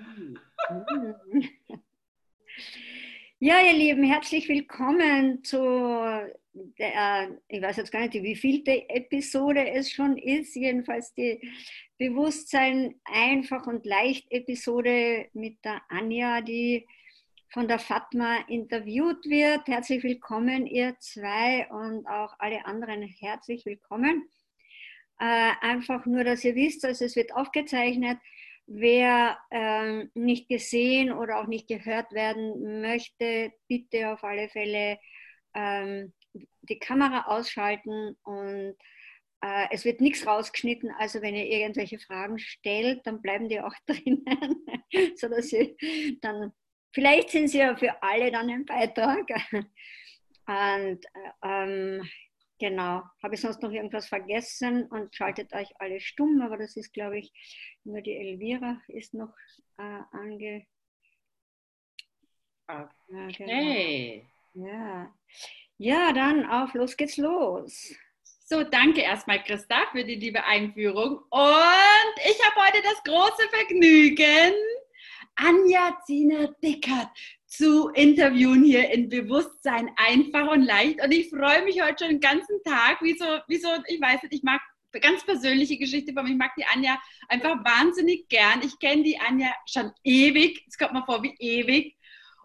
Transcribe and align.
Ja, 3.42 3.58
ihr 3.64 3.72
Lieben, 3.72 4.04
herzlich 4.04 4.46
willkommen 4.50 5.42
zu 5.42 5.58
der, 6.52 7.38
ich 7.48 7.62
weiß 7.62 7.78
jetzt 7.78 7.90
gar 7.90 8.00
nicht, 8.00 8.12
wie 8.12 8.36
vielte 8.36 8.86
Episode 8.90 9.70
es 9.70 9.90
schon 9.90 10.18
ist, 10.18 10.54
jedenfalls 10.56 11.14
die 11.14 11.40
Bewusstsein 11.96 13.00
einfach 13.04 13.66
und 13.66 13.86
leicht 13.86 14.30
Episode 14.30 15.28
mit 15.32 15.56
der 15.64 15.80
Anja, 15.88 16.42
die 16.42 16.86
von 17.48 17.66
der 17.66 17.78
Fatma 17.78 18.44
interviewt 18.48 19.24
wird. 19.24 19.66
Herzlich 19.68 20.02
willkommen, 20.02 20.66
ihr 20.66 20.98
zwei 20.98 21.66
und 21.70 22.06
auch 22.06 22.34
alle 22.38 22.66
anderen 22.66 23.02
herzlich 23.02 23.64
willkommen. 23.64 24.28
Äh, 25.18 25.52
einfach 25.62 26.04
nur, 26.04 26.24
dass 26.24 26.44
ihr 26.44 26.54
wisst, 26.54 26.84
also 26.84 27.06
es 27.06 27.16
wird 27.16 27.34
aufgezeichnet. 27.34 28.18
Wer 28.72 29.36
äh, 29.50 30.06
nicht 30.14 30.48
gesehen 30.48 31.10
oder 31.10 31.40
auch 31.40 31.48
nicht 31.48 31.66
gehört 31.66 32.12
werden 32.12 32.80
möchte, 32.80 33.52
bitte 33.66 34.12
auf 34.12 34.22
alle 34.22 34.48
Fälle 34.48 34.96
ähm, 35.54 36.12
die 36.62 36.78
Kamera 36.78 37.26
ausschalten 37.26 38.16
und 38.22 38.76
äh, 39.42 39.66
es 39.72 39.84
wird 39.84 40.00
nichts 40.00 40.24
rausgeschnitten. 40.24 40.92
Also 41.00 41.20
wenn 41.20 41.34
ihr 41.34 41.46
irgendwelche 41.46 41.98
Fragen 41.98 42.38
stellt, 42.38 43.04
dann 43.08 43.20
bleiben 43.20 43.48
die 43.48 43.60
auch 43.60 43.74
drinnen, 43.86 44.24
sodass 45.16 45.48
sie 45.48 45.76
dann, 46.20 46.52
vielleicht 46.92 47.30
sind 47.30 47.48
sie 47.48 47.58
ja 47.58 47.76
für 47.76 48.00
alle 48.02 48.30
dann 48.30 48.50
ein 48.50 48.66
Beitrag. 48.66 49.26
Und 50.46 51.04
ähm, 51.44 52.08
genau, 52.60 53.02
habe 53.22 53.34
ich 53.34 53.40
sonst 53.40 53.62
noch 53.62 53.72
irgendwas 53.72 54.06
vergessen 54.06 54.86
und 54.86 55.14
schaltet 55.14 55.52
euch 55.52 55.68
alle 55.80 55.98
stumm, 55.98 56.40
aber 56.42 56.58
das 56.58 56.76
ist, 56.76 56.92
glaube 56.92 57.18
ich, 57.18 57.32
nur 57.82 58.00
die 58.02 58.14
Elvira 58.14 58.80
ist 58.86 59.14
noch 59.14 59.34
äh, 59.78 60.02
ange. 60.12 60.66
Okay. 62.68 62.86
Ja, 63.08 64.24
genau. 64.52 64.68
ja. 64.68 65.14
Ja, 65.78 66.12
dann 66.12 66.48
auf, 66.48 66.74
los 66.74 66.96
geht's 66.96 67.16
los. 67.16 67.94
So, 68.44 68.62
danke 68.64 69.00
erstmal, 69.00 69.42
Christa, 69.42 69.86
für 69.92 70.04
die 70.04 70.16
liebe 70.16 70.44
Einführung. 70.44 71.18
Und 71.30 72.14
ich 72.24 72.38
habe 72.44 72.66
heute 72.66 72.82
das 72.82 73.02
große 73.04 73.48
Vergnügen, 73.48 74.52
Anja 75.36 75.98
Zina 76.04 76.48
Dickert 76.62 77.16
zu 77.50 77.88
interviewen 77.88 78.62
hier 78.62 78.90
in 78.90 79.08
Bewusstsein 79.08 79.90
einfach 79.96 80.52
und 80.52 80.62
leicht. 80.62 81.02
Und 81.02 81.12
ich 81.12 81.30
freue 81.30 81.64
mich 81.64 81.82
heute 81.82 82.04
schon 82.04 82.14
den 82.14 82.20
ganzen 82.20 82.62
Tag, 82.62 83.02
wie 83.02 83.18
so, 83.18 83.24
wie 83.48 83.58
so 83.58 83.68
ich 83.88 84.00
weiß 84.00 84.22
nicht, 84.22 84.34
ich 84.34 84.42
mag 84.44 84.60
ganz 85.00 85.24
persönliche 85.24 85.76
Geschichte 85.76 86.12
von 86.12 86.24
mir. 86.24 86.30
Ich 86.30 86.38
mag 86.38 86.52
die 86.56 86.64
Anja 86.64 87.00
einfach 87.28 87.64
wahnsinnig 87.64 88.28
gern. 88.28 88.62
Ich 88.62 88.78
kenne 88.78 89.02
die 89.02 89.18
Anja 89.18 89.52
schon 89.66 89.90
ewig. 90.04 90.64
Es 90.68 90.78
kommt 90.78 90.92
mir 90.92 91.04
vor 91.04 91.24
wie 91.24 91.34
ewig. 91.38 91.96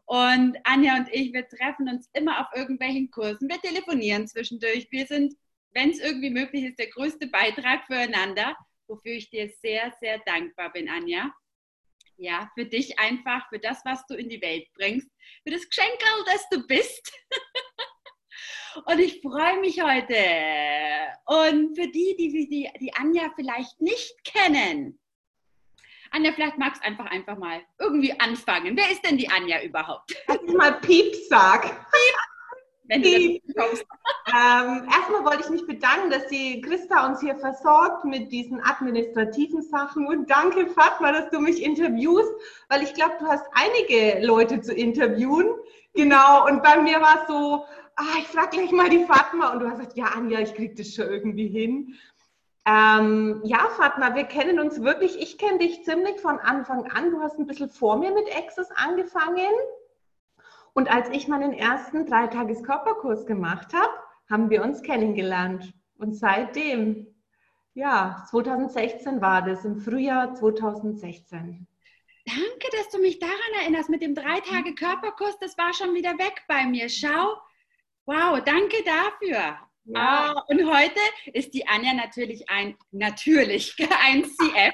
Und 0.06 0.58
Anja 0.64 0.98
und 0.98 1.08
ich, 1.12 1.34
wir 1.34 1.48
treffen 1.48 1.88
uns 1.88 2.10
immer 2.14 2.42
auf 2.42 2.48
irgendwelchen 2.56 3.12
Kursen. 3.12 3.48
Wir 3.48 3.62
telefonieren 3.62 4.28
zwischendurch. 4.28 4.88
Wir 4.90 5.06
sind, 5.06 5.36
wenn 5.72 5.92
es 5.92 6.00
irgendwie 6.00 6.32
möglich 6.32 6.64
ist, 6.64 6.80
der 6.80 6.90
größte 6.90 7.28
Beitrag 7.28 7.86
füreinander, 7.86 8.56
wofür 8.88 9.14
ich 9.14 9.30
dir 9.30 9.52
sehr, 9.62 9.94
sehr 10.00 10.20
dankbar 10.26 10.74
bin, 10.74 10.90
Anja. 10.90 11.32
Ja, 12.18 12.50
für 12.56 12.66
dich 12.66 12.98
einfach, 13.00 13.48
für 13.50 13.60
das, 13.60 13.84
was 13.84 14.06
du 14.08 14.16
in 14.16 14.30
die 14.30 14.42
Welt 14.42 14.68
bringst, 14.74 15.10
für 15.44 15.52
das 15.52 15.68
Geschenkel, 15.68 16.08
das 16.26 16.48
du 16.50 16.66
bist. 16.66 17.12
und 18.86 19.00
ich 19.00 19.22
freue 19.22 19.60
mich 19.60 19.82
heute. 19.82 20.16
Und 21.26 21.76
für 21.76 21.88
die, 21.88 22.16
die, 22.18 22.48
die 22.48 22.72
die 22.80 22.94
Anja 22.94 23.32
vielleicht 23.36 23.80
nicht 23.82 24.16
kennen, 24.24 25.00
Anja, 26.12 26.32
vielleicht 26.32 26.58
magst 26.58 26.82
du 26.82 26.88
einfach, 26.88 27.08
einfach 27.08 27.38
mal 27.38 27.62
irgendwie 27.78 28.18
anfangen. 28.20 28.78
Wer 28.78 28.90
ist 28.90 29.04
denn 29.06 29.18
die 29.18 29.30
Anja 29.30 29.62
überhaupt? 29.62 30.16
Dass 30.28 30.38
ich 30.42 30.54
mal 30.54 30.80
Piep 30.80 31.14
sag. 31.28 31.64
Piep. 31.64 32.16
Wenn 32.88 33.02
du 33.02 33.54
kommst. 33.54 33.86
Ähm, 34.28 34.90
erstmal 34.92 35.24
wollte 35.24 35.44
ich 35.44 35.50
mich 35.50 35.68
bedanken, 35.68 36.10
dass 36.10 36.28
die 36.28 36.60
Christa 36.60 37.08
uns 37.08 37.22
hier 37.22 37.36
versorgt 37.36 38.06
mit 38.06 38.32
diesen 38.32 38.60
administrativen 38.60 39.62
Sachen. 39.62 40.08
Und 40.08 40.30
danke, 40.32 40.68
Fatma, 40.68 41.12
dass 41.12 41.30
du 41.30 41.40
mich 41.40 41.64
interviewst, 41.64 42.34
weil 42.68 42.82
ich 42.82 42.96
glaube, 42.96 43.14
du 43.20 43.28
hast 43.28 43.46
einige 43.54 44.26
Leute 44.26 44.62
zu 44.62 44.74
interviewen. 44.74 45.48
Genau, 45.94 46.48
und 46.48 46.64
bei 46.64 46.82
mir 46.82 47.00
war 47.00 47.22
es 47.22 47.28
so, 47.28 47.66
ah, 47.96 48.18
ich 48.20 48.28
frage 48.28 48.58
gleich 48.58 48.72
mal 48.72 48.90
die 48.90 49.06
Fatma. 49.06 49.54
Und 49.54 49.60
du 49.60 49.70
hast 49.70 49.78
gesagt, 49.78 49.98
ja, 49.98 50.06
Anja, 50.06 50.40
ich 50.40 50.56
kriege 50.56 50.74
das 50.74 50.94
schon 50.94 51.08
irgendwie 51.08 51.48
hin. 51.48 51.96
Ähm, 52.66 53.42
ja, 53.44 53.68
Fatma, 53.78 54.16
wir 54.16 54.24
kennen 54.24 54.60
uns 54.60 54.82
wirklich. 54.82 55.22
Ich 55.22 55.38
kenne 55.38 55.60
dich 55.60 55.86
ziemlich 55.86 56.20
von 56.20 56.40
Anfang 56.40 56.92
an. 56.92 57.12
Du 57.12 57.22
hast 57.22 57.38
ein 57.38 57.46
bisschen 57.46 57.70
vor 57.70 57.98
mir 57.98 58.12
mit 58.12 58.36
Access 58.36 58.70
angefangen. 58.76 59.54
Und 60.76 60.92
als 60.92 61.10
ich 61.10 61.30
meinen 61.30 61.54
ersten 61.54 62.06
Dreitages-Körperkurs 62.06 63.26
gemacht 63.26 63.74
habe, 63.74 63.94
haben 64.30 64.50
wir 64.50 64.62
uns 64.62 64.82
kennengelernt. 64.82 65.74
Und 65.98 66.18
seitdem, 66.18 67.08
ja, 67.74 68.26
2016 68.30 69.22
war 69.22 69.42
das, 69.42 69.64
im 69.64 69.80
Frühjahr 69.80 70.36
2016. 70.36 71.66
Danke, 72.26 72.78
dass 72.78 72.90
du 72.90 73.00
mich 73.00 73.20
daran 73.20 73.62
erinnerst 73.62 73.90
mit 73.90 74.02
dem 74.02 74.16
Drei-Tage-Körperkurs. 74.16 75.40
Das 75.40 75.58
war 75.58 75.74
schon 75.74 75.94
wieder 75.94 76.12
weg 76.18 76.44
bei 76.50 76.66
mir. 76.66 76.90
Schau. 76.90 77.38
Wow, 78.06 78.44
danke 78.44 78.76
dafür. 78.84 79.58
Ja. 79.86 79.96
Ah, 79.96 80.44
und 80.50 80.70
heute 80.70 81.00
ist 81.32 81.54
die 81.54 81.66
Anja 81.70 81.94
natürlich 81.94 82.50
ein, 82.50 82.76
natürlich 82.92 83.78
ein 84.06 84.26
CF 84.26 84.74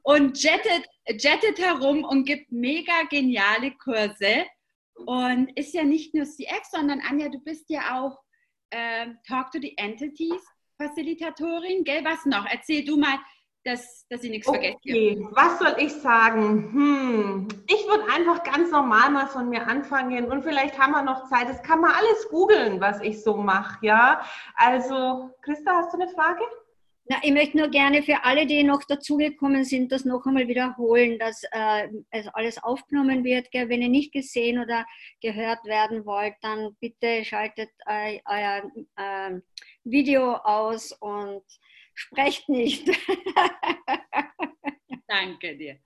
und 0.00 0.42
jettet, 0.42 0.88
jettet 1.06 1.58
herum 1.58 2.02
und 2.04 2.24
gibt 2.24 2.50
mega 2.50 3.02
geniale 3.10 3.72
Kurse 3.72 4.46
und 5.06 5.50
ist 5.56 5.74
ja 5.74 5.84
nicht 5.84 6.14
nur 6.14 6.24
CF, 6.24 6.64
sondern 6.70 7.00
Anja, 7.00 7.28
du 7.28 7.38
bist 7.40 7.70
ja 7.70 8.00
auch 8.00 8.18
äh, 8.70 9.06
Talk 9.26 9.50
to 9.52 9.58
the 9.60 9.74
Entities 9.76 10.42
Facilitatorin, 10.80 11.84
gell? 11.84 12.04
Was 12.04 12.24
noch? 12.24 12.46
Erzähl 12.48 12.84
du 12.84 12.96
mal, 12.96 13.18
dass, 13.64 14.06
dass 14.08 14.22
ich 14.22 14.30
nichts 14.30 14.48
okay. 14.48 14.76
vergesse. 14.82 15.28
Was 15.32 15.58
soll 15.58 15.74
ich 15.78 15.92
sagen? 15.92 16.72
Hm. 16.72 17.48
Ich 17.66 17.86
würde 17.88 18.04
einfach 18.12 18.42
ganz 18.44 18.70
normal 18.70 19.10
mal 19.10 19.26
von 19.26 19.48
mir 19.48 19.66
anfangen 19.66 20.30
und 20.30 20.42
vielleicht 20.42 20.78
haben 20.78 20.92
wir 20.92 21.02
noch 21.02 21.28
Zeit. 21.28 21.48
Das 21.48 21.62
kann 21.62 21.80
man 21.80 21.90
alles 21.90 22.28
googeln, 22.30 22.80
was 22.80 23.00
ich 23.00 23.22
so 23.22 23.36
mache, 23.36 23.84
ja. 23.84 24.20
Also, 24.54 25.30
Christa, 25.42 25.72
hast 25.74 25.92
du 25.92 26.00
eine 26.00 26.10
Frage? 26.10 26.42
Na, 27.08 27.16
ich 27.22 27.32
möchte 27.32 27.56
nur 27.56 27.68
gerne 27.68 28.02
für 28.02 28.24
alle, 28.24 28.46
die 28.46 28.62
noch 28.64 28.84
dazugekommen 28.84 29.64
sind, 29.64 29.92
das 29.92 30.04
noch 30.04 30.26
einmal 30.26 30.46
wiederholen, 30.46 31.18
dass 31.18 31.42
äh, 31.52 31.88
es 32.10 32.28
alles 32.28 32.62
aufgenommen 32.62 33.24
wird. 33.24 33.50
Gell? 33.50 33.68
Wenn 33.68 33.82
ihr 33.82 33.88
nicht 33.88 34.12
gesehen 34.12 34.58
oder 34.58 34.84
gehört 35.22 35.64
werden 35.64 36.04
wollt, 36.04 36.34
dann 36.42 36.76
bitte 36.80 37.24
schaltet 37.24 37.70
äh, 37.86 38.20
euer 38.26 38.70
äh, 38.96 39.40
Video 39.84 40.34
aus 40.34 40.92
und 40.92 41.42
Sprecht 41.98 42.48
nicht. 42.48 42.88
Danke 45.08 45.56
dir. 45.56 45.78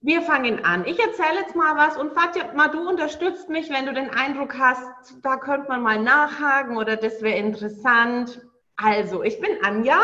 Wir 0.00 0.22
fangen 0.22 0.64
an. 0.64 0.84
Ich 0.84 0.98
erzähle 0.98 1.42
jetzt 1.42 1.54
mal 1.54 1.76
was 1.76 1.96
und 1.96 2.12
Fatma, 2.12 2.66
du 2.66 2.88
unterstützt 2.88 3.48
mich, 3.48 3.70
wenn 3.70 3.86
du 3.86 3.94
den 3.94 4.10
Eindruck 4.10 4.58
hast, 4.58 5.14
da 5.22 5.36
könnte 5.36 5.68
man 5.68 5.80
mal 5.80 6.02
nachhaken 6.02 6.76
oder 6.76 6.96
das 6.96 7.22
wäre 7.22 7.38
interessant. 7.38 8.40
Also, 8.76 9.22
ich 9.22 9.40
bin 9.40 9.64
Anja 9.64 9.98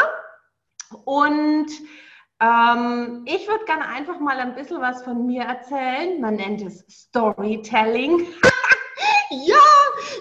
und 1.04 1.68
ähm, 2.40 3.24
ich 3.26 3.46
würde 3.46 3.64
gerne 3.66 3.86
einfach 3.86 4.18
mal 4.18 4.38
ein 4.38 4.54
bisschen 4.54 4.80
was 4.80 5.02
von 5.04 5.26
mir 5.26 5.42
erzählen. 5.42 6.20
Man 6.20 6.36
nennt 6.36 6.62
es 6.62 6.84
Storytelling. 6.88 8.20
ja, 9.30 9.56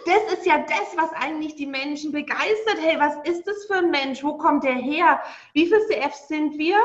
das 0.06 0.34
ist 0.34 0.46
ja 0.46 0.60
das, 0.60 0.96
was 0.98 1.12
eigentlich 1.14 1.56
die 1.56 1.66
Menschen 1.66 2.12
begeistert. 2.12 2.78
Hey, 2.80 3.00
was 3.00 3.16
ist 3.28 3.48
das 3.48 3.66
für 3.66 3.78
ein 3.78 3.90
Mensch? 3.90 4.24
Wo 4.24 4.38
kommt 4.38 4.64
der 4.64 4.76
her? 4.76 5.22
Wie 5.54 5.66
viele 5.66 5.86
CFs 5.88 6.28
sind 6.28 6.58
wir? 6.58 6.78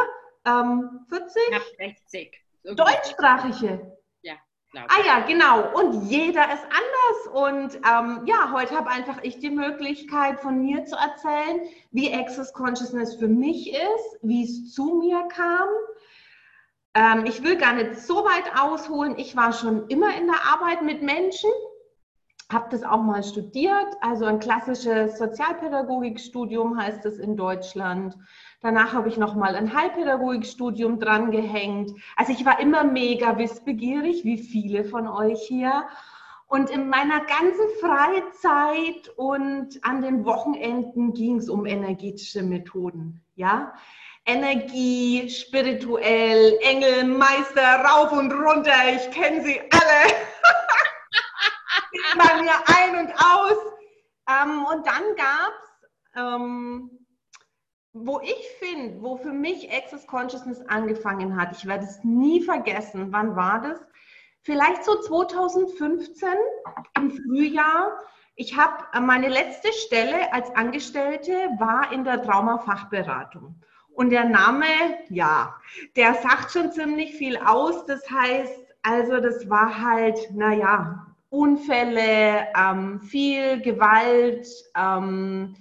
Ähm, 0.47 1.05
40? 1.09 1.43
Knapp 1.49 1.63
60. 1.79 2.41
So 2.63 2.75
Deutschsprachige. 2.75 3.96
Ah 4.89 5.05
ja, 5.07 5.21
genau. 5.21 5.73
Und 5.73 6.09
jeder 6.09 6.45
ist 6.53 6.65
anders. 6.65 7.27
Und 7.33 7.77
ähm, 7.77 8.27
ja, 8.27 8.53
heute 8.53 8.77
habe 8.77 8.91
einfach 8.91 9.23
ich 9.23 9.39
die 9.39 9.51
Möglichkeit, 9.51 10.41
von 10.41 10.61
mir 10.61 10.85
zu 10.85 10.97
erzählen, 10.97 11.61
wie 11.93 12.13
Access 12.13 12.53
Consciousness 12.53 13.17
für 13.17 13.29
mich 13.29 13.73
ist, 13.73 14.19
wie 14.23 14.45
es 14.45 14.73
zu 14.73 15.01
mir 15.03 15.27
kam. 15.29 15.69
Ähm, 16.95 17.27
ich 17.27 17.43
will 17.43 17.57
gar 17.57 17.75
nicht 17.75 18.01
so 18.01 18.25
weit 18.25 18.61
ausholen. 18.61 19.19
Ich 19.19 19.37
war 19.37 19.53
schon 19.53 19.89
immer 19.89 20.17
in 20.17 20.27
der 20.27 20.45
Arbeit 20.45 20.83
mit 20.83 21.03
Menschen 21.03 21.51
habe 22.53 22.69
das 22.71 22.85
auch 22.85 23.03
mal 23.03 23.25
studiert, 23.25 23.87
also 24.01 24.25
ein 24.25 24.39
klassisches 24.39 25.19
Sozialpädagogikstudium 25.19 26.79
heißt 26.81 27.05
es 27.05 27.19
in 27.19 27.37
Deutschland. 27.37 28.17
Danach 28.61 28.93
habe 28.93 29.09
ich 29.09 29.17
noch 29.17 29.35
mal 29.35 29.55
ein 29.55 29.75
Heilpädagogikstudium 29.75 30.99
dran 30.99 31.31
gehängt. 31.31 31.93
Also 32.17 32.33
ich 32.33 32.45
war 32.45 32.59
immer 32.61 32.85
mega 32.85 33.39
wissbegierig, 33.39 34.25
wie 34.25 34.39
viele 34.39 34.85
von 34.85 35.07
euch 35.07 35.43
hier. 35.43 35.87
Und 36.49 36.71
in 36.71 36.89
meiner 36.89 37.21
ganzen 37.25 37.67
Freizeit 37.81 39.09
und 39.17 39.79
an 39.83 40.03
den 40.03 40.25
Wochenenden 40.25 41.13
ging 41.13 41.37
es 41.39 41.49
um 41.49 41.67
energetische 41.67 42.43
Methoden. 42.43 43.21
Ja, 43.35 43.75
Energie, 44.25 45.29
spirituell, 45.29 46.59
Engel, 46.63 47.05
Meister, 47.05 47.85
rauf 47.85 48.13
und 48.13 48.33
runter. 48.33 48.73
Ich 48.95 49.11
kenne 49.11 49.43
sie 49.43 49.61
alle. 49.61 50.15
bei 52.19 52.43
mir 52.43 52.53
ein 52.67 53.07
und 53.07 53.15
aus. 53.15 53.59
Ähm, 54.29 54.65
und 54.65 54.87
dann 54.87 55.03
gab 55.17 55.53
es, 55.63 55.89
ähm, 56.17 57.06
wo 58.05 58.21
ich 58.21 58.49
finde, 58.59 59.01
wo 59.03 59.17
für 59.17 59.33
mich 59.33 59.73
Access 59.73 60.07
Consciousness 60.07 60.61
angefangen 60.69 61.41
hat, 61.41 61.57
ich 61.57 61.67
werde 61.67 61.85
es 61.85 62.05
nie 62.05 62.43
vergessen, 62.43 63.09
wann 63.11 63.37
war 63.37 63.63
das? 63.63 63.81
Vielleicht 64.43 64.85
so 64.85 65.01
2015 65.01 66.29
im 66.97 67.11
Frühjahr. 67.11 67.99
Ich 68.37 68.57
habe 68.57 68.85
äh, 68.93 69.01
meine 69.01 69.29
letzte 69.29 69.73
Stelle 69.73 70.33
als 70.33 70.55
Angestellte 70.55 71.33
war 71.59 71.91
in 71.91 72.05
der 72.05 72.23
Traumafachberatung. 72.23 73.61
Und 73.89 74.11
der 74.11 74.25
Name, 74.25 74.67
ja, 75.09 75.57
der 75.97 76.15
sagt 76.15 76.53
schon 76.53 76.71
ziemlich 76.71 77.15
viel 77.15 77.39
aus. 77.39 77.87
Das 77.87 78.09
heißt, 78.11 78.75
also 78.83 79.21
das 79.21 79.49
war 79.49 79.81
halt, 79.81 80.19
naja, 80.33 81.07
Unfälle, 81.31 82.47
ähm, 82.57 83.01
viel 83.01 83.61
Gewalt, 83.63 84.47
ähm, 84.77 85.57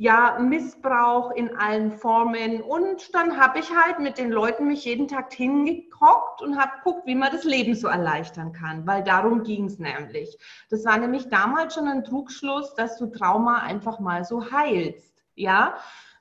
ja, 0.00 0.38
Missbrauch 0.40 1.30
in 1.32 1.54
allen 1.58 1.92
Formen. 1.92 2.62
Und 2.62 3.14
dann 3.14 3.38
habe 3.38 3.58
ich 3.58 3.70
halt 3.70 3.98
mit 3.98 4.16
den 4.16 4.30
Leuten 4.30 4.66
mich 4.66 4.86
jeden 4.86 5.08
Tag 5.08 5.30
hingehockt 5.30 6.40
und 6.40 6.58
habe 6.58 6.78
geguckt, 6.78 7.06
wie 7.06 7.14
man 7.14 7.30
das 7.30 7.44
Leben 7.44 7.74
so 7.74 7.86
erleichtern 7.86 8.54
kann, 8.54 8.86
weil 8.86 9.04
darum 9.04 9.42
ging 9.42 9.66
es 9.66 9.78
nämlich. 9.78 10.38
Das 10.70 10.86
war 10.86 10.96
nämlich 10.96 11.28
damals 11.28 11.74
schon 11.74 11.86
ein 11.86 12.02
Trugschluss, 12.02 12.74
dass 12.76 12.96
du 12.96 13.08
Trauma 13.08 13.58
einfach 13.58 14.00
mal 14.00 14.24
so 14.24 14.50
heilst. 14.50 15.22
Ja, 15.34 15.74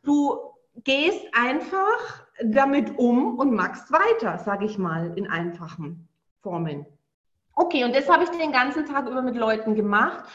du 0.04 0.38
gehst 0.84 1.26
einfach 1.32 2.28
damit 2.44 2.98
um 2.98 3.40
und 3.40 3.54
machst 3.54 3.94
weiter, 3.94 4.40
sage 4.40 4.66
ich 4.66 4.78
mal, 4.78 5.18
in 5.18 5.26
einfachen 5.26 6.10
Formen. 6.42 6.86
Okay, 7.56 7.86
und 7.86 7.96
das 7.96 8.10
habe 8.10 8.26
ich 8.26 8.30
den 8.30 8.52
ganzen 8.52 8.86
Tag 8.86 9.08
über 9.08 9.22
mit 9.22 9.38
Leuten 9.38 9.76
gemacht. 9.76 10.26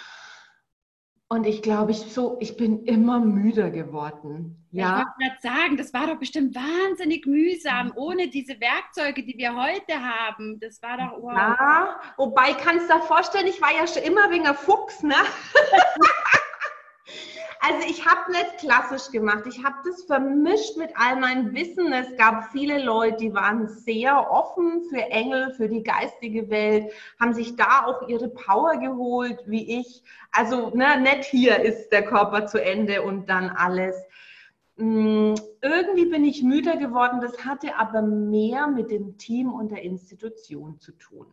Und 1.29 1.47
ich 1.47 1.62
glaube, 1.62 1.91
ich, 1.93 1.99
so, 1.99 2.37
ich 2.41 2.56
bin 2.56 2.85
immer 2.85 3.19
müder 3.19 3.71
geworden. 3.71 4.67
Ja? 4.71 5.00
Ich 5.00 5.06
wollte 5.06 5.41
gerade 5.43 5.59
sagen, 5.59 5.76
das 5.76 5.93
war 5.94 6.06
doch 6.06 6.19
bestimmt 6.19 6.55
wahnsinnig 6.55 7.26
mühsam, 7.26 7.93
ohne 7.97 8.29
diese 8.29 8.61
Werkzeuge, 8.61 9.25
die 9.25 9.37
wir 9.38 9.55
heute 9.55 9.94
haben. 10.00 10.61
Das 10.61 10.82
war 10.82 10.99
doch 10.99 11.23
wow. 11.23 11.32
Ja, 11.35 12.00
wobei 12.19 12.53
kannst 12.53 12.91
du 12.91 12.94
dir 12.94 13.03
vorstellen, 13.03 13.47
ich 13.47 13.61
war 13.61 13.73
ja 13.73 13.87
schon 13.87 14.03
immer 14.03 14.31
wegen 14.31 14.44
der 14.44 14.55
Fuchs, 14.55 15.03
ne? 15.03 15.15
Also 17.66 17.88
ich 17.88 18.05
habe 18.05 18.31
nicht 18.31 18.58
klassisch 18.58 19.11
gemacht. 19.11 19.44
Ich 19.46 19.64
habe 19.64 19.76
das 19.87 20.02
vermischt 20.02 20.76
mit 20.76 20.90
all 20.96 21.16
meinem 21.16 21.55
Wissen. 21.55 21.94
Es 21.94 22.14
gab 22.19 22.50
viele 22.52 22.82
Leute, 22.82 23.16
die 23.16 23.32
waren 23.32 23.69
sehr 23.69 24.31
offen 24.31 24.82
für 24.90 25.00
Engel, 25.00 25.55
für 25.55 25.66
die 25.66 25.82
geistige 25.82 26.50
Welt, 26.50 26.93
haben 27.19 27.32
sich 27.32 27.56
da 27.56 27.87
auch 27.87 28.06
ihre 28.06 28.28
Power 28.28 28.76
geholt, 28.76 29.44
wie 29.46 29.78
ich. 29.78 30.02
Also 30.31 30.70
ne, 30.75 31.00
nicht 31.00 31.25
hier 31.25 31.58
ist 31.58 31.88
der 31.88 32.05
Körper 32.05 32.46
zu 32.46 32.62
Ende 32.62 33.00
und 33.00 33.31
dann 33.31 33.49
alles. 33.49 33.96
Hm, 34.76 35.34
irgendwie 35.62 36.06
bin 36.06 36.25
ich 36.25 36.43
müder 36.43 36.76
geworden. 36.76 37.22
Das 37.22 37.46
hatte 37.46 37.76
aber 37.76 38.02
mehr 38.02 38.66
mit 38.66 38.90
dem 38.90 39.16
Team 39.16 39.50
und 39.50 39.70
der 39.70 39.81
Institution 39.81 40.78
zu 40.81 40.93
tun. 40.93 41.28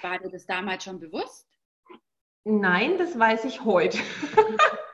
War 0.00 0.18
dir 0.18 0.30
das 0.30 0.46
damals 0.46 0.84
schon 0.84 1.00
bewusst? 1.00 1.46
Nein, 2.44 2.96
das 2.96 3.18
weiß 3.18 3.44
ich 3.44 3.62
heute. 3.62 3.98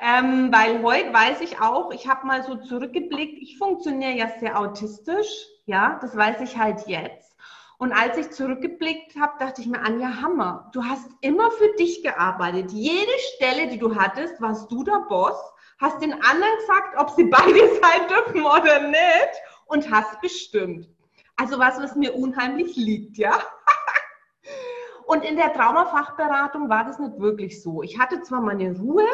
Ähm, 0.00 0.52
weil 0.52 0.82
heute 0.82 1.12
weiß 1.12 1.40
ich 1.40 1.60
auch, 1.60 1.92
ich 1.92 2.08
habe 2.08 2.26
mal 2.26 2.42
so 2.42 2.56
zurückgeblickt, 2.56 3.38
ich 3.40 3.58
funktioniere 3.58 4.12
ja 4.12 4.28
sehr 4.40 4.58
autistisch, 4.58 5.46
ja, 5.66 5.98
das 6.00 6.16
weiß 6.16 6.40
ich 6.40 6.58
halt 6.58 6.86
jetzt. 6.86 7.36
Und 7.78 7.92
als 7.92 8.16
ich 8.16 8.30
zurückgeblickt 8.30 9.16
habe, 9.18 9.32
dachte 9.38 9.60
ich 9.60 9.66
mir, 9.66 9.80
Anja, 9.80 10.22
Hammer, 10.22 10.70
du 10.72 10.84
hast 10.84 11.10
immer 11.20 11.50
für 11.50 11.72
dich 11.78 12.02
gearbeitet. 12.02 12.70
Jede 12.70 13.12
Stelle, 13.34 13.68
die 13.68 13.78
du 13.78 13.96
hattest, 13.96 14.40
warst 14.40 14.70
du 14.70 14.84
der 14.84 15.04
Boss, 15.08 15.36
hast 15.78 16.00
den 16.00 16.12
anderen 16.12 16.56
gesagt, 16.60 16.96
ob 16.98 17.10
sie 17.10 17.24
beide 17.24 17.60
sein 17.82 18.08
dürfen 18.08 18.42
oder 18.42 18.88
nicht 18.88 19.42
und 19.66 19.90
hast 19.90 20.20
bestimmt. 20.20 20.88
Also 21.36 21.58
was, 21.58 21.78
was 21.82 21.96
mir 21.96 22.14
unheimlich 22.14 22.76
liegt, 22.76 23.18
ja. 23.18 23.38
Und 25.06 25.22
in 25.22 25.36
der 25.36 25.52
Traumafachberatung 25.52 26.70
war 26.70 26.84
das 26.84 26.98
nicht 26.98 27.18
wirklich 27.18 27.62
so. 27.62 27.82
Ich 27.82 27.98
hatte 27.98 28.22
zwar 28.22 28.40
meine 28.40 28.74
Ruhe, 28.78 29.04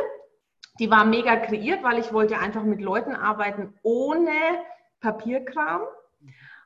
die 0.80 0.90
war 0.90 1.04
mega 1.04 1.36
kreiert, 1.36 1.82
weil 1.82 1.98
ich 1.98 2.12
wollte 2.12 2.38
einfach 2.38 2.64
mit 2.64 2.80
Leuten 2.80 3.14
arbeiten 3.14 3.74
ohne 3.82 4.32
Papierkram. 5.00 5.82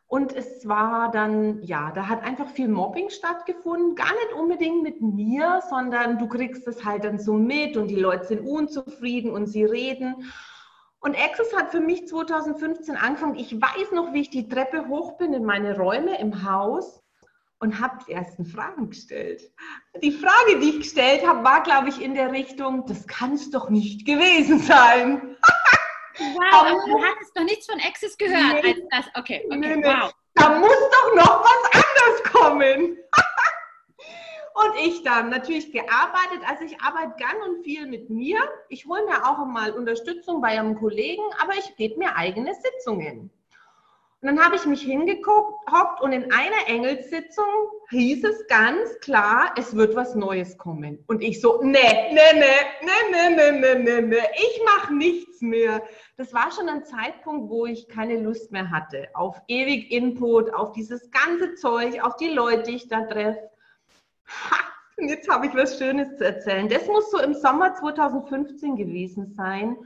Und 0.06 0.32
es 0.32 0.68
war 0.68 1.10
dann, 1.10 1.60
ja, 1.62 1.90
da 1.92 2.08
hat 2.08 2.22
einfach 2.22 2.48
viel 2.48 2.68
Mobbing 2.68 3.10
stattgefunden. 3.10 3.96
Gar 3.96 4.12
nicht 4.12 4.32
unbedingt 4.38 4.82
mit 4.82 5.00
mir, 5.00 5.60
sondern 5.68 6.18
du 6.18 6.28
kriegst 6.28 6.68
es 6.68 6.84
halt 6.84 7.04
dann 7.04 7.18
so 7.18 7.34
mit 7.34 7.76
und 7.76 7.88
die 7.88 7.96
Leute 7.96 8.26
sind 8.26 8.46
unzufrieden 8.46 9.32
und 9.32 9.46
sie 9.46 9.64
reden. 9.64 10.30
Und 11.00 11.18
Access 11.18 11.54
hat 11.56 11.70
für 11.70 11.80
mich 11.80 12.06
2015 12.06 12.96
angefangen. 12.96 13.34
Ich 13.34 13.60
weiß 13.60 13.92
noch, 13.92 14.12
wie 14.12 14.20
ich 14.20 14.30
die 14.30 14.48
Treppe 14.48 14.86
hoch 14.88 15.18
bin 15.18 15.34
in 15.34 15.44
meine 15.44 15.76
Räume 15.76 16.18
im 16.20 16.48
Haus 16.48 17.03
und 17.60 17.80
habe 17.80 17.98
die 18.06 18.12
ersten 18.12 18.44
Fragen 18.44 18.90
gestellt. 18.90 19.50
Die 20.02 20.12
Frage, 20.12 20.60
die 20.60 20.70
ich 20.70 20.78
gestellt 20.80 21.26
habe, 21.26 21.44
war, 21.44 21.62
glaube 21.62 21.88
ich, 21.88 22.00
in 22.00 22.14
der 22.14 22.32
Richtung, 22.32 22.86
das 22.86 23.06
kann 23.06 23.34
es 23.34 23.50
doch 23.50 23.70
nicht 23.70 24.06
gewesen 24.06 24.58
sein. 24.58 25.36
Wow, 26.18 26.52
aber 26.52 26.70
du 26.70 27.02
hattest 27.02 27.34
noch 27.36 27.44
nichts 27.44 27.66
von 27.66 27.80
Access 27.80 28.16
gehört. 28.16 28.62
Nee, 28.62 28.76
als 28.90 29.06
das. 29.06 29.20
Okay, 29.20 29.42
okay, 29.46 29.56
nee, 29.56 29.76
nee. 29.76 29.84
wow. 29.84 30.12
Da 30.34 30.58
muss 30.58 30.70
doch 30.70 31.14
noch 31.14 31.44
was 31.44 31.82
anderes 31.82 32.32
kommen. 32.32 32.98
und 34.54 34.86
ich 34.86 35.02
dann 35.02 35.30
natürlich 35.30 35.72
gearbeitet. 35.72 36.40
Also 36.46 36.64
ich 36.64 36.80
arbeite 36.80 37.14
gern 37.16 37.36
und 37.48 37.64
viel 37.64 37.86
mit 37.86 38.10
mir. 38.10 38.38
Ich 38.68 38.86
hole 38.86 39.04
mir 39.04 39.24
auch 39.28 39.44
mal 39.46 39.72
Unterstützung 39.72 40.40
bei 40.40 40.58
einem 40.58 40.76
Kollegen, 40.76 41.22
aber 41.40 41.54
ich 41.54 41.76
gebe 41.76 41.98
mir 41.98 42.16
eigene 42.16 42.54
Sitzungen. 42.54 43.30
Und 44.24 44.36
dann 44.36 44.42
habe 44.42 44.56
ich 44.56 44.64
mich 44.64 44.80
hingehockt 44.80 46.00
und 46.00 46.12
in 46.12 46.32
einer 46.32 46.66
Engelssitzung 46.66 47.44
hieß 47.90 48.24
es 48.24 48.46
ganz 48.46 48.98
klar, 49.00 49.52
es 49.58 49.76
wird 49.76 49.94
was 49.94 50.14
Neues 50.14 50.56
kommen. 50.56 51.04
Und 51.08 51.22
ich 51.22 51.42
so, 51.42 51.60
nee, 51.62 51.76
nee, 52.10 52.20
nee, 52.32 52.40
nee, 52.80 53.36
nee, 53.36 53.50
nee, 53.52 53.74
nee, 53.74 54.00
nee, 54.00 54.16
ich 54.34 54.62
mache 54.64 54.94
nichts 54.94 55.42
mehr. 55.42 55.82
Das 56.16 56.32
war 56.32 56.50
schon 56.52 56.70
ein 56.70 56.86
Zeitpunkt, 56.86 57.50
wo 57.50 57.66
ich 57.66 57.86
keine 57.86 58.18
Lust 58.18 58.50
mehr 58.50 58.70
hatte 58.70 59.08
auf 59.12 59.42
ewig 59.46 59.92
Input, 59.92 60.54
auf 60.54 60.72
dieses 60.72 61.10
ganze 61.10 61.56
Zeug, 61.56 62.02
auf 62.02 62.16
die 62.16 62.30
Leute, 62.30 62.62
die 62.62 62.76
ich 62.76 62.88
da 62.88 63.02
treffe. 63.02 63.50
Und 64.96 65.10
jetzt 65.10 65.28
habe 65.28 65.48
ich 65.48 65.54
was 65.54 65.76
Schönes 65.76 66.16
zu 66.16 66.24
erzählen. 66.24 66.70
Das 66.70 66.86
muss 66.86 67.10
so 67.10 67.18
im 67.18 67.34
Sommer 67.34 67.74
2015 67.74 68.76
gewesen 68.76 69.34
sein. 69.34 69.76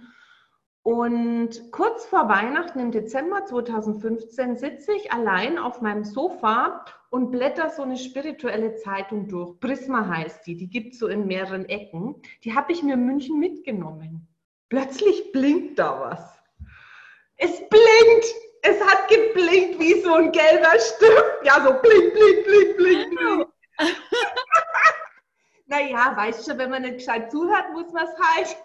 Und 0.89 1.71
kurz 1.71 2.07
vor 2.07 2.31
Weihnachten 2.31 2.79
im 2.79 2.91
Dezember 2.91 3.45
2015 3.45 4.57
sitze 4.57 4.95
ich 4.95 5.13
allein 5.13 5.59
auf 5.59 5.83
meinem 5.83 6.03
Sofa 6.03 6.83
und 7.11 7.31
blätter 7.31 7.69
so 7.69 7.83
eine 7.83 7.99
spirituelle 7.99 8.75
Zeitung 8.77 9.29
durch. 9.29 9.61
Prisma 9.61 10.09
heißt 10.09 10.47
die, 10.47 10.57
die 10.57 10.71
gibt 10.71 10.95
es 10.95 11.01
so 11.01 11.09
in 11.09 11.27
mehreren 11.27 11.67
Ecken. 11.67 12.15
Die 12.43 12.55
habe 12.55 12.73
ich 12.73 12.83
mir 12.83 12.95
in 12.95 13.05
München 13.05 13.39
mitgenommen. 13.39 14.27
Plötzlich 14.71 15.31
blinkt 15.31 15.79
da 15.79 16.01
was. 16.01 16.43
Es 17.37 17.59
blinkt! 17.69 18.35
Es 18.63 18.81
hat 18.81 19.09
geblinkt 19.09 19.79
wie 19.79 20.01
so 20.01 20.15
ein 20.15 20.33
gelber 20.33 20.73
Stift. 20.79 21.45
Ja, 21.45 21.63
so 21.67 21.75
blink, 21.83 22.15
blink, 22.15 22.47
blink, 22.47 22.77
blink, 22.79 23.11
blink. 23.11 23.49
naja, 25.67 26.15
weißt 26.17 26.49
du, 26.49 26.57
wenn 26.57 26.71
man 26.71 26.81
nicht 26.81 26.97
gescheit 26.97 27.31
zuhört, 27.31 27.75
muss 27.75 27.93
man 27.93 28.07
es 28.07 28.19
halt. 28.19 28.57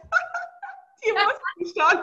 Die 1.06 1.12
wussten 1.12 1.80
schon. 1.80 2.00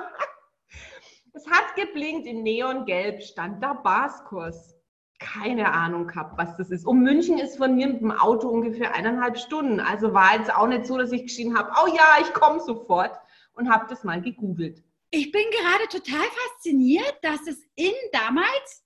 Es 1.32 1.46
hat 1.46 1.74
geblinkt 1.76 2.26
in 2.26 2.42
Neongelb, 2.42 3.22
stand 3.22 3.62
da 3.62 3.74
Baskurs. 3.74 4.74
Keine 5.18 5.70
Ahnung 5.72 6.06
gehabt, 6.06 6.38
was 6.38 6.56
das 6.56 6.70
ist. 6.70 6.86
Um 6.86 7.02
München 7.02 7.38
ist 7.38 7.58
von 7.58 7.74
mir 7.74 7.88
mit 7.88 8.00
dem 8.00 8.10
Auto 8.10 8.48
ungefähr 8.48 8.94
eineinhalb 8.94 9.38
Stunden. 9.38 9.78
Also 9.78 10.14
war 10.14 10.36
jetzt 10.36 10.54
auch 10.54 10.66
nicht 10.66 10.86
so, 10.86 10.96
dass 10.96 11.12
ich 11.12 11.24
geschrien 11.24 11.56
habe, 11.56 11.70
oh 11.82 11.88
ja, 11.94 12.22
ich 12.22 12.32
komme 12.32 12.60
sofort 12.60 13.18
und 13.52 13.70
habe 13.70 13.86
das 13.88 14.02
mal 14.02 14.22
gegoogelt. 14.22 14.82
Ich 15.10 15.30
bin 15.30 15.44
gerade 15.50 15.88
total 15.88 16.26
fasziniert, 16.26 17.16
dass 17.22 17.46
es 17.46 17.62
in 17.74 17.92
damals 18.12 18.84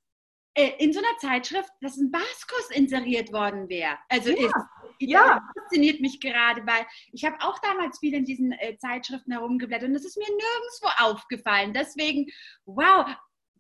äh, 0.54 0.72
in 0.78 0.92
so 0.92 1.00
einer 1.00 1.18
Zeitschrift, 1.18 1.70
dass 1.80 1.96
ein 1.96 2.10
Baskurs 2.10 2.70
inseriert 2.70 3.32
worden 3.32 3.68
wäre. 3.68 3.98
Also 4.08 4.30
ja. 4.30 4.46
ist. 4.46 4.54
Ja. 4.98 5.42
Das 5.54 5.64
fasziniert 5.64 6.00
mich 6.00 6.20
gerade, 6.20 6.66
weil 6.66 6.86
ich 7.12 7.24
habe 7.24 7.36
auch 7.40 7.58
damals 7.60 7.98
viel 7.98 8.14
in 8.14 8.24
diesen 8.24 8.52
äh, 8.52 8.76
Zeitschriften 8.78 9.32
herumgeblättert 9.32 9.88
und 9.88 9.94
das 9.94 10.04
ist 10.04 10.16
mir 10.16 10.26
nirgendwo 10.26 11.04
aufgefallen. 11.04 11.72
Deswegen, 11.74 12.26
wow, 12.64 13.06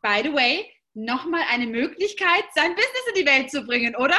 by 0.02 0.20
the 0.22 0.32
way, 0.32 0.70
nochmal 0.94 1.42
eine 1.50 1.66
Möglichkeit, 1.66 2.44
sein 2.54 2.74
Business 2.74 3.06
in 3.08 3.22
die 3.22 3.26
Welt 3.26 3.50
zu 3.50 3.64
bringen, 3.64 3.96
oder? 3.96 4.16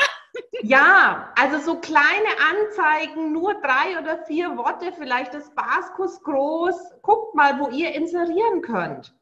Ja, 0.61 1.33
also 1.37 1.59
so 1.59 1.79
kleine 1.79 2.27
Anzeigen, 2.51 3.31
nur 3.31 3.53
drei 3.61 3.99
oder 3.99 4.25
vier 4.25 4.57
Worte, 4.57 4.91
vielleicht 4.97 5.33
das 5.33 5.53
Baskus 5.55 6.21
groß. 6.23 6.75
Guckt 7.01 7.35
mal, 7.35 7.59
wo 7.59 7.69
ihr 7.69 7.93
inserieren 7.93 8.61
könnt. 8.61 9.15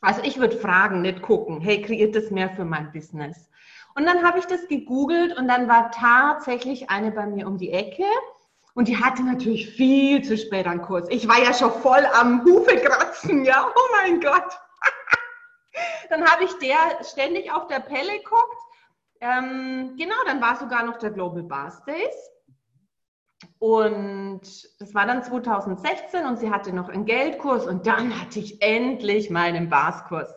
Also 0.00 0.22
ich 0.22 0.38
würde 0.38 0.56
fragen, 0.56 1.02
nicht 1.02 1.22
gucken, 1.22 1.60
hey, 1.60 1.82
kreiert 1.82 2.16
das 2.16 2.30
mehr 2.30 2.50
für 2.50 2.64
mein 2.64 2.92
Business? 2.92 3.48
Und 3.96 4.04
dann 4.04 4.22
habe 4.22 4.38
ich 4.38 4.44
das 4.44 4.68
gegoogelt 4.68 5.36
und 5.38 5.48
dann 5.48 5.68
war 5.68 5.90
tatsächlich 5.90 6.90
eine 6.90 7.10
bei 7.10 7.26
mir 7.26 7.46
um 7.46 7.56
die 7.56 7.72
Ecke 7.72 8.04
und 8.74 8.88
die 8.88 9.02
hatte 9.02 9.22
natürlich 9.22 9.70
viel 9.70 10.22
zu 10.22 10.36
spät 10.36 10.66
einen 10.66 10.82
Kurs. 10.82 11.08
Ich 11.08 11.26
war 11.26 11.38
ja 11.38 11.54
schon 11.54 11.72
voll 11.80 12.04
am 12.12 12.44
Hufekratzen, 12.44 13.42
ja, 13.42 13.66
oh 13.74 13.92
mein 14.02 14.20
Gott. 14.20 14.60
dann 16.10 16.26
habe 16.30 16.44
ich 16.44 16.52
der 16.58 17.02
ständig 17.04 17.50
auf 17.50 17.68
der 17.68 17.80
Pelle 17.80 18.18
geguckt. 18.18 18.58
Ähm, 19.22 19.94
genau, 19.96 20.16
dann 20.26 20.42
war 20.42 20.56
sogar 20.56 20.84
noch 20.84 20.98
der 20.98 21.10
Global 21.10 21.42
Bars 21.42 21.82
Days. 21.84 22.30
Und 23.58 24.42
das 24.78 24.94
war 24.94 25.06
dann 25.06 25.22
2016 25.22 26.26
und 26.26 26.38
sie 26.38 26.50
hatte 26.50 26.74
noch 26.74 26.90
einen 26.90 27.06
Geldkurs 27.06 27.66
und 27.66 27.86
dann 27.86 28.20
hatte 28.20 28.40
ich 28.40 28.60
endlich 28.60 29.30
meinen 29.30 29.70
Barskurs. 29.70 30.34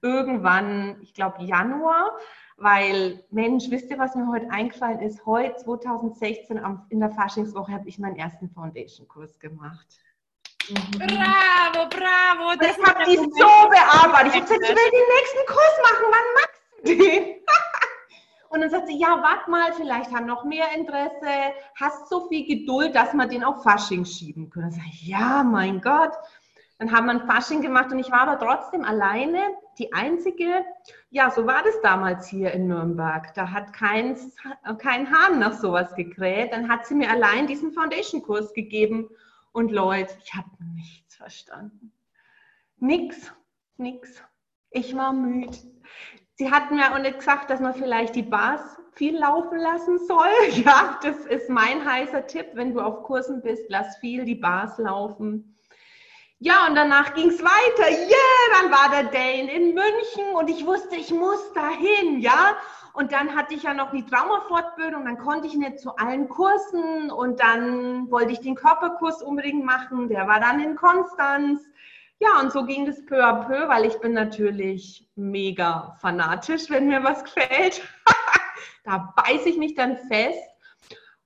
Irgendwann, 0.00 0.98
ich 1.02 1.12
glaube 1.12 1.42
Januar, 1.44 2.16
weil 2.62 3.24
Mensch, 3.30 3.64
wisst 3.70 3.90
ihr, 3.90 3.98
was 3.98 4.14
mir 4.14 4.28
heute 4.28 4.50
eingefallen 4.50 5.00
ist? 5.00 5.26
Heute 5.26 5.56
2016 5.56 6.60
in 6.90 7.00
der 7.00 7.10
Faschingswoche 7.10 7.72
habe 7.72 7.88
ich 7.88 7.98
meinen 7.98 8.16
ersten 8.16 8.48
Foundation-Kurs 8.50 9.38
gemacht. 9.38 9.86
Mhm. 10.68 10.98
Bravo, 10.98 11.88
bravo. 11.88 12.56
Das 12.60 12.78
ich 12.78 12.84
habe 12.86 13.04
die 13.04 13.16
so 13.16 13.68
bearbeitet. 13.68 14.34
Ich 14.34 14.40
habe 14.40 14.46
gesagt, 14.46 14.62
ich 14.62 14.68
will 14.68 14.90
den 14.92 15.08
nächsten 15.16 15.46
Kurs 15.46 15.78
machen. 15.82 16.04
Wann 16.10 16.34
machst 16.34 16.62
du 16.84 16.96
den? 16.96 17.36
Und 18.50 18.60
dann 18.60 18.70
sagt 18.70 18.86
sie, 18.86 18.98
ja, 18.98 19.22
warte 19.22 19.50
mal, 19.50 19.72
vielleicht 19.72 20.12
haben 20.14 20.26
noch 20.26 20.44
mehr 20.44 20.66
Interesse, 20.76 21.54
hast 21.80 22.08
so 22.10 22.28
viel 22.28 22.46
Geduld, 22.46 22.94
dass 22.94 23.14
wir 23.14 23.26
den 23.26 23.44
auf 23.44 23.62
Fasching 23.62 24.04
schieben 24.04 24.50
können. 24.50 24.66
Dann 24.66 24.72
sage 24.72 24.88
ich, 24.92 25.08
ja, 25.08 25.42
mein 25.42 25.80
Gott. 25.80 26.12
Dann 26.78 26.92
haben 26.92 27.06
wir 27.06 27.12
ein 27.12 27.26
Fasching 27.26 27.62
gemacht 27.62 27.90
und 27.92 27.98
ich 27.98 28.10
war 28.10 28.28
aber 28.28 28.38
trotzdem 28.38 28.84
alleine 28.84 29.40
die 29.78 29.92
einzige, 29.92 30.64
ja, 31.10 31.30
so 31.30 31.46
war 31.46 31.62
das 31.62 31.80
damals 31.82 32.28
hier 32.28 32.52
in 32.52 32.66
Nürnberg. 32.66 33.32
Da 33.34 33.50
hat 33.50 33.72
kein, 33.72 34.16
kein 34.78 35.10
Hahn 35.10 35.38
nach 35.38 35.54
sowas 35.54 35.94
gekräht. 35.94 36.52
Dann 36.52 36.68
hat 36.68 36.86
sie 36.86 36.94
mir 36.94 37.10
allein 37.10 37.46
diesen 37.46 37.72
Foundation-Kurs 37.72 38.52
gegeben. 38.52 39.08
Und 39.52 39.70
Leute, 39.70 40.14
ich 40.24 40.34
habe 40.34 40.50
nichts 40.74 41.16
verstanden. 41.16 41.92
Nix, 42.78 43.32
nix. 43.76 44.22
Ich 44.70 44.96
war 44.96 45.12
müde. 45.12 45.56
Sie 46.34 46.50
hat 46.50 46.70
mir 46.70 46.92
auch 46.92 46.98
nicht 46.98 47.18
gesagt, 47.18 47.50
dass 47.50 47.60
man 47.60 47.74
vielleicht 47.74 48.14
die 48.14 48.22
Bars 48.22 48.78
viel 48.94 49.18
laufen 49.18 49.58
lassen 49.58 49.98
soll. 50.06 50.28
Ja, 50.64 50.98
das 51.02 51.26
ist 51.26 51.48
mein 51.48 51.84
heißer 51.84 52.26
Tipp. 52.26 52.46
Wenn 52.54 52.72
du 52.72 52.80
auf 52.80 53.02
Kursen 53.04 53.42
bist, 53.42 53.64
lass 53.68 53.96
viel 53.98 54.24
die 54.24 54.34
Bars 54.34 54.78
laufen. 54.78 55.51
Ja, 56.44 56.66
und 56.66 56.74
danach 56.74 57.14
ging 57.14 57.28
es 57.28 57.40
weiter. 57.40 57.88
Yeah, 57.88 58.60
dann 58.60 58.72
war 58.72 58.90
der 58.90 59.04
Dane 59.12 59.48
in 59.48 59.74
München 59.74 60.34
und 60.34 60.50
ich 60.50 60.66
wusste, 60.66 60.96
ich 60.96 61.12
muss 61.12 61.52
dahin, 61.52 62.18
ja. 62.18 62.56
Und 62.94 63.12
dann 63.12 63.36
hatte 63.36 63.54
ich 63.54 63.62
ja 63.62 63.72
noch 63.72 63.92
die 63.92 64.04
Traumafortbildung, 64.04 65.04
dann 65.04 65.18
konnte 65.18 65.46
ich 65.46 65.54
nicht 65.54 65.78
zu 65.78 65.94
allen 65.94 66.28
Kursen 66.28 67.12
und 67.12 67.38
dann 67.38 68.10
wollte 68.10 68.32
ich 68.32 68.40
den 68.40 68.56
Körperkurs 68.56 69.22
unbedingt 69.22 69.64
machen. 69.64 70.08
Der 70.08 70.26
war 70.26 70.40
dann 70.40 70.58
in 70.58 70.74
Konstanz. 70.74 71.60
Ja, 72.18 72.40
und 72.40 72.50
so 72.50 72.64
ging 72.64 72.86
das 72.86 73.06
peu 73.06 73.24
à 73.24 73.46
peu, 73.46 73.68
weil 73.68 73.84
ich 73.84 74.00
bin 74.00 74.12
natürlich 74.12 75.08
mega 75.14 75.96
fanatisch, 76.00 76.68
wenn 76.70 76.88
mir 76.88 77.04
was 77.04 77.22
gefällt. 77.22 77.82
da 78.84 79.14
beiße 79.14 79.48
ich 79.48 79.58
mich 79.58 79.76
dann 79.76 79.96
fest 79.96 80.42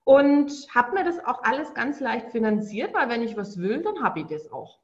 und 0.04 0.52
habe 0.75 0.92
mir 0.92 1.04
das 1.04 1.25
auch 1.25 1.42
alles 1.42 1.73
ganz 1.73 2.00
leicht 2.00 2.32
finanziert, 2.32 2.92
weil 2.92 3.08
wenn 3.08 3.23
ich 3.23 3.35
was 3.35 3.56
will, 3.56 3.82
dann 3.82 4.04
habe 4.04 4.20
ich 4.20 4.26
das 4.26 4.52
auch. 4.52 4.78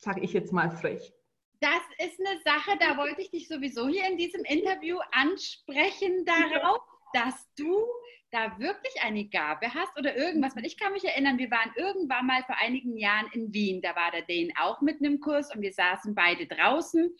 Sage 0.00 0.20
ich 0.22 0.32
jetzt 0.32 0.52
mal 0.52 0.70
frech. 0.70 1.12
Das 1.60 1.82
ist 1.98 2.18
eine 2.18 2.40
Sache, 2.40 2.78
da 2.80 2.96
wollte 2.96 3.20
ich 3.20 3.30
dich 3.30 3.46
sowieso 3.46 3.86
hier 3.86 4.06
in 4.08 4.16
diesem 4.16 4.44
Interview 4.44 4.98
ansprechen 5.12 6.24
darauf, 6.24 6.80
dass 7.12 7.34
du 7.56 7.86
da 8.30 8.58
wirklich 8.58 9.02
eine 9.02 9.26
Gabe 9.26 9.74
hast 9.74 9.98
oder 9.98 10.16
irgendwas, 10.16 10.56
weil 10.56 10.64
ich 10.64 10.78
kann 10.78 10.92
mich 10.92 11.04
erinnern, 11.04 11.36
wir 11.36 11.50
waren 11.50 11.72
irgendwann 11.76 12.26
mal 12.26 12.42
vor 12.44 12.56
einigen 12.56 12.96
Jahren 12.96 13.26
in 13.32 13.52
Wien, 13.52 13.82
da 13.82 13.94
war 13.94 14.10
der 14.10 14.22
Dane 14.22 14.52
auch 14.58 14.80
mit 14.80 15.00
einem 15.00 15.20
Kurs 15.20 15.54
und 15.54 15.60
wir 15.60 15.72
saßen 15.72 16.14
beide 16.14 16.46
draußen. 16.46 17.14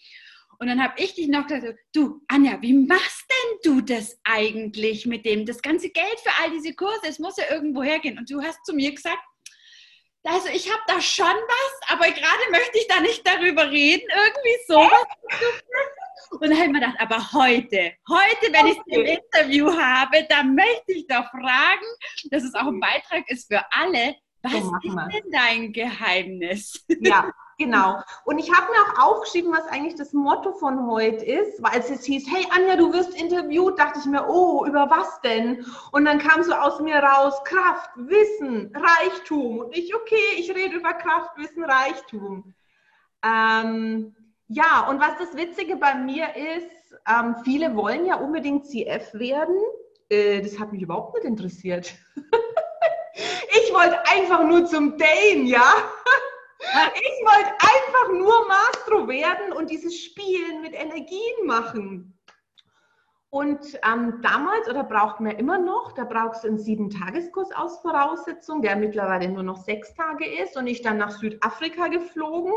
Und 0.59 0.67
dann 0.67 0.83
habe 0.83 0.95
ich 0.99 1.15
dich 1.15 1.29
noch 1.29 1.47
gesagt, 1.47 1.79
du 1.93 2.23
Anja, 2.29 2.61
wie 2.63 2.75
machst 2.75 3.25
denn 3.31 3.59
du 3.73 3.81
das 3.81 4.21
eigentlich 4.25 5.07
mit 5.07 5.25
dem, 5.25 5.45
das 5.45 5.63
ganze 5.63 5.91
Geld 5.91 6.21
für 6.23 6.43
all 6.43 6.51
diese 6.51 6.75
Kurse, 6.75 7.09
es 7.09 7.19
muss 7.19 7.37
ja 7.37 7.45
irgendwo 7.51 7.83
hergehen. 7.83 8.19
Und 8.19 8.31
du 8.31 8.43
hast 8.43 8.65
zu 8.65 8.75
mir 8.75 8.95
gesagt, 8.95 9.19
also 10.25 10.49
ich 10.49 10.71
habe 10.71 10.83
da 10.87 11.01
schon 11.01 11.27
was, 11.27 11.91
aber 11.91 12.07
gerade 12.11 12.51
möchte 12.51 12.79
ich 12.79 12.87
da 12.87 13.01
nicht 13.01 13.27
darüber 13.27 13.71
reden, 13.71 14.07
irgendwie 14.09 14.59
so. 14.67 14.81
Und 16.31 16.43
dann 16.43 16.53
habe 16.53 16.67
ich 16.67 16.73
mir 16.73 16.81
gedacht, 16.81 16.97
aber 16.99 17.33
heute, 17.33 17.93
heute, 18.09 18.53
wenn 18.53 18.67
ich 18.67 18.79
es 18.79 18.85
im 18.87 19.05
Interview 19.05 19.77
habe, 19.77 20.27
da 20.29 20.43
möchte 20.43 20.93
ich 20.93 21.07
doch 21.07 21.29
fragen, 21.31 21.87
dass 22.31 22.45
es 22.45 22.55
auch 22.55 22.67
ein 22.67 22.81
Beitrag 22.81 23.29
ist 23.29 23.53
für 23.53 23.65
alle. 23.73 24.15
Was 24.43 24.53
so 24.53 24.73
ist 24.83 24.97
denn 25.13 25.31
dein 25.33 25.73
Geheimnis? 25.73 26.87
Ja, 27.01 27.31
Genau. 27.61 28.01
Und 28.25 28.39
ich 28.39 28.51
habe 28.51 28.73
mir 28.73 28.81
auch 28.81 29.11
aufgeschrieben, 29.11 29.53
was 29.53 29.67
eigentlich 29.67 29.95
das 29.95 30.15
Motto 30.15 30.53
von 30.53 30.87
heute 30.87 31.23
ist, 31.23 31.63
weil 31.63 31.79
es 31.79 31.91
jetzt 31.91 32.07
hieß, 32.07 32.27
hey 32.27 32.47
Anja, 32.57 32.77
du 32.77 32.91
wirst 32.91 33.15
interviewt, 33.21 33.79
dachte 33.79 33.99
ich 33.99 34.07
mir, 34.07 34.27
oh, 34.27 34.65
über 34.65 34.89
was 34.89 35.21
denn? 35.21 35.67
Und 35.93 36.07
dann 36.07 36.19
kam 36.19 36.43
so 36.43 36.55
aus 36.55 36.81
mir 36.81 36.97
raus, 36.97 37.35
Kraft, 37.45 37.91
Wissen, 37.97 38.75
Reichtum. 38.75 39.59
Und 39.59 39.77
ich, 39.77 39.95
okay, 39.95 40.39
ich 40.39 40.49
rede 40.55 40.77
über 40.77 40.95
Kraft, 40.95 41.37
Wissen, 41.37 41.63
Reichtum. 41.63 42.55
Ähm, 43.23 44.17
ja, 44.49 44.87
und 44.89 44.99
was 44.99 45.19
das 45.19 45.37
Witzige 45.37 45.77
bei 45.77 45.95
mir 45.97 46.29
ist, 46.35 46.99
ähm, 47.07 47.37
viele 47.45 47.77
wollen 47.77 48.07
ja 48.07 48.15
unbedingt 48.15 48.69
CF 48.69 49.13
werden. 49.13 49.61
Äh, 50.09 50.41
das 50.41 50.59
hat 50.59 50.73
mich 50.73 50.81
überhaupt 50.81 51.15
nicht 51.15 51.27
interessiert. 51.27 51.93
ich 53.15 53.75
wollte 53.75 53.99
einfach 54.09 54.45
nur 54.45 54.65
zum 54.65 54.97
Dane, 54.97 55.43
ja. 55.43 55.75
Ich 56.63 57.25
wollte 57.25 57.53
einfach 57.53 58.13
nur 58.13 58.47
Mastro 58.47 59.09
werden 59.09 59.53
und 59.53 59.71
dieses 59.71 59.99
Spielen 59.99 60.61
mit 60.61 60.75
Energien 60.75 61.47
machen. 61.47 62.19
Und 63.31 63.79
ähm, 63.87 64.21
damals, 64.23 64.69
oder 64.69 64.83
braucht 64.83 65.21
man 65.21 65.37
immer 65.37 65.57
noch, 65.57 65.93
da 65.93 66.05
brauchst 66.05 66.43
du 66.43 66.49
einen 66.49 66.59
Sieben-Tageskurs 66.59 67.53
aus 67.53 67.81
Voraussetzung, 67.81 68.61
der 68.61 68.75
mittlerweile 68.75 69.29
nur 69.29 69.45
noch 69.45 69.57
sechs 69.57 69.95
Tage 69.95 70.27
ist 70.27 70.57
und 70.57 70.67
ich 70.67 70.83
dann 70.83 70.99
nach 70.99 71.13
Südafrika 71.13 71.87
geflogen 71.87 72.53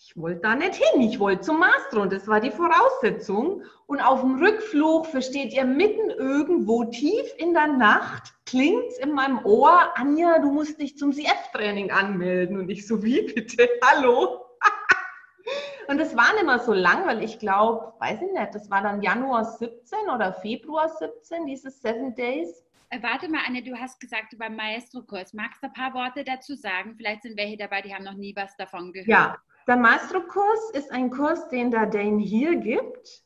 ich 0.00 0.16
wollte 0.16 0.42
da 0.42 0.54
nicht 0.54 0.76
hin, 0.76 1.00
ich 1.02 1.18
wollte 1.18 1.40
zum 1.40 1.58
Master 1.58 2.02
und 2.02 2.12
das 2.12 2.28
war 2.28 2.40
die 2.40 2.52
Voraussetzung. 2.52 3.64
Und 3.86 4.00
auf 4.00 4.20
dem 4.20 4.36
Rückflug 4.36 5.06
versteht 5.06 5.52
ihr 5.52 5.64
mitten 5.64 6.10
irgendwo 6.10 6.84
tief 6.84 7.34
in 7.36 7.52
der 7.52 7.66
Nacht, 7.66 8.32
klingt 8.46 8.92
in 9.00 9.12
meinem 9.12 9.44
Ohr, 9.44 9.92
Anja, 9.96 10.38
du 10.38 10.52
musst 10.52 10.80
dich 10.80 10.96
zum 10.96 11.12
CF-Training 11.12 11.90
anmelden. 11.90 12.58
Und 12.58 12.70
ich 12.70 12.86
so, 12.86 13.02
wie 13.02 13.22
bitte? 13.22 13.68
Hallo? 13.84 14.46
und 15.88 15.98
das 15.98 16.16
war 16.16 16.32
nicht 16.34 16.46
mehr 16.46 16.60
so 16.60 16.72
lang, 16.72 17.04
weil 17.06 17.24
ich 17.24 17.40
glaube, 17.40 17.92
weiß 17.98 18.22
ich 18.22 18.32
nicht, 18.32 18.54
das 18.54 18.70
war 18.70 18.82
dann 18.82 19.02
Januar 19.02 19.44
17 19.44 19.98
oder 20.14 20.32
Februar 20.32 20.88
17, 20.88 21.44
dieses 21.46 21.82
Seven 21.82 22.14
Days. 22.14 22.64
Äh, 22.90 23.02
warte 23.02 23.28
mal, 23.28 23.40
Anne, 23.46 23.62
du 23.62 23.76
hast 23.76 23.98
gesagt, 23.98 24.38
beim 24.38 24.54
Maestro-Kurs. 24.54 25.34
Magst 25.34 25.60
du 25.60 25.66
ein 25.66 25.72
paar 25.72 25.92
Worte 25.92 26.22
dazu 26.22 26.54
sagen? 26.54 26.94
Vielleicht 26.96 27.22
sind 27.22 27.36
welche 27.36 27.56
dabei, 27.56 27.82
die 27.82 27.92
haben 27.92 28.04
noch 28.04 28.14
nie 28.14 28.34
was 28.36 28.56
davon 28.56 28.92
gehört. 28.92 29.08
Ja, 29.08 29.36
der 29.68 29.76
Maestro-Kurs 29.76 30.70
ist 30.72 30.90
ein 30.90 31.10
Kurs, 31.10 31.48
den 31.50 31.70
der 31.70 31.86
Dane 31.86 32.22
hier 32.22 32.56
gibt. 32.56 33.22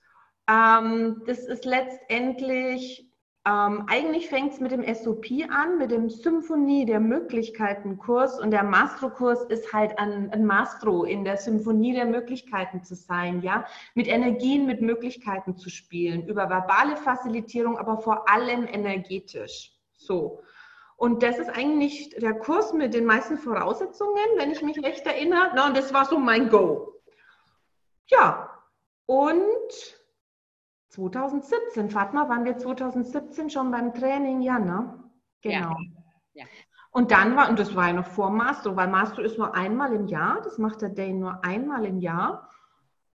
Ähm, 0.51 1.23
das 1.25 1.39
ist 1.39 1.65
letztendlich, 1.65 3.09
ähm, 3.47 3.85
eigentlich 3.87 4.29
fängt 4.29 4.53
es 4.53 4.59
mit 4.59 4.73
dem 4.73 4.83
SOP 4.93 5.27
an, 5.49 5.79
mit 5.79 5.93
dem 5.93 6.11
Symphonie 6.11 6.85
der 6.85 6.99
Möglichkeiten-Kurs. 6.99 8.41
Und 8.41 8.51
der 8.51 8.65
Maestro-Kurs 8.65 9.45
ist 9.45 9.73
halt 9.73 9.97
ein, 10.01 10.31
ein 10.33 10.45
Maestro 10.45 11.05
in 11.05 11.25
der 11.25 11.37
Symphonie 11.37 11.95
der 11.95 12.07
Möglichkeiten 12.07 12.83
zu 12.83 12.97
sein, 12.97 13.41
ja, 13.43 13.65
mit 13.95 14.09
Energien, 14.09 14.67
mit 14.67 14.83
Möglichkeiten 14.83 15.57
zu 15.57 15.71
spielen, 15.71 16.27
über 16.27 16.51
verbale 16.51 16.97
Facilitierung, 16.97 17.79
aber 17.79 17.99
vor 17.99 18.29
allem 18.29 18.67
energetisch. 18.67 19.73
So. 19.97 20.43
Und 21.03 21.25
das 21.25 21.37
ist 21.37 21.51
eigentlich 21.51 22.11
der 22.11 22.33
Kurs 22.33 22.73
mit 22.73 22.95
den 22.95 23.05
meisten 23.05 23.37
Voraussetzungen, 23.37 24.23
wenn 24.37 24.53
ich 24.53 24.63
mich 24.63 24.81
recht 24.85 25.05
erinnere. 25.05 25.51
Na, 25.53 25.67
und 25.67 25.77
das 25.77 25.93
war 25.93 26.05
so 26.05 26.17
mein 26.17 26.49
Go. 26.49 26.95
Ja, 28.07 28.49
und 29.07 29.43
2017, 30.91 31.91
Fatma, 31.91 32.29
waren 32.29 32.45
wir 32.45 32.57
2017 32.57 33.51
schon 33.51 33.73
beim 33.73 33.93
Training? 33.93 34.43
Ja, 34.43 34.61
ne? 34.61 35.03
Genau. 35.41 35.77
Ja. 36.35 36.45
ja. 36.45 36.45
Und 36.93 37.11
dann 37.11 37.35
war, 37.35 37.49
und 37.49 37.59
das 37.59 37.75
war 37.75 37.89
ja 37.89 37.95
noch 37.95 38.07
vor 38.07 38.31
Master, 38.31 38.77
weil 38.77 38.87
Master 38.87 39.25
ist 39.25 39.39
nur 39.39 39.57
einmal 39.57 39.93
im 39.95 40.07
Jahr, 40.07 40.41
das 40.43 40.57
macht 40.57 40.83
der 40.83 40.91
Day 40.91 41.13
nur 41.13 41.45
einmal 41.45 41.85
im 41.85 41.99
Jahr. 41.99 42.49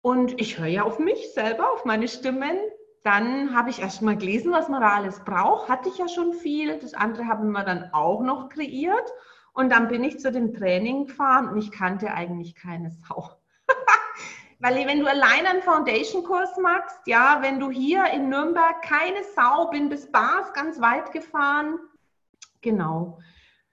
Und 0.02 0.42
ich 0.42 0.58
höre 0.58 0.66
ja 0.66 0.82
auf 0.82 0.98
mich 0.98 1.36
selber, 1.36 1.72
auf 1.72 1.86
meine 1.86 2.08
Stimmen. 2.08 2.58
Dann 3.06 3.56
habe 3.56 3.70
ich 3.70 3.84
erst 3.84 4.02
mal 4.02 4.18
gelesen, 4.18 4.52
was 4.52 4.68
man 4.68 4.82
da 4.82 4.96
alles 4.96 5.20
braucht. 5.20 5.70
Hatte 5.70 5.90
ich 5.90 6.00
ja 6.00 6.08
schon 6.08 6.34
viel. 6.34 6.80
Das 6.80 6.96
andere 6.96 7.28
haben 7.28 7.52
wir 7.52 7.64
dann 7.64 7.94
auch 7.94 8.24
noch 8.24 8.50
kreiert. 8.50 9.14
Und 9.54 9.70
dann 9.70 9.88
bin 9.90 10.04
ich 10.04 10.20
zu 10.20 10.32
dem 10.32 10.56
Training 10.56 11.06
gefahren 11.06 11.48
und 11.48 11.60
ich 11.60 11.72
kannte 11.72 12.12
eigentlich 12.12 12.56
keine 12.56 12.90
Sau. 12.90 13.30
Weil 14.60 14.88
wenn 14.88 15.02
du 15.02 15.06
allein 15.06 15.46
einen 15.46 15.62
Foundation-Kurs 15.62 16.58
machst, 16.58 17.00
ja, 17.06 17.38
wenn 17.42 17.60
du 17.60 17.70
hier 17.70 18.08
in 18.08 18.28
Nürnberg 18.28 18.82
keine 18.82 19.24
Sau, 19.36 19.68
bin 19.68 19.88
bis 19.88 20.12
Bars 20.12 20.52
ganz 20.54 20.82
weit 20.82 21.12
gefahren. 21.12 21.78
Genau. 22.62 23.20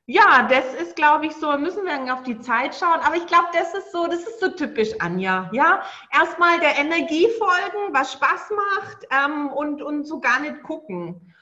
Ja, 0.06 0.48
das 0.48 0.74
ist, 0.74 0.96
glaube 0.96 1.26
ich, 1.26 1.32
so, 1.34 1.56
müssen 1.58 1.84
wir 1.84 2.12
auf 2.12 2.24
die 2.24 2.40
Zeit 2.40 2.74
schauen. 2.74 3.00
Aber 3.00 3.14
ich 3.16 3.26
glaube, 3.26 3.48
das 3.52 3.72
ist 3.72 3.92
so, 3.92 4.06
das 4.06 4.20
ist 4.20 4.40
so 4.40 4.48
typisch, 4.48 4.90
Anja. 4.98 5.48
Ja, 5.52 5.84
erstmal 6.12 6.58
der 6.58 6.76
Energie 6.76 7.28
folgen, 7.38 7.94
was 7.94 8.12
Spaß 8.12 8.50
macht 8.50 9.06
ähm, 9.12 9.48
und, 9.48 9.80
und 9.80 10.04
so 10.04 10.20
gar 10.20 10.40
nicht 10.40 10.62
gucken. 10.64 11.32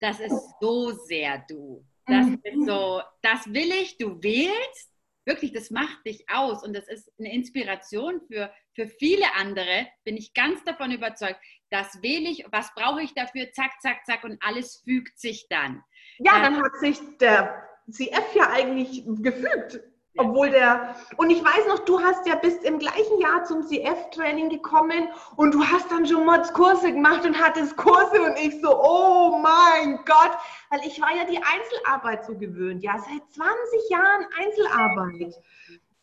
Das 0.00 0.18
ist 0.18 0.54
so 0.60 0.90
sehr 0.90 1.44
du. 1.48 1.84
Das 2.06 2.26
mhm. 2.26 2.40
ist 2.42 2.66
so, 2.66 3.02
das 3.22 3.46
will 3.46 3.70
ich, 3.72 3.98
du 3.98 4.22
wählst. 4.22 4.92
Wirklich, 5.24 5.52
das 5.52 5.70
macht 5.70 6.06
dich 6.06 6.24
aus 6.28 6.62
und 6.62 6.72
das 6.72 6.86
ist 6.86 7.10
eine 7.18 7.32
Inspiration 7.32 8.20
für, 8.28 8.52
für 8.74 8.86
viele 8.86 9.26
andere. 9.36 9.88
Bin 10.04 10.16
ich 10.16 10.34
ganz 10.34 10.62
davon 10.64 10.92
überzeugt. 10.92 11.40
Das 11.70 12.00
wähle 12.02 12.28
ich, 12.28 12.46
was 12.52 12.72
brauche 12.74 13.02
ich 13.02 13.14
dafür? 13.14 13.50
Zack, 13.52 13.72
zack, 13.80 14.06
zack 14.06 14.22
und 14.22 14.40
alles 14.40 14.82
fügt 14.84 15.18
sich 15.18 15.48
dann. 15.48 15.82
Ja, 16.18 16.40
dann 16.40 16.62
hat 16.62 16.76
sich 16.76 16.98
der 17.18 17.75
CF 17.90 18.34
ja 18.34 18.50
eigentlich 18.50 19.04
gefügt. 19.06 19.80
Obwohl 20.18 20.48
der, 20.48 20.96
und 21.18 21.28
ich 21.28 21.44
weiß 21.44 21.66
noch, 21.68 21.80
du 21.80 22.00
hast 22.00 22.26
ja 22.26 22.36
bis 22.36 22.54
im 22.62 22.78
gleichen 22.78 23.20
Jahr 23.20 23.44
zum 23.44 23.62
CF-Training 23.62 24.48
gekommen 24.48 25.08
und 25.36 25.52
du 25.52 25.62
hast 25.62 25.90
dann 25.90 26.06
schon 26.06 26.24
Mods 26.24 26.52
Kurse 26.54 26.90
gemacht 26.90 27.26
und 27.26 27.38
hattest 27.38 27.76
Kurse 27.76 28.22
und 28.22 28.38
ich 28.38 28.60
so, 28.62 28.82
oh 28.82 29.38
mein 29.42 29.96
Gott, 30.06 30.38
weil 30.70 30.80
ich 30.86 31.00
war 31.02 31.14
ja 31.14 31.24
die 31.24 31.36
Einzelarbeit 31.36 32.24
so 32.24 32.34
gewöhnt, 32.34 32.82
ja, 32.82 32.94
seit 32.98 33.30
20 33.34 33.90
Jahren 33.90 34.26
Einzelarbeit. 34.38 35.34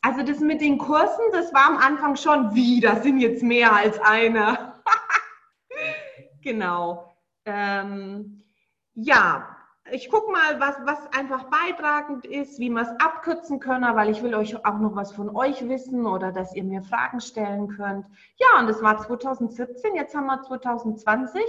Also 0.01 0.21
das 0.21 0.39
mit 0.39 0.61
den 0.61 0.77
Kursen, 0.77 1.23
das 1.31 1.51
war 1.53 1.65
am 1.65 1.77
Anfang 1.77 2.15
schon, 2.15 2.53
wie, 2.53 2.81
das 2.81 3.01
sind 3.01 3.19
jetzt 3.19 3.41
mehr 3.41 3.73
als 3.73 3.99
einer. 3.99 4.83
genau. 6.43 7.15
Ähm, 7.45 8.43
ja, 8.93 9.52
ich 9.91 10.09
gucke 10.09 10.31
mal, 10.31 10.59
was, 10.59 10.75
was 10.85 11.11
einfach 11.13 11.45
beitragend 11.49 12.25
ist, 12.25 12.57
wie 12.59 12.69
wir 12.69 12.81
es 12.81 12.99
abkürzen 12.99 13.59
können, 13.59 13.95
weil 13.95 14.09
ich 14.09 14.23
will 14.23 14.33
euch 14.33 14.65
auch 14.65 14.79
noch 14.79 14.95
was 14.95 15.11
von 15.11 15.35
euch 15.35 15.67
wissen 15.67 16.05
oder 16.07 16.31
dass 16.31 16.55
ihr 16.55 16.63
mir 16.63 16.81
Fragen 16.83 17.19
stellen 17.19 17.67
könnt. 17.67 18.05
Ja, 18.37 18.59
und 18.59 18.67
das 18.67 18.81
war 18.81 18.97
2017, 18.97 19.95
jetzt 19.95 20.15
haben 20.15 20.27
wir 20.27 20.41
2020. 20.41 21.43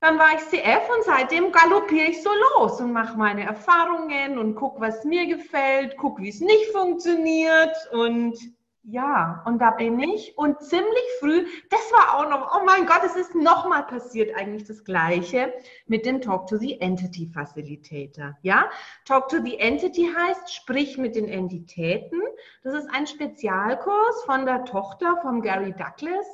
Dann 0.00 0.18
war 0.18 0.34
ich 0.34 0.40
CF 0.40 0.88
und 0.96 1.04
seitdem 1.04 1.50
galoppiere 1.50 2.10
ich 2.10 2.22
so 2.22 2.30
los 2.52 2.80
und 2.80 2.92
mache 2.92 3.16
meine 3.16 3.44
Erfahrungen 3.44 4.38
und 4.38 4.54
gucke, 4.54 4.80
was 4.80 5.04
mir 5.04 5.26
gefällt, 5.26 5.96
gucke, 5.96 6.22
wie 6.22 6.28
es 6.28 6.40
nicht 6.40 6.72
funktioniert 6.72 7.74
und 7.92 8.38
ja, 8.86 9.42
und 9.46 9.60
da 9.60 9.70
bin 9.70 9.98
ich 9.98 10.36
und 10.36 10.60
ziemlich 10.60 11.04
früh, 11.18 11.46
das 11.70 11.80
war 11.92 12.18
auch 12.18 12.28
noch, 12.28 12.54
oh 12.54 12.64
mein 12.66 12.84
Gott, 12.84 13.00
es 13.02 13.16
ist 13.16 13.34
nochmal 13.34 13.86
passiert 13.86 14.36
eigentlich 14.36 14.64
das 14.64 14.84
Gleiche 14.84 15.54
mit 15.86 16.04
dem 16.04 16.20
Talk 16.20 16.48
to 16.48 16.58
the 16.58 16.78
Entity 16.82 17.26
Facilitator. 17.32 18.36
Ja, 18.42 18.68
Talk 19.06 19.28
to 19.28 19.42
the 19.42 19.58
Entity 19.58 20.10
heißt, 20.14 20.54
sprich 20.54 20.98
mit 20.98 21.16
den 21.16 21.28
Entitäten. 21.28 22.20
Das 22.62 22.74
ist 22.74 22.88
ein 22.92 23.06
Spezialkurs 23.06 24.22
von 24.26 24.44
der 24.44 24.66
Tochter 24.66 25.16
von 25.22 25.40
Gary 25.40 25.72
Douglas, 25.72 26.26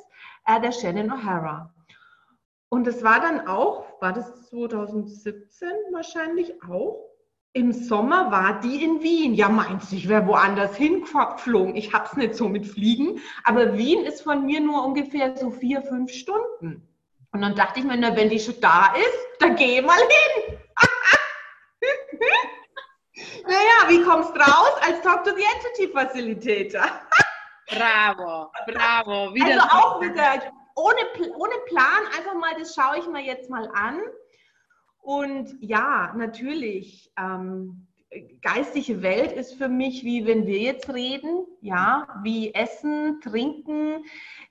äh, 0.45 0.59
der 0.59 0.73
Shannon 0.73 1.09
O'Hara. 1.09 1.69
Und 2.67 2.85
das 2.85 3.01
war 3.01 3.21
dann 3.21 3.47
auch, 3.47 4.01
war 4.01 4.11
das 4.11 4.49
2017 4.49 5.69
wahrscheinlich 5.91 6.61
auch? 6.63 7.10
Im 7.53 7.73
Sommer 7.73 8.31
war 8.31 8.61
die 8.61 8.81
in 8.81 9.03
Wien. 9.03 9.33
Ja, 9.33 9.49
meinst 9.49 9.91
du, 9.91 9.97
ich 9.97 10.07
wäre 10.07 10.25
woanders 10.25 10.77
hingeflogen? 10.77 11.75
Ich 11.75 11.91
hab's 11.91 12.15
nicht 12.15 12.35
so 12.35 12.47
mit 12.47 12.65
Fliegen, 12.65 13.19
aber 13.43 13.77
Wien 13.77 14.05
ist 14.05 14.21
von 14.21 14.45
mir 14.45 14.61
nur 14.61 14.85
ungefähr 14.85 15.35
so 15.35 15.51
vier, 15.51 15.81
fünf 15.81 16.13
Stunden. 16.13 16.87
Und 17.33 17.41
dann 17.41 17.55
dachte 17.55 17.79
ich 17.79 17.85
mir, 17.85 17.97
na, 17.97 18.15
wenn 18.15 18.29
die 18.29 18.39
schon 18.39 18.59
da 18.61 18.93
ist, 18.95 19.27
dann 19.39 19.57
geh 19.57 19.81
mal 19.81 19.97
hin. 19.97 20.59
naja, 23.43 23.89
wie 23.89 24.01
kommst 24.03 24.33
du 24.33 24.39
raus? 24.39 24.77
Als 24.85 25.01
Talk 25.01 25.25
to 25.25 25.31
the 25.35 25.43
Entity 25.43 25.89
Facilitator. 25.91 26.85
bravo, 27.67 28.49
bravo. 28.65 29.33
Wieder 29.33 29.61
also 29.63 29.75
auch 29.75 29.99
wieder 30.01 30.41
ohne, 30.75 30.99
ohne 31.35 31.55
Plan, 31.67 32.05
einfach 32.17 32.35
mal, 32.35 32.53
das 32.57 32.73
schaue 32.75 32.99
ich 32.99 33.07
mir 33.07 33.23
jetzt 33.23 33.49
mal 33.49 33.69
an. 33.73 33.99
Und 35.01 35.57
ja, 35.61 36.13
natürlich, 36.15 37.11
ähm, 37.17 37.87
geistige 38.41 39.01
Welt 39.01 39.31
ist 39.31 39.53
für 39.53 39.69
mich 39.69 40.03
wie 40.03 40.25
wenn 40.25 40.45
wir 40.45 40.59
jetzt 40.59 40.93
reden, 40.93 41.45
ja, 41.61 42.07
wie 42.23 42.53
Essen, 42.53 43.21
Trinken. 43.21 44.03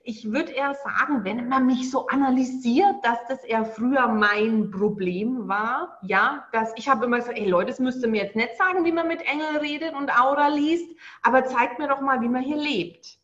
Ich 0.03 0.31
würde 0.31 0.51
eher 0.51 0.73
sagen, 0.73 1.23
wenn 1.23 1.47
man 1.47 1.67
mich 1.67 1.91
so 1.91 2.07
analysiert, 2.07 2.95
dass 3.03 3.19
das 3.27 3.43
eher 3.43 3.65
früher 3.65 4.07
mein 4.07 4.71
Problem 4.71 5.47
war, 5.47 5.99
ja, 6.01 6.47
dass 6.51 6.73
ich 6.75 6.89
habe 6.89 7.05
immer 7.05 7.17
gesagt, 7.17 7.37
ey 7.37 7.47
Leute, 7.47 7.67
das 7.67 7.79
müsst 7.79 8.01
ihr 8.01 8.09
mir 8.09 8.23
jetzt 8.23 8.35
nicht 8.35 8.57
sagen, 8.57 8.83
wie 8.83 8.91
man 8.91 9.07
mit 9.07 9.21
Engel 9.21 9.57
redet 9.59 9.93
und 9.93 10.11
Aura 10.19 10.47
liest, 10.47 10.89
aber 11.21 11.45
zeigt 11.45 11.77
mir 11.77 11.87
doch 11.87 12.01
mal, 12.01 12.21
wie 12.21 12.29
man 12.29 12.41
hier 12.41 12.57
lebt. 12.57 13.20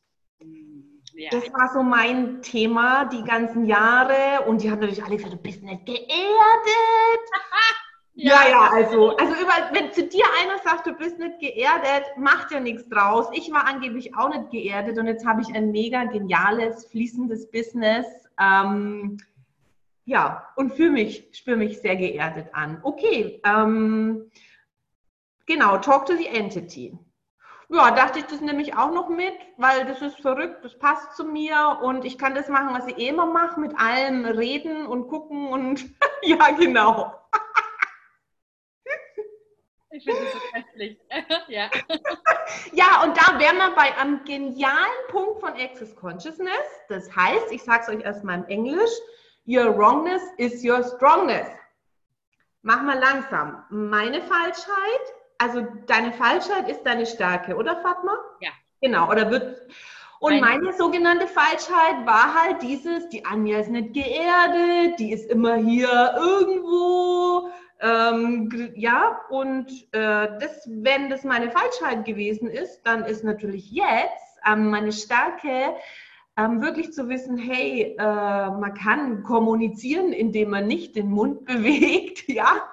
Ja. 1.17 1.31
Das 1.31 1.51
war 1.51 1.73
so 1.73 1.81
mein 1.81 2.43
Thema 2.43 3.05
die 3.05 3.23
ganzen 3.23 3.65
Jahre. 3.65 4.45
Und 4.45 4.61
die 4.61 4.69
haben 4.69 4.79
natürlich 4.79 5.03
alle 5.03 5.15
gesagt, 5.15 5.33
du 5.33 5.37
bist 5.37 5.63
nicht 5.63 5.83
geerdet. 5.87 6.11
ja, 8.13 8.43
ja, 8.43 8.49
ja, 8.49 8.69
also, 8.71 9.17
also 9.17 9.33
über, 9.33 9.53
wenn 9.71 9.91
zu 9.91 10.05
dir 10.05 10.25
einer 10.39 10.59
sagt, 10.59 10.85
du 10.85 10.93
bist 10.93 11.17
nicht 11.17 11.39
geerdet, 11.39 12.05
macht 12.17 12.51
ja 12.51 12.59
nichts 12.59 12.87
draus. 12.87 13.25
Ich 13.33 13.51
war 13.51 13.65
angeblich 13.65 14.15
auch 14.15 14.29
nicht 14.29 14.51
geerdet 14.51 14.99
und 14.99 15.07
jetzt 15.07 15.25
habe 15.25 15.41
ich 15.41 15.51
ein 15.55 15.71
mega 15.71 16.03
geniales, 16.03 16.85
fließendes 16.85 17.49
Business. 17.49 18.05
Ähm, 18.39 19.17
ja, 20.05 20.47
und 20.55 20.73
fühle 20.73 20.91
mich, 20.91 21.29
spüre 21.33 21.57
mich 21.57 21.79
sehr 21.79 21.95
geerdet 21.95 22.49
an. 22.53 22.79
Okay, 22.83 23.41
ähm, 23.43 24.29
genau, 25.47 25.79
talk 25.79 26.05
to 26.05 26.15
the 26.15 26.27
entity. 26.27 26.95
Ja, 27.69 27.91
dachte 27.91 28.19
ich 28.19 28.25
das 28.25 28.39
nehme 28.39 28.61
ich 28.61 28.75
auch 28.75 28.91
noch 28.91 29.09
mit, 29.09 29.33
weil 29.57 29.85
das 29.85 30.01
ist 30.01 30.21
verrückt, 30.21 30.63
das 30.63 30.77
passt 30.79 31.17
zu 31.17 31.25
mir 31.25 31.79
und 31.81 32.05
ich 32.05 32.17
kann 32.17 32.33
das 32.33 32.47
machen, 32.47 32.73
was 32.73 32.87
ich 32.87 32.97
eh 32.97 33.09
immer 33.09 33.25
mache, 33.25 33.59
mit 33.59 33.77
allem 33.77 34.25
reden 34.25 34.85
und 34.87 35.09
gucken 35.09 35.49
und 35.49 35.85
ja, 36.23 36.51
genau. 36.51 37.13
Ich 39.89 40.03
finde 40.03 40.21
das 40.21 40.33
so 40.33 40.39
köstlich. 40.53 40.99
ja. 41.47 41.69
ja, 42.71 43.03
und 43.03 43.17
da 43.17 43.39
wären 43.39 43.57
wir 43.57 43.71
bei 43.75 43.97
einem 43.97 44.23
genialen 44.25 45.07
Punkt 45.09 45.39
von 45.39 45.53
Access 45.53 45.95
Consciousness. 45.95 46.51
Das 46.87 47.13
heißt, 47.15 47.51
ich 47.51 47.63
sage 47.63 47.83
es 47.83 47.89
euch 47.89 48.03
erstmal 48.03 48.39
in 48.39 48.45
Englisch, 48.45 48.91
Your 49.47 49.77
wrongness 49.77 50.21
is 50.37 50.61
your 50.61 50.83
strongness. 50.83 51.47
Mach 52.63 52.81
mal 52.81 52.99
langsam. 52.99 53.63
Meine 53.69 54.21
Falschheit 54.21 55.13
also 55.37 55.65
deine 55.85 56.13
Falschheit 56.13 56.69
ist 56.69 56.83
deine 56.83 57.05
Stärke, 57.05 57.55
oder 57.55 57.77
Fatma? 57.81 58.17
Ja. 58.41 58.49
Genau, 58.81 59.09
oder 59.09 59.29
wird. 59.31 59.61
Und 60.19 60.39
Nein. 60.39 60.61
meine 60.61 60.73
sogenannte 60.73 61.27
Falschheit 61.27 62.05
war 62.05 62.33
halt 62.33 62.61
dieses, 62.63 63.07
die 63.09 63.23
Anja 63.25 63.59
ist 63.59 63.69
nicht 63.69 63.93
geerdet, 63.93 64.99
die 64.99 65.11
ist 65.11 65.29
immer 65.29 65.55
hier 65.55 66.15
irgendwo. 66.17 67.49
Ähm, 67.79 68.71
ja, 68.75 69.21
und 69.29 69.69
äh, 69.91 70.39
das, 70.39 70.67
wenn 70.67 71.11
das 71.11 71.23
meine 71.23 71.51
Falschheit 71.51 72.05
gewesen 72.05 72.49
ist, 72.49 72.81
dann 72.83 73.05
ist 73.05 73.23
natürlich 73.23 73.71
jetzt 73.71 74.39
ähm, 74.47 74.71
meine 74.71 74.91
Stärke, 74.91 75.75
ähm, 76.37 76.61
wirklich 76.61 76.93
zu 76.93 77.09
wissen, 77.09 77.37
hey, 77.37 77.95
äh, 77.97 78.03
man 78.03 78.73
kann 78.73 79.23
kommunizieren, 79.23 80.13
indem 80.13 80.51
man 80.51 80.67
nicht 80.67 80.95
den 80.95 81.09
Mund 81.09 81.45
bewegt, 81.45 82.27
ja. 82.27 82.67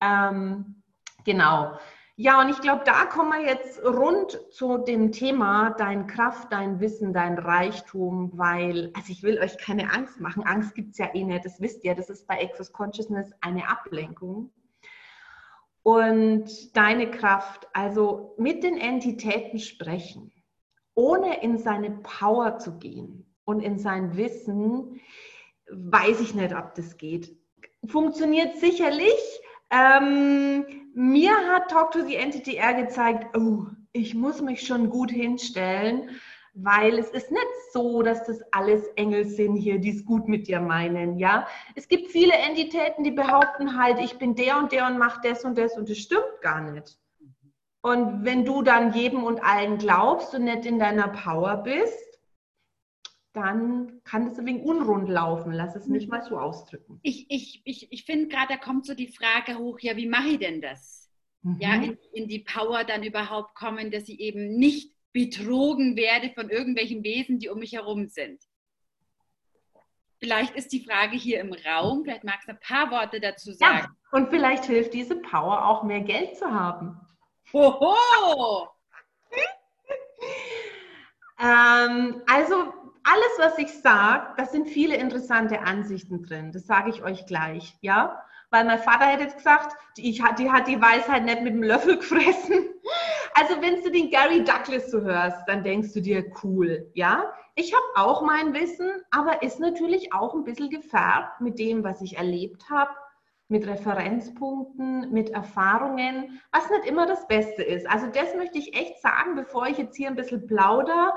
Ähm, 0.00 0.81
Genau. 1.24 1.72
Ja, 2.16 2.40
und 2.40 2.50
ich 2.50 2.60
glaube, 2.60 2.82
da 2.84 3.06
kommen 3.06 3.32
wir 3.32 3.48
jetzt 3.48 3.82
rund 3.82 4.38
zu 4.52 4.78
dem 4.78 5.12
Thema 5.12 5.70
dein 5.70 6.06
Kraft, 6.06 6.52
dein 6.52 6.78
Wissen, 6.78 7.14
dein 7.14 7.38
Reichtum, 7.38 8.30
weil, 8.34 8.92
also 8.94 9.10
ich 9.10 9.22
will 9.22 9.38
euch 9.40 9.56
keine 9.56 9.90
Angst 9.92 10.20
machen. 10.20 10.44
Angst 10.44 10.74
gibt 10.74 10.92
es 10.92 10.98
ja 10.98 11.14
eh 11.14 11.24
nicht, 11.24 11.44
das 11.44 11.60
wisst 11.60 11.84
ihr. 11.84 11.94
Das 11.94 12.10
ist 12.10 12.26
bei 12.26 12.42
Access 12.42 12.72
Consciousness 12.72 13.32
eine 13.40 13.68
Ablenkung. 13.68 14.52
Und 15.82 16.76
deine 16.76 17.10
Kraft, 17.10 17.66
also 17.72 18.34
mit 18.38 18.62
den 18.62 18.76
Entitäten 18.76 19.58
sprechen, 19.58 20.32
ohne 20.94 21.42
in 21.42 21.58
seine 21.58 21.90
Power 21.90 22.58
zu 22.58 22.78
gehen 22.78 23.26
und 23.44 23.60
in 23.60 23.78
sein 23.78 24.16
Wissen, 24.16 25.00
weiß 25.70 26.20
ich 26.20 26.34
nicht, 26.34 26.54
ob 26.54 26.74
das 26.74 26.98
geht. 26.98 27.36
Funktioniert 27.86 28.56
sicherlich. 28.56 29.40
Ähm, 29.70 30.81
mir 30.94 31.32
hat 31.48 31.70
Talk 31.70 31.92
to 31.92 32.04
the 32.04 32.16
Entity 32.16 32.56
R 32.56 32.74
gezeigt, 32.74 33.36
oh, 33.36 33.66
ich 33.92 34.14
muss 34.14 34.40
mich 34.40 34.66
schon 34.66 34.90
gut 34.90 35.10
hinstellen, 35.10 36.10
weil 36.54 36.98
es 36.98 37.08
ist 37.10 37.30
nicht 37.30 37.46
so, 37.72 38.02
dass 38.02 38.24
das 38.24 38.40
alles 38.52 38.86
Engel 38.96 39.24
sind 39.24 39.56
hier, 39.56 39.78
die 39.78 39.90
es 39.90 40.04
gut 40.04 40.28
mit 40.28 40.48
dir 40.48 40.60
meinen, 40.60 41.18
ja. 41.18 41.46
Es 41.74 41.88
gibt 41.88 42.10
viele 42.10 42.34
Entitäten, 42.34 43.04
die 43.04 43.10
behaupten 43.10 43.78
halt, 43.78 43.98
ich 44.00 44.18
bin 44.18 44.34
der 44.34 44.58
und 44.58 44.72
der 44.72 44.86
und 44.86 44.98
mach 44.98 45.20
das 45.22 45.44
und 45.44 45.56
das 45.56 45.76
und 45.76 45.88
das 45.88 45.98
stimmt 45.98 46.40
gar 46.42 46.60
nicht. 46.60 46.98
Und 47.80 48.24
wenn 48.24 48.44
du 48.44 48.62
dann 48.62 48.92
jedem 48.92 49.24
und 49.24 49.42
allen 49.42 49.78
glaubst 49.78 50.34
und 50.34 50.44
nicht 50.44 50.66
in 50.66 50.78
deiner 50.78 51.08
Power 51.08 51.56
bist, 51.56 52.11
dann 53.32 54.00
kann 54.04 54.26
das 54.26 54.38
ein 54.38 54.46
wenig 54.46 54.62
unrund 54.62 55.08
laufen. 55.08 55.52
Lass 55.52 55.74
es 55.74 55.86
nicht 55.86 56.08
mal 56.08 56.22
so 56.22 56.38
ausdrücken. 56.38 57.00
Ich, 57.02 57.26
ich, 57.30 57.62
ich, 57.64 57.90
ich 57.90 58.04
finde 58.04 58.28
gerade, 58.28 58.54
da 58.54 58.56
kommt 58.56 58.86
so 58.86 58.94
die 58.94 59.08
Frage 59.08 59.58
hoch, 59.58 59.80
ja, 59.80 59.96
wie 59.96 60.08
mache 60.08 60.28
ich 60.28 60.38
denn 60.38 60.60
das? 60.60 61.10
Mhm. 61.42 61.56
Ja, 61.58 61.74
in, 61.74 61.98
in 62.12 62.28
die 62.28 62.40
Power 62.40 62.84
dann 62.84 63.02
überhaupt 63.02 63.54
kommen, 63.54 63.90
dass 63.90 64.08
ich 64.08 64.20
eben 64.20 64.56
nicht 64.56 64.92
betrogen 65.12 65.96
werde 65.96 66.30
von 66.34 66.50
irgendwelchen 66.50 67.02
Wesen, 67.04 67.38
die 67.38 67.48
um 67.48 67.58
mich 67.58 67.72
herum 67.72 68.08
sind. 68.08 68.42
Vielleicht 70.18 70.54
ist 70.54 70.72
die 70.72 70.84
Frage 70.84 71.16
hier 71.16 71.40
im 71.40 71.52
Raum, 71.52 72.04
vielleicht 72.04 72.22
magst 72.22 72.46
du 72.46 72.52
ein 72.52 72.60
paar 72.60 72.90
Worte 72.90 73.18
dazu 73.18 73.52
sagen. 73.52 73.88
Ja, 73.88 73.96
und 74.12 74.30
vielleicht 74.30 74.66
hilft 74.66 74.94
diese 74.94 75.16
Power 75.16 75.66
auch 75.66 75.82
mehr 75.82 76.00
Geld 76.00 76.36
zu 76.36 76.48
haben. 76.48 77.00
Hoho! 77.52 78.68
ähm, 81.40 82.22
also 82.26 82.72
alles, 83.04 83.38
was 83.38 83.58
ich 83.58 83.72
sage, 83.80 84.34
da 84.36 84.44
sind 84.44 84.68
viele 84.68 84.96
interessante 84.96 85.60
Ansichten 85.62 86.22
drin. 86.22 86.52
Das 86.52 86.66
sage 86.66 86.90
ich 86.90 87.02
euch 87.02 87.26
gleich, 87.26 87.76
ja? 87.80 88.22
Weil 88.50 88.64
mein 88.64 88.78
Vater 88.78 89.06
hätte 89.06 89.24
jetzt 89.24 89.38
gesagt, 89.38 89.74
die, 89.96 90.12
die 90.38 90.50
hat 90.50 90.68
die 90.68 90.80
Weisheit 90.80 91.24
nicht 91.24 91.42
mit 91.42 91.54
dem 91.54 91.62
Löffel 91.62 91.96
gefressen. 91.98 92.68
Also 93.34 93.60
wenn 93.62 93.82
du 93.82 93.90
den 93.90 94.10
Gary 94.10 94.44
Douglas 94.44 94.90
so 94.90 95.00
hörst, 95.00 95.48
dann 95.48 95.64
denkst 95.64 95.92
du 95.94 96.00
dir, 96.00 96.30
cool, 96.42 96.90
ja? 96.94 97.32
Ich 97.54 97.74
habe 97.74 98.06
auch 98.06 98.22
mein 98.22 98.54
Wissen, 98.54 98.90
aber 99.10 99.42
ist 99.42 99.60
natürlich 99.60 100.12
auch 100.12 100.34
ein 100.34 100.44
bisschen 100.44 100.70
gefärbt 100.70 101.40
mit 101.40 101.58
dem, 101.58 101.84
was 101.84 102.00
ich 102.00 102.16
erlebt 102.16 102.70
habe, 102.70 102.90
mit 103.48 103.66
Referenzpunkten, 103.66 105.12
mit 105.12 105.30
Erfahrungen, 105.30 106.40
was 106.50 106.70
nicht 106.70 106.86
immer 106.86 107.06
das 107.06 107.26
Beste 107.28 107.62
ist. 107.62 107.86
Also 107.88 108.06
das 108.06 108.34
möchte 108.34 108.58
ich 108.58 108.74
echt 108.74 109.00
sagen, 109.02 109.34
bevor 109.34 109.66
ich 109.66 109.76
jetzt 109.76 109.96
hier 109.96 110.08
ein 110.08 110.16
bisschen 110.16 110.46
plauder 110.46 111.14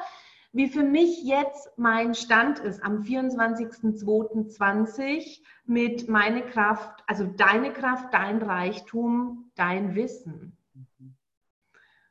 wie 0.56 0.70
für 0.70 0.84
mich 0.84 1.24
jetzt 1.24 1.70
mein 1.76 2.16
Stand 2.16 2.60
ist 2.60 2.82
am 2.82 3.02
24.02.20 3.02 5.42
mit 5.66 6.08
meine 6.08 6.44
Kraft, 6.44 7.04
also 7.08 7.26
deine 7.26 7.74
Kraft, 7.74 8.14
dein 8.14 8.42
Reichtum, 8.42 9.52
dein 9.56 9.96
Wissen. 9.96 10.58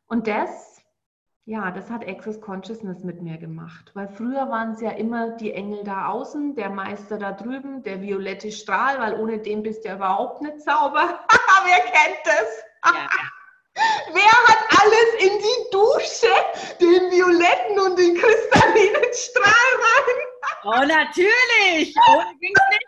Und 0.06 0.26
das, 0.26 0.84
ja, 1.46 1.70
das 1.70 1.90
hat 1.90 2.06
Access 2.06 2.38
Consciousness 2.42 3.02
mit 3.02 3.22
mir 3.22 3.38
gemacht, 3.38 3.92
weil 3.94 4.08
früher 4.08 4.50
waren 4.50 4.72
es 4.72 4.82
ja 4.82 4.90
immer 4.90 5.30
die 5.36 5.54
Engel 5.54 5.82
da 5.82 6.08
außen, 6.08 6.54
der 6.54 6.68
Meister 6.68 7.16
da 7.16 7.32
drüben, 7.32 7.82
der 7.82 8.02
violette 8.02 8.52
Strahl, 8.52 9.00
weil 9.00 9.18
ohne 9.18 9.38
den 9.38 9.62
bist 9.62 9.84
du 9.84 9.88
ja 9.88 9.96
überhaupt 9.96 10.42
nicht 10.42 10.60
sauber. 10.60 11.18
Wer 11.64 11.80
kennt 11.80 12.26
das? 12.26 12.62
Ja. 12.84 13.08
Wer 13.74 14.32
hat 14.48 14.80
alles 14.80 15.14
in 15.18 15.38
die 15.38 15.70
Dusche, 15.70 16.34
den 16.80 17.10
violetten 17.10 17.80
und 17.80 17.98
den 17.98 18.16
kristallinen 18.16 19.12
Strahl 19.12 19.70
rein? 19.80 20.24
Oh, 20.64 20.86
natürlich! 20.86 21.94
Ohne 22.10 22.36
ging's 22.40 22.60
nicht. 22.70 22.86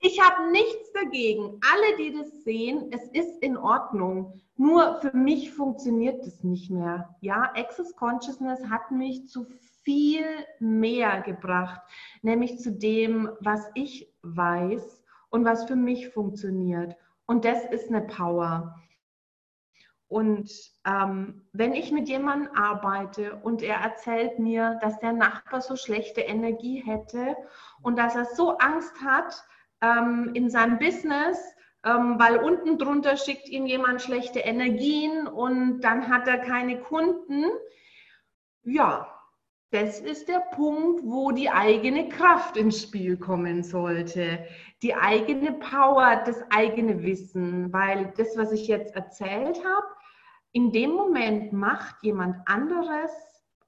Ich 0.00 0.20
habe 0.20 0.50
nichts 0.50 0.92
dagegen. 0.92 1.58
Alle, 1.72 1.96
die 1.96 2.12
das 2.12 2.44
sehen, 2.44 2.90
es 2.92 3.08
ist 3.12 3.42
in 3.42 3.56
Ordnung. 3.56 4.40
Nur 4.56 5.00
für 5.00 5.16
mich 5.16 5.50
funktioniert 5.50 6.24
das 6.26 6.44
nicht 6.44 6.70
mehr. 6.70 7.16
Ja, 7.22 7.50
Access 7.56 7.96
Consciousness 7.96 8.60
hat 8.68 8.90
mich 8.90 9.26
zu 9.28 9.46
viel 9.82 10.26
mehr 10.60 11.22
gebracht, 11.22 11.80
nämlich 12.22 12.58
zu 12.58 12.70
dem, 12.70 13.30
was 13.40 13.66
ich 13.74 14.12
weiß 14.22 15.02
und 15.30 15.44
was 15.44 15.64
für 15.64 15.76
mich 15.76 16.10
funktioniert. 16.10 16.96
Und 17.26 17.44
das 17.44 17.64
ist 17.64 17.88
eine 17.88 18.02
Power. 18.02 18.74
Und 20.08 20.50
ähm, 20.86 21.48
wenn 21.52 21.72
ich 21.72 21.90
mit 21.90 22.08
jemandem 22.08 22.54
arbeite 22.54 23.36
und 23.36 23.62
er 23.62 23.76
erzählt 23.76 24.38
mir, 24.38 24.78
dass 24.82 24.98
der 25.00 25.12
Nachbar 25.12 25.60
so 25.60 25.76
schlechte 25.76 26.20
Energie 26.20 26.82
hätte 26.84 27.36
und 27.82 27.98
dass 27.98 28.14
er 28.14 28.26
so 28.26 28.58
Angst 28.58 28.94
hat 29.02 29.42
ähm, 29.80 30.30
in 30.34 30.50
seinem 30.50 30.78
Business, 30.78 31.38
ähm, 31.84 32.18
weil 32.18 32.36
unten 32.36 32.78
drunter 32.78 33.16
schickt 33.16 33.48
ihm 33.48 33.66
jemand 33.66 34.02
schlechte 34.02 34.40
Energien 34.40 35.26
und 35.26 35.80
dann 35.80 36.08
hat 36.08 36.28
er 36.28 36.38
keine 36.38 36.80
Kunden, 36.80 37.46
ja, 38.62 39.13
das 39.74 39.98
ist 39.98 40.28
der 40.28 40.38
Punkt, 40.54 41.02
wo 41.02 41.32
die 41.32 41.50
eigene 41.50 42.08
Kraft 42.08 42.56
ins 42.56 42.80
Spiel 42.80 43.16
kommen 43.16 43.64
sollte. 43.64 44.46
Die 44.82 44.94
eigene 44.94 45.54
Power, 45.54 46.22
das 46.24 46.44
eigene 46.50 47.02
Wissen. 47.02 47.72
Weil 47.72 48.12
das, 48.16 48.36
was 48.36 48.52
ich 48.52 48.68
jetzt 48.68 48.94
erzählt 48.94 49.58
habe, 49.64 49.86
in 50.52 50.70
dem 50.70 50.92
Moment 50.92 51.52
macht 51.52 52.04
jemand 52.04 52.36
anderes 52.46 53.10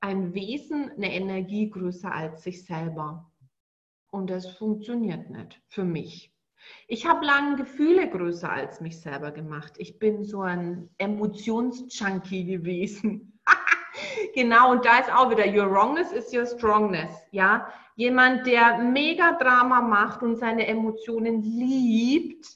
ein 0.01 0.33
Wesen, 0.33 0.93
eine 0.93 1.13
Energie 1.13 1.71
größer 1.71 2.15
als 2.15 2.45
sich 2.45 2.65
selber. 2.65 3.29
Und 4.13 4.31
das 4.31 4.47
funktioniert 4.57 5.29
nicht 5.31 5.61
für 5.67 5.83
mich. 5.83 6.33
Ich 6.87 7.05
habe 7.05 7.27
lange 7.27 7.57
Gefühle 7.57 8.09
größer 8.09 8.53
als 8.53 8.81
mich 8.81 9.01
selber 9.01 9.33
gemacht. 9.33 9.73
Ich 9.79 9.99
bin 9.99 10.23
so 10.23 10.43
ein 10.43 10.89
Emotionsjunkie 10.99 12.45
gewesen. 12.45 13.36
Genau, 14.35 14.73
und 14.73 14.85
da 14.85 14.99
ist 14.99 15.13
auch 15.13 15.31
wieder, 15.31 15.47
your 15.47 15.71
wrongness 15.71 16.13
is 16.13 16.33
your 16.33 16.47
strongness. 16.47 17.27
Ja, 17.31 17.69
jemand, 17.97 18.47
der 18.47 18.79
mega 18.79 19.33
Drama 19.33 19.81
macht 19.81 20.23
und 20.23 20.37
seine 20.37 20.67
Emotionen 20.67 21.43
liebt. 21.43 22.47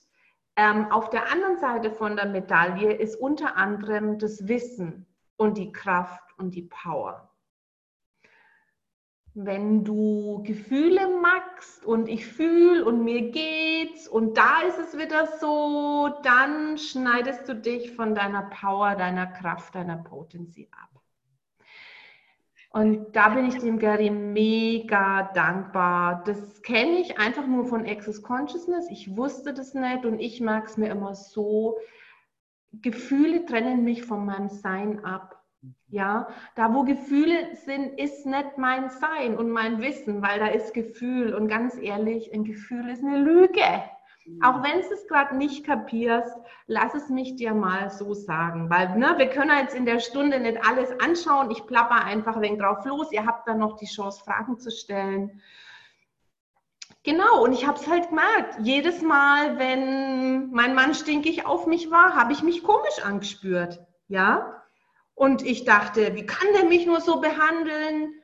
Ähm, 0.57 0.90
auf 0.90 1.11
der 1.11 1.31
anderen 1.33 1.59
Seite 1.59 1.90
von 1.90 2.16
der 2.16 2.27
Medaille 2.27 2.92
ist 2.92 3.16
unter 3.16 3.57
anderem 3.57 4.18
das 4.18 4.46
Wissen 4.46 5.07
und 5.37 5.57
die 5.57 5.73
Kraft 5.73 6.38
und 6.38 6.55
die 6.55 6.68
Power. 6.68 7.31
Wenn 9.35 9.85
du 9.85 10.42
Gefühle 10.44 11.09
magst 11.23 11.87
und 11.87 12.09
ich 12.09 12.27
fühle 12.27 12.85
und 12.85 13.05
mir 13.05 13.31
geht's 13.31 14.09
und 14.09 14.37
da 14.37 14.61
ist 14.62 14.79
es 14.79 14.99
wieder 14.99 15.29
so, 15.38 16.12
dann 16.25 16.77
schneidest 16.77 17.49
du 17.49 17.55
dich 17.55 17.92
von 17.92 18.14
deiner 18.14 18.42
Power, 18.51 18.96
deiner 18.96 19.29
Kraft, 19.29 19.77
deiner 19.77 19.99
Potency 19.99 20.68
ab. 20.73 20.99
Und 22.72 23.16
da 23.16 23.30
bin 23.30 23.46
ich 23.46 23.59
dem 23.59 23.80
Gary 23.80 24.11
mega 24.11 25.30
dankbar. 25.35 26.22
Das 26.24 26.62
kenne 26.62 27.00
ich 27.00 27.18
einfach 27.18 27.46
nur 27.46 27.66
von 27.66 27.85
Access 27.85 28.22
Consciousness. 28.22 28.88
Ich 28.90 29.16
wusste 29.16 29.52
das 29.52 29.74
nicht 29.74 30.04
und 30.04 30.20
ich 30.20 30.40
mag 30.40 30.66
es 30.66 30.76
mir 30.76 30.88
immer 30.90 31.16
so. 31.16 31.78
Gefühle 32.72 33.44
trennen 33.44 33.83
mich 33.83 34.04
von 34.04 34.24
meinem 34.24 34.48
Sein 34.48 35.04
ab. 35.04 35.42
Ja, 35.88 36.28
da 36.54 36.72
wo 36.72 36.85
Gefühle 36.85 37.56
sind, 37.56 37.98
ist 37.98 38.24
nicht 38.24 38.56
mein 38.56 38.88
Sein 38.88 39.37
und 39.37 39.50
mein 39.50 39.83
Wissen, 39.83 40.22
weil 40.22 40.38
da 40.38 40.46
ist 40.46 40.72
Gefühl. 40.72 41.35
Und 41.35 41.48
ganz 41.48 41.76
ehrlich, 41.76 42.33
ein 42.33 42.44
Gefühl 42.44 42.88
ist 42.88 43.02
eine 43.02 43.18
Lüge. 43.18 43.83
Auch 44.43 44.62
wenn 44.62 44.81
du 44.81 44.95
es 44.95 45.07
gerade 45.07 45.37
nicht 45.37 45.66
kapierst, 45.66 46.35
lass 46.66 46.95
es 46.95 47.09
mich 47.09 47.37
dir 47.37 47.53
mal 47.53 47.90
so 47.90 48.14
sagen. 48.14 48.71
Weil 48.71 48.97
ne, 48.97 49.14
wir 49.16 49.29
können 49.29 49.57
jetzt 49.59 49.75
in 49.75 49.85
der 49.85 50.01
Stunde 50.01 50.40
nicht 50.40 50.64
alles 50.66 50.90
anschauen. 51.01 51.51
Ich 51.51 51.66
plapper 51.66 52.05
einfach 52.05 52.37
ein 52.37 52.43
wenig 52.43 52.61
drauf 52.61 52.85
los. 52.85 53.12
Ihr 53.12 53.27
habt 53.27 53.49
dann 53.49 53.59
noch 53.59 53.77
die 53.77 53.87
Chance, 53.87 54.23
Fragen 54.25 54.59
zu 54.59 54.71
stellen. 54.71 55.40
Genau, 57.03 57.43
und 57.43 57.53
ich 57.53 57.66
habe 57.66 57.79
es 57.79 57.88
halt 57.88 58.09
gemerkt. 58.11 58.59
Jedes 58.61 59.01
Mal, 59.01 59.59
wenn 59.59 60.51
mein 60.51 60.75
Mann 60.75 60.95
stinkig 60.95 61.47
auf 61.47 61.66
mich 61.66 61.90
war, 61.90 62.14
habe 62.14 62.33
ich 62.33 62.43
mich 62.43 62.62
komisch 62.62 63.03
angespürt. 63.03 63.81
Ja? 64.09 64.62
Und 65.14 65.43
ich 65.43 65.64
dachte, 65.64 66.14
wie 66.14 66.27
kann 66.27 66.49
der 66.55 66.64
mich 66.64 66.87
nur 66.87 67.01
so 67.01 67.21
behandeln, 67.21 68.14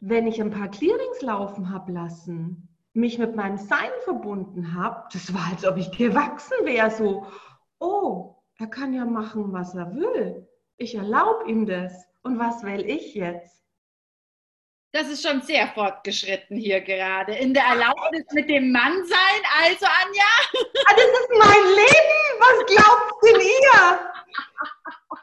wenn 0.00 0.26
ich 0.26 0.40
ein 0.40 0.50
paar 0.50 0.68
Clearings 0.68 1.22
laufen 1.22 1.70
habe 1.70 1.92
lassen? 1.92 2.73
Mich 2.94 3.18
mit 3.18 3.34
meinem 3.34 3.58
Sein 3.58 3.90
verbunden 4.04 4.74
habe, 4.74 5.04
das 5.12 5.34
war, 5.34 5.48
als 5.50 5.66
ob 5.66 5.76
ich 5.76 5.90
gewachsen 5.90 6.56
wäre. 6.64 6.90
So, 6.90 7.26
oh, 7.80 8.36
er 8.58 8.68
kann 8.68 8.94
ja 8.94 9.04
machen, 9.04 9.52
was 9.52 9.74
er 9.74 9.94
will. 9.94 10.48
Ich 10.76 10.94
erlaube 10.94 11.48
ihm 11.50 11.66
das. 11.66 12.06
Und 12.22 12.38
was 12.38 12.62
will 12.62 12.88
ich 12.88 13.14
jetzt? 13.14 13.62
Das 14.92 15.08
ist 15.08 15.26
schon 15.26 15.42
sehr 15.42 15.66
fortgeschritten 15.68 16.56
hier 16.56 16.80
gerade. 16.80 17.34
In 17.34 17.52
der 17.52 17.64
Erlaubnis 17.64 18.24
mit 18.32 18.48
dem 18.48 18.70
Mann 18.70 19.04
sein. 19.04 19.42
Also, 19.60 19.86
Anja. 19.86 20.24
Ah, 20.86 20.94
das 20.94 21.06
ist 21.06 21.30
mein 21.30 21.64
Leben. 21.74 22.14
Was 22.38 22.66
glaubt 22.66 23.24
denn 23.24 23.40
ihr? 23.40 23.98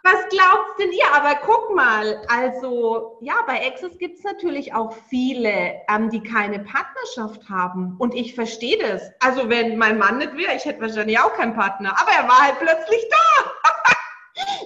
Was 0.04 0.28
glaubt 0.30 0.80
denn 0.80 0.92
ihr? 0.92 1.14
Aber 1.14 1.36
guck 1.46 1.76
mal, 1.76 2.26
also 2.28 3.18
ja, 3.22 3.36
bei 3.46 3.68
Access 3.68 3.98
gibt 3.98 4.18
es 4.18 4.24
natürlich 4.24 4.74
auch 4.74 4.94
viele, 5.10 5.82
ähm, 5.88 6.10
die 6.10 6.24
keine 6.24 6.60
Partnerschaft 6.60 7.48
haben. 7.50 7.96
Und 8.00 8.16
ich 8.16 8.34
verstehe 8.34 8.80
das. 8.80 9.12
Also 9.20 9.50
wenn 9.50 9.78
mein 9.78 10.00
Mann 10.00 10.18
nicht 10.18 10.36
wäre, 10.36 10.56
ich 10.56 10.66
hätte 10.66 10.82
wahrscheinlich 10.82 11.20
auch 11.20 11.34
keinen 11.36 11.54
Partner. 11.54 11.96
Aber 12.00 12.12
er 12.12 12.28
war 12.28 12.40
halt 12.40 12.60
plötzlich 12.60 13.08
da. 13.10 13.52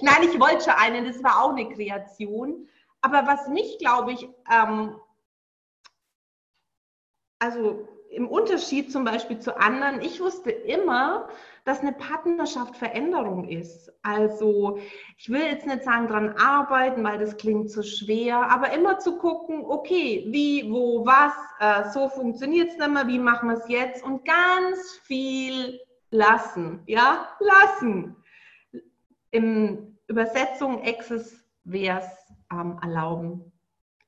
Nein, 0.02 0.22
ich 0.22 0.40
wollte 0.40 0.64
schon 0.64 0.74
einen, 0.74 1.04
das 1.04 1.22
war 1.22 1.42
auch 1.42 1.50
eine 1.50 1.68
Kreation. 1.68 2.66
Aber 3.02 3.26
was 3.26 3.48
mich, 3.48 3.78
glaube 3.78 4.12
ich, 4.12 4.28
ähm, 4.50 4.98
also 7.38 7.86
im 8.16 8.28
Unterschied 8.28 8.90
zum 8.90 9.04
Beispiel 9.04 9.38
zu 9.38 9.58
anderen, 9.58 10.00
ich 10.00 10.20
wusste 10.20 10.50
immer, 10.50 11.28
dass 11.64 11.80
eine 11.80 11.92
Partnerschaft 11.92 12.76
Veränderung 12.76 13.48
ist. 13.48 13.92
Also 14.02 14.78
ich 15.18 15.28
will 15.28 15.42
jetzt 15.42 15.66
nicht 15.66 15.84
sagen, 15.84 16.08
dran 16.08 16.30
arbeiten, 16.30 17.04
weil 17.04 17.18
das 17.18 17.36
klingt 17.36 17.70
zu 17.70 17.82
schwer, 17.82 18.50
aber 18.50 18.72
immer 18.72 18.98
zu 18.98 19.18
gucken, 19.18 19.64
okay, 19.66 20.26
wie, 20.28 20.70
wo, 20.70 21.04
was, 21.04 21.32
äh, 21.60 21.90
so 21.90 22.08
funktioniert 22.08 22.70
es 22.70 22.78
nicht 22.78 22.90
mehr, 22.90 23.06
wie 23.06 23.18
machen 23.18 23.50
wir 23.50 23.58
es 23.58 23.68
jetzt 23.68 24.02
und 24.02 24.24
ganz 24.24 25.00
viel 25.04 25.80
lassen, 26.10 26.82
ja, 26.86 27.28
lassen. 27.40 28.16
In 29.30 29.98
Übersetzung 30.06 30.82
Exes 30.82 31.44
wäre 31.64 31.98
es 31.98 32.34
ähm, 32.50 32.78
erlauben. 32.80 33.52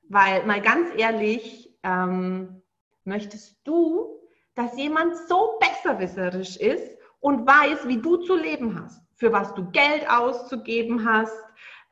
Weil 0.07 0.45
mal 0.45 0.61
ganz 0.61 0.89
ehrlich, 0.97 1.77
ähm, 1.83 2.58
möchtest 3.05 3.55
du, 3.63 4.19
dass 4.55 4.77
jemand 4.77 5.15
so 5.27 5.59
besserwisserisch 5.59 6.57
ist, 6.57 6.99
und 7.19 7.45
weiß, 7.45 7.87
wie 7.87 8.01
du 8.01 8.17
zu 8.17 8.35
leben 8.35 8.81
hast, 8.81 9.01
für 9.15 9.31
was 9.31 9.53
du 9.53 9.69
Geld 9.71 10.09
auszugeben 10.09 11.07
hast, 11.07 11.37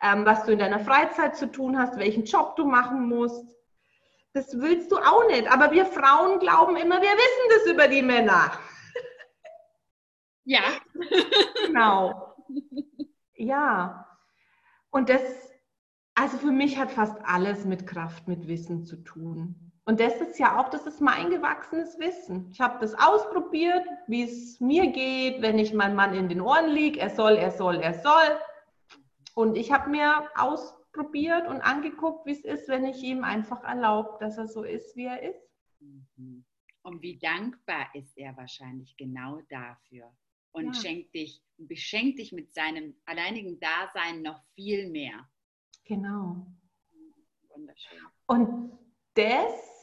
ähm, 0.01 0.25
was 0.25 0.45
du 0.45 0.51
in 0.51 0.59
deiner 0.59 0.79
Freizeit 0.79 1.35
zu 1.35 1.51
tun 1.51 1.77
hast, 1.77 1.97
welchen 1.97 2.23
Job 2.23 2.55
du 2.55 2.65
machen 2.65 3.07
musst. 3.07 3.55
Das 4.33 4.59
willst 4.59 4.91
du 4.91 4.97
auch 4.97 5.27
nicht. 5.27 5.51
Aber 5.51 5.71
wir 5.71 5.85
Frauen 5.85 6.39
glauben 6.39 6.77
immer, 6.77 7.01
wir 7.01 7.09
wissen 7.09 7.49
das 7.49 7.73
über 7.73 7.87
die 7.87 8.03
Männer. 8.03 8.51
Ja. 10.45 10.61
genau. 11.65 12.35
Ja. 13.33 14.07
Und 14.91 15.09
das, 15.09 15.21
also 16.15 16.37
für 16.37 16.51
mich 16.51 16.77
hat 16.77 16.91
fast 16.91 17.17
alles 17.25 17.65
mit 17.65 17.85
Kraft, 17.85 18.27
mit 18.27 18.47
Wissen 18.47 18.85
zu 18.85 19.03
tun. 19.03 19.66
Und 19.87 20.01
das 20.01 20.19
ist 20.19 20.37
ja 20.37 20.59
auch, 20.59 20.69
das 20.69 20.85
ist 20.85 20.99
mein 20.99 21.29
gewachsenes 21.29 21.97
Wissen. 21.97 22.49
Ich 22.51 22.59
habe 22.59 22.77
das 22.81 22.93
ausprobiert, 22.93 23.87
wie 24.07 24.23
es 24.23 24.59
mir 24.59 24.91
geht, 24.91 25.41
wenn 25.41 25.57
ich 25.57 25.73
meinem 25.73 25.95
Mann 25.95 26.13
in 26.13 26.27
den 26.27 26.41
Ohren 26.41 26.69
liege. 26.71 26.99
Er 26.99 27.09
soll, 27.09 27.37
er 27.37 27.51
soll, 27.51 27.77
er 27.77 27.93
soll. 27.93 28.37
Und 29.33 29.55
ich 29.55 29.71
habe 29.71 29.89
mir 29.89 30.29
ausprobiert 30.35 31.47
und 31.47 31.61
angeguckt, 31.61 32.25
wie 32.25 32.33
es 32.33 32.43
ist, 32.43 32.67
wenn 32.67 32.85
ich 32.85 33.01
ihm 33.01 33.23
einfach 33.23 33.63
erlaube, 33.63 34.17
dass 34.19 34.37
er 34.37 34.49
so 34.49 34.63
ist, 34.63 34.93
wie 34.97 35.05
er 35.05 35.23
ist. 35.23 35.49
Mhm. 35.79 36.43
Und 36.81 37.01
wie 37.01 37.17
dankbar 37.17 37.87
ist 37.93 38.17
er 38.17 38.35
wahrscheinlich 38.35 38.97
genau 38.97 39.39
dafür. 39.49 40.11
Und 40.51 40.65
ja. 40.65 40.73
schenkt 40.73 41.15
dich, 41.15 41.41
beschenkt 41.55 42.19
dich 42.19 42.33
mit 42.33 42.53
seinem 42.53 42.93
alleinigen 43.05 43.57
Dasein 43.61 44.21
noch 44.21 44.43
viel 44.53 44.89
mehr. 44.89 45.29
Genau. 45.85 46.45
Wunderschön. 47.47 47.99
Und 48.25 48.77
das 49.13 49.76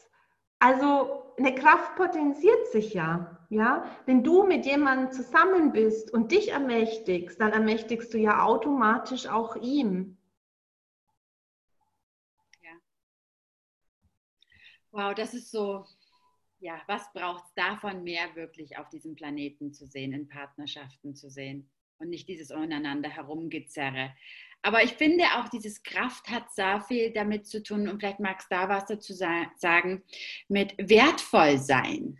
also 0.64 1.34
eine 1.36 1.54
Kraft 1.54 1.94
potenziert 1.96 2.68
sich 2.68 2.94
ja. 2.94 3.38
Ja, 3.50 3.84
wenn 4.06 4.24
du 4.24 4.44
mit 4.44 4.64
jemandem 4.64 5.12
zusammen 5.12 5.72
bist 5.72 6.10
und 6.10 6.32
dich 6.32 6.52
ermächtigst, 6.52 7.38
dann 7.38 7.52
ermächtigst 7.52 8.12
du 8.14 8.18
ja 8.18 8.42
automatisch 8.42 9.26
auch 9.26 9.56
ihm. 9.56 10.16
Ja. 12.62 12.70
Wow, 14.90 15.14
das 15.14 15.34
ist 15.34 15.50
so, 15.50 15.84
ja, 16.60 16.80
was 16.86 17.12
braucht 17.12 17.44
es 17.44 17.54
davon 17.54 18.02
mehr 18.02 18.34
wirklich 18.34 18.78
auf 18.78 18.88
diesem 18.88 19.14
Planeten 19.14 19.74
zu 19.74 19.86
sehen, 19.86 20.14
in 20.14 20.28
Partnerschaften 20.28 21.14
zu 21.14 21.28
sehen 21.28 21.68
und 21.98 22.08
nicht 22.08 22.26
dieses 22.26 22.50
untereinander 22.50 23.10
herumgezerre. 23.10 24.14
Aber 24.64 24.82
ich 24.82 24.94
finde 24.94 25.24
auch, 25.36 25.50
dieses 25.50 25.82
Kraft 25.82 26.30
hat 26.30 26.50
sehr 26.50 26.80
viel 26.80 27.12
damit 27.12 27.46
zu 27.46 27.62
tun, 27.62 27.86
und 27.86 28.00
vielleicht 28.00 28.18
magst 28.18 28.50
du 28.50 28.56
da 28.56 28.68
was 28.70 28.86
dazu 28.86 29.12
sagen, 29.12 30.02
mit 30.48 30.74
wertvoll 30.78 31.58
sein. 31.58 32.18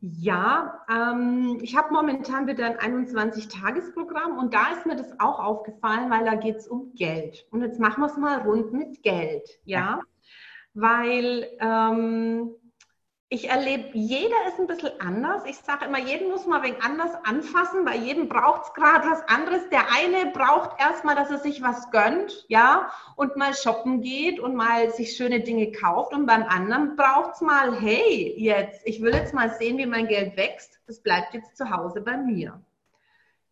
Ja, 0.00 0.82
ähm, 0.90 1.58
ich 1.60 1.76
habe 1.76 1.92
momentan 1.92 2.46
wieder 2.46 2.80
ein 2.80 3.06
21-Tages-Programm 3.06 4.38
und 4.38 4.54
da 4.54 4.72
ist 4.72 4.86
mir 4.86 4.96
das 4.96 5.12
auch 5.20 5.38
aufgefallen, 5.38 6.10
weil 6.10 6.24
da 6.24 6.36
geht 6.36 6.56
es 6.56 6.66
um 6.66 6.94
Geld. 6.94 7.46
Und 7.50 7.60
jetzt 7.60 7.78
machen 7.78 8.00
wir 8.00 8.06
es 8.06 8.16
mal 8.16 8.40
rund 8.40 8.72
mit 8.72 9.02
Geld, 9.02 9.60
ja, 9.64 9.78
ja. 9.78 10.00
weil 10.72 11.46
ähm, 11.60 12.52
ich 13.32 13.48
erlebe, 13.48 13.90
jeder 13.92 14.34
ist 14.48 14.58
ein 14.58 14.66
bisschen 14.66 15.00
anders. 15.00 15.44
Ich 15.46 15.56
sage 15.58 15.84
immer, 15.84 16.00
jeden 16.00 16.30
muss 16.30 16.46
man 16.46 16.64
wenig 16.64 16.82
anders 16.82 17.12
anfassen. 17.24 17.84
Bei 17.84 17.94
jedem 17.94 18.28
braucht 18.28 18.64
es 18.64 18.74
gerade 18.74 19.08
was 19.08 19.22
anderes. 19.28 19.68
Der 19.68 19.84
eine 19.92 20.32
braucht 20.32 20.80
erstmal, 20.80 21.14
dass 21.14 21.30
er 21.30 21.38
sich 21.38 21.62
was 21.62 21.92
gönnt, 21.92 22.44
ja, 22.48 22.90
und 23.14 23.36
mal 23.36 23.54
shoppen 23.54 24.00
geht 24.00 24.40
und 24.40 24.56
mal 24.56 24.90
sich 24.90 25.16
schöne 25.16 25.40
Dinge 25.40 25.70
kauft. 25.70 26.12
Und 26.12 26.26
beim 26.26 26.42
anderen 26.42 26.96
braucht 26.96 27.34
es 27.34 27.40
mal, 27.40 27.72
hey, 27.80 28.34
jetzt, 28.36 28.84
ich 28.84 29.00
will 29.00 29.14
jetzt 29.14 29.32
mal 29.32 29.50
sehen, 29.50 29.78
wie 29.78 29.86
mein 29.86 30.08
Geld 30.08 30.36
wächst. 30.36 30.80
Das 30.88 31.00
bleibt 31.00 31.32
jetzt 31.32 31.56
zu 31.56 31.70
Hause 31.70 32.00
bei 32.00 32.16
mir. 32.16 32.60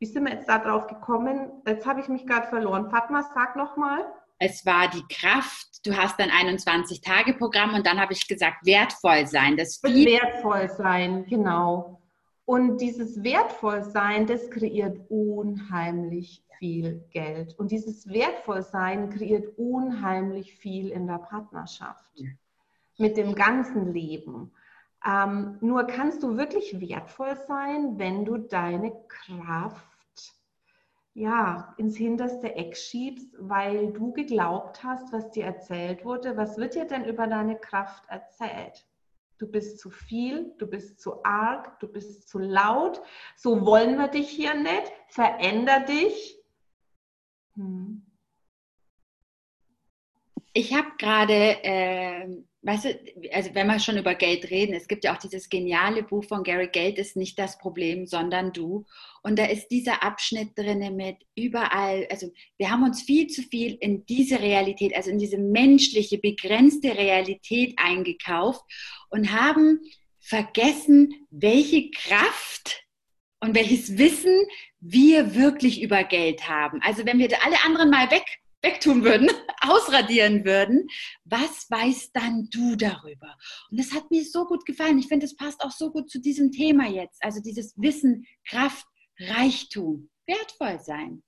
Wie 0.00 0.06
sind 0.06 0.24
wir 0.24 0.32
jetzt 0.32 0.48
da 0.48 0.58
drauf 0.58 0.88
gekommen? 0.88 1.52
Jetzt 1.64 1.86
habe 1.86 2.00
ich 2.00 2.08
mich 2.08 2.26
gerade 2.26 2.48
verloren. 2.48 2.90
Fatma, 2.90 3.30
sag 3.32 3.54
nochmal 3.54 4.04
es 4.38 4.64
war 4.64 4.88
die 4.88 5.04
Kraft, 5.08 5.84
du 5.84 5.96
hast 5.96 6.18
ein 6.20 6.30
21-Tage-Programm 6.30 7.74
und 7.74 7.86
dann 7.86 8.00
habe 8.00 8.12
ich 8.12 8.26
gesagt, 8.26 8.64
wertvoll 8.64 9.26
sein. 9.26 9.56
Das 9.56 9.82
wertvoll 9.82 10.68
sein, 10.70 11.26
genau. 11.26 12.00
Und 12.44 12.80
dieses 12.80 13.22
wertvoll 13.22 13.82
sein, 13.82 14.26
das 14.26 14.50
kreiert 14.50 14.98
unheimlich 15.10 16.44
viel 16.58 17.04
Geld. 17.10 17.58
Und 17.58 17.70
dieses 17.70 18.08
wertvoll 18.08 18.62
sein 18.62 19.10
kreiert 19.10 19.58
unheimlich 19.58 20.54
viel 20.54 20.90
in 20.90 21.06
der 21.06 21.18
Partnerschaft. 21.18 22.10
Ja. 22.14 22.30
Mit 22.96 23.16
dem 23.16 23.34
ganzen 23.34 23.92
Leben. 23.92 24.52
Ähm, 25.06 25.58
nur 25.60 25.84
kannst 25.84 26.22
du 26.22 26.36
wirklich 26.36 26.80
wertvoll 26.80 27.36
sein, 27.46 27.98
wenn 27.98 28.24
du 28.24 28.38
deine 28.38 28.92
Kraft 29.06 29.87
ja, 31.18 31.74
ins 31.78 31.96
hinterste 31.96 32.54
Eck 32.54 32.76
schiebst, 32.76 33.34
weil 33.40 33.92
du 33.92 34.12
geglaubt 34.12 34.84
hast, 34.84 35.12
was 35.12 35.30
dir 35.32 35.46
erzählt 35.46 36.04
wurde. 36.04 36.36
Was 36.36 36.56
wird 36.58 36.76
dir 36.76 36.84
denn 36.84 37.04
über 37.04 37.26
deine 37.26 37.58
Kraft 37.58 38.04
erzählt? 38.08 38.86
Du 39.36 39.50
bist 39.50 39.80
zu 39.80 39.90
viel, 39.90 40.54
du 40.58 40.66
bist 40.68 41.00
zu 41.00 41.24
arg, 41.24 41.80
du 41.80 41.88
bist 41.88 42.28
zu 42.28 42.38
laut. 42.38 43.02
So 43.36 43.66
wollen 43.66 43.98
wir 43.98 44.06
dich 44.06 44.28
hier 44.28 44.54
nicht. 44.54 44.92
Veränder 45.08 45.80
dich. 45.80 46.40
Hm. 47.54 48.06
Ich 50.52 50.72
habe 50.74 50.88
gerade 50.98 51.64
äh, 51.64 52.42
weißt 52.62 52.84
du, 52.86 53.00
also 53.32 53.54
wenn 53.54 53.68
wir 53.68 53.78
schon 53.78 53.98
über 53.98 54.14
Geld 54.14 54.50
reden, 54.50 54.74
es 54.74 54.88
gibt 54.88 55.04
ja 55.04 55.14
auch 55.14 55.18
dieses 55.18 55.48
geniale 55.48 56.02
Buch 56.02 56.24
von 56.24 56.42
Gary 56.42 56.68
Geld 56.68 56.98
ist 56.98 57.16
nicht 57.16 57.38
das 57.38 57.58
Problem, 57.58 58.06
sondern 58.06 58.52
du. 58.52 58.84
Und 59.22 59.38
da 59.38 59.44
ist 59.44 59.68
dieser 59.68 60.02
Abschnitt 60.02 60.58
drin 60.58 60.96
mit 60.96 61.16
überall, 61.36 62.06
also 62.10 62.32
wir 62.56 62.70
haben 62.70 62.82
uns 62.82 63.02
viel 63.02 63.28
zu 63.28 63.42
viel 63.42 63.76
in 63.80 64.04
diese 64.06 64.40
Realität, 64.40 64.94
also 64.96 65.10
in 65.10 65.18
diese 65.18 65.38
menschliche, 65.38 66.18
begrenzte 66.18 66.96
Realität 66.96 67.74
eingekauft 67.76 68.62
und 69.08 69.32
haben 69.32 69.80
vergessen, 70.20 71.26
welche 71.30 71.90
Kraft 71.90 72.82
und 73.40 73.54
welches 73.54 73.98
Wissen 73.98 74.36
wir 74.80 75.36
wirklich 75.36 75.80
über 75.80 76.02
Geld 76.02 76.48
haben. 76.48 76.80
Also 76.82 77.06
wenn 77.06 77.18
wir 77.18 77.28
alle 77.44 77.64
anderen 77.64 77.90
mal 77.90 78.10
weg 78.10 78.24
wegtun 78.62 79.04
würden, 79.04 79.30
ausradieren 79.60 80.44
würden, 80.44 80.88
was 81.24 81.70
weißt 81.70 82.10
dann 82.14 82.48
du 82.50 82.76
darüber? 82.76 83.36
Und 83.70 83.78
das 83.78 83.92
hat 83.92 84.10
mir 84.10 84.24
so 84.24 84.44
gut 84.46 84.64
gefallen. 84.66 84.98
Ich 84.98 85.08
finde, 85.08 85.26
es 85.26 85.36
passt 85.36 85.62
auch 85.62 85.70
so 85.70 85.90
gut 85.90 86.10
zu 86.10 86.20
diesem 86.20 86.50
Thema 86.50 86.88
jetzt. 86.88 87.22
Also 87.22 87.40
dieses 87.40 87.74
Wissen, 87.76 88.26
Kraft, 88.48 88.86
Reichtum, 89.18 90.10
wertvoll 90.26 90.78
sein. 90.80 91.22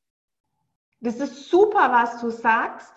Das 1.01 1.17
ist 1.17 1.49
super, 1.49 1.91
was 1.91 2.21
du 2.21 2.31
sagst 2.31 2.93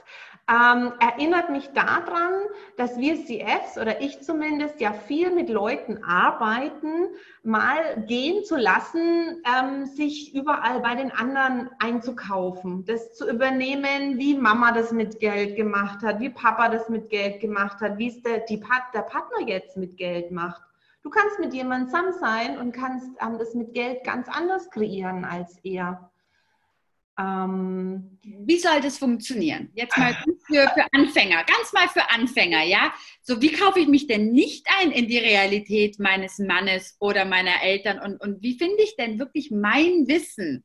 ähm, 0.49 0.91
erinnert 0.99 1.49
mich 1.49 1.69
daran, 1.71 2.33
dass 2.75 2.97
wir 2.97 3.15
CFs 3.25 3.77
oder 3.77 4.01
ich 4.01 4.21
zumindest 4.21 4.81
ja 4.81 4.91
viel 4.91 5.33
mit 5.33 5.49
Leuten 5.49 6.03
arbeiten, 6.03 7.07
mal 7.43 8.03
gehen 8.07 8.43
zu 8.43 8.57
lassen, 8.57 9.41
ähm, 9.45 9.85
sich 9.85 10.35
überall 10.35 10.81
bei 10.81 10.95
den 10.95 11.11
anderen 11.11 11.69
einzukaufen, 11.79 12.83
das 12.85 13.13
zu 13.13 13.29
übernehmen, 13.29 14.17
wie 14.17 14.35
Mama 14.35 14.73
das 14.73 14.91
mit 14.91 15.21
Geld 15.21 15.55
gemacht 15.55 16.03
hat, 16.03 16.19
wie 16.19 16.29
Papa 16.29 16.67
das 16.67 16.89
mit 16.89 17.09
Geld 17.09 17.39
gemacht 17.39 17.79
hat, 17.79 17.97
wie 17.97 18.09
es 18.09 18.21
der, 18.21 18.39
die, 18.39 18.61
der 18.93 19.01
Partner 19.01 19.47
jetzt 19.47 19.77
mit 19.77 19.95
Geld 19.95 20.31
macht. 20.31 20.61
Du 21.03 21.09
kannst 21.09 21.39
mit 21.39 21.53
jemandem 21.53 21.89
zusammen 21.89 22.13
sein 22.19 22.57
und 22.57 22.73
kannst 22.73 23.09
ähm, 23.21 23.37
das 23.37 23.53
mit 23.53 23.73
Geld 23.73 24.03
ganz 24.03 24.27
anders 24.27 24.69
kreieren 24.71 25.23
als 25.23 25.57
er. 25.63 26.09
Ähm, 27.17 28.17
wie 28.23 28.57
soll 28.57 28.81
das 28.81 28.97
funktionieren? 28.97 29.69
Jetzt 29.73 29.97
mal 29.97 30.15
für, 30.47 30.67
für 30.69 30.85
Anfänger, 30.93 31.43
ganz 31.43 31.71
mal 31.71 31.87
für 31.87 32.09
Anfänger, 32.09 32.63
ja? 32.63 32.91
So, 33.21 33.41
wie 33.41 33.51
kaufe 33.51 33.79
ich 33.79 33.87
mich 33.87 34.07
denn 34.07 34.31
nicht 34.31 34.67
ein 34.79 34.91
in 34.91 35.07
die 35.07 35.19
Realität 35.19 35.99
meines 35.99 36.39
Mannes 36.39 36.95
oder 36.99 37.25
meiner 37.25 37.61
Eltern 37.61 37.99
und, 37.99 38.19
und 38.19 38.41
wie 38.41 38.57
finde 38.57 38.81
ich 38.81 38.95
denn 38.95 39.19
wirklich 39.19 39.51
mein 39.51 40.07
Wissen? 40.07 40.63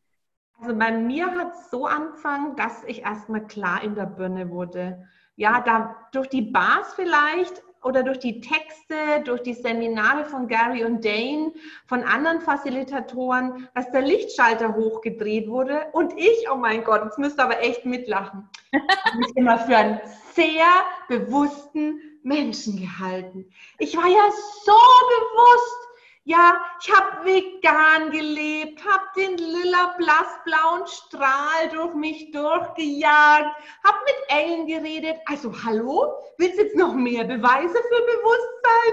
Also 0.60 0.76
bei 0.76 0.90
mir 0.90 1.30
hat 1.30 1.52
es 1.54 1.70
so 1.70 1.86
angefangen, 1.86 2.56
dass 2.56 2.82
ich 2.84 3.02
erstmal 3.02 3.46
klar 3.46 3.82
in 3.84 3.94
der 3.94 4.06
Birne 4.06 4.50
wurde. 4.50 5.06
Ja, 5.36 5.60
da 5.60 6.08
durch 6.12 6.28
die 6.28 6.42
Bars 6.42 6.94
vielleicht 6.94 7.62
oder 7.82 8.02
durch 8.02 8.18
die 8.18 8.40
Texte, 8.40 9.22
durch 9.24 9.42
die 9.42 9.54
Seminare 9.54 10.24
von 10.24 10.48
Gary 10.48 10.84
und 10.84 11.04
Dane, 11.04 11.52
von 11.86 12.02
anderen 12.02 12.40
Facilitatoren, 12.40 13.68
dass 13.74 13.90
der 13.90 14.02
Lichtschalter 14.02 14.74
hochgedreht 14.74 15.48
wurde. 15.48 15.86
Und 15.92 16.12
ich, 16.16 16.46
oh 16.52 16.56
mein 16.56 16.84
Gott, 16.84 17.04
jetzt 17.04 17.18
müsst 17.18 17.38
ihr 17.38 17.44
aber 17.44 17.60
echt 17.62 17.84
mitlachen, 17.84 18.48
habe 18.72 19.18
mich 19.18 19.36
immer 19.36 19.58
für 19.58 19.76
einen 19.76 20.00
sehr 20.34 20.66
bewussten 21.08 22.00
Menschen 22.22 22.78
gehalten. 22.78 23.50
Ich 23.78 23.96
war 23.96 24.06
ja 24.06 24.30
so 24.64 24.72
bewusst, 24.72 25.87
ja, 26.28 26.60
ich 26.78 26.94
habe 26.94 27.24
vegan 27.24 28.10
gelebt, 28.10 28.84
habe 28.84 29.04
den 29.16 29.38
lila 29.38 29.94
blassblauen 29.96 30.86
Strahl 30.86 31.70
durch 31.72 31.94
mich 31.94 32.30
durchgejagt, 32.32 33.56
habe 33.82 33.98
mit 34.04 34.28
Engeln 34.28 34.66
geredet. 34.66 35.16
Also 35.24 35.50
hallo, 35.64 36.12
willst 36.36 36.58
du 36.58 36.64
jetzt 36.64 36.76
noch 36.76 36.92
mehr 36.92 37.24
Beweise 37.24 37.72
für 37.72 38.02
Bewusstsein? 38.02 38.92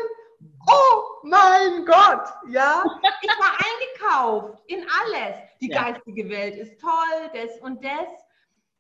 Oh 0.67 1.01
mein 1.23 1.85
Gott, 1.85 2.25
ja. 2.47 2.85
Ich 3.21 3.29
war 3.29 3.57
eingekauft 3.67 4.63
in 4.67 4.85
alles. 5.01 5.35
Die 5.59 5.69
ja. 5.69 5.91
geistige 5.91 6.29
Welt 6.29 6.55
ist 6.55 6.79
toll, 6.79 7.31
das 7.33 7.59
und 7.59 7.83
das. 7.83 8.24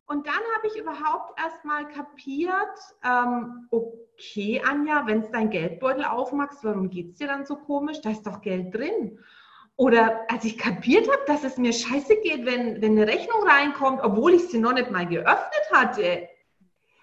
Und 0.07 0.27
dann 0.27 0.35
habe 0.55 0.67
ich 0.67 0.77
überhaupt 0.77 1.39
erst 1.39 1.65
mal 1.65 1.87
kapiert, 1.87 2.53
ähm, 3.03 3.67
okay, 3.71 4.61
Anja, 4.63 5.07
wenn 5.07 5.21
es 5.21 5.31
dein 5.31 5.49
Geldbeutel 5.49 6.05
aufmachst, 6.05 6.63
warum 6.63 6.89
geht 6.89 7.11
es 7.11 7.15
dir 7.15 7.27
dann 7.27 7.45
so 7.45 7.55
komisch? 7.55 8.01
Da 8.01 8.11
ist 8.11 8.25
doch 8.27 8.41
Geld 8.41 8.73
drin. 8.73 9.17
Oder 9.77 10.21
als 10.31 10.45
ich 10.45 10.57
kapiert 10.57 11.11
habe, 11.11 11.23
dass 11.25 11.43
es 11.43 11.57
mir 11.57 11.73
scheiße 11.73 12.17
geht, 12.17 12.45
wenn, 12.45 12.81
wenn 12.81 12.93
eine 12.93 13.07
Rechnung 13.07 13.43
reinkommt, 13.43 14.01
obwohl 14.03 14.35
ich 14.35 14.47
sie 14.47 14.59
noch 14.59 14.73
nicht 14.73 14.91
mal 14.91 15.07
geöffnet 15.07 15.71
hatte. 15.71 16.29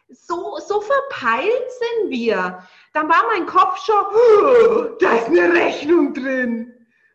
So, 0.09 0.59
so 0.59 0.81
verpeilt 0.81 1.71
sind 2.01 2.11
wir. 2.11 2.67
Dann 2.93 3.09
war 3.09 3.25
mein 3.33 3.47
Kopf 3.47 3.79
schon, 3.79 4.97
da 5.01 5.17
ist 5.17 5.27
eine 5.27 5.53
Rechnung 5.53 6.15
drin. 6.15 6.73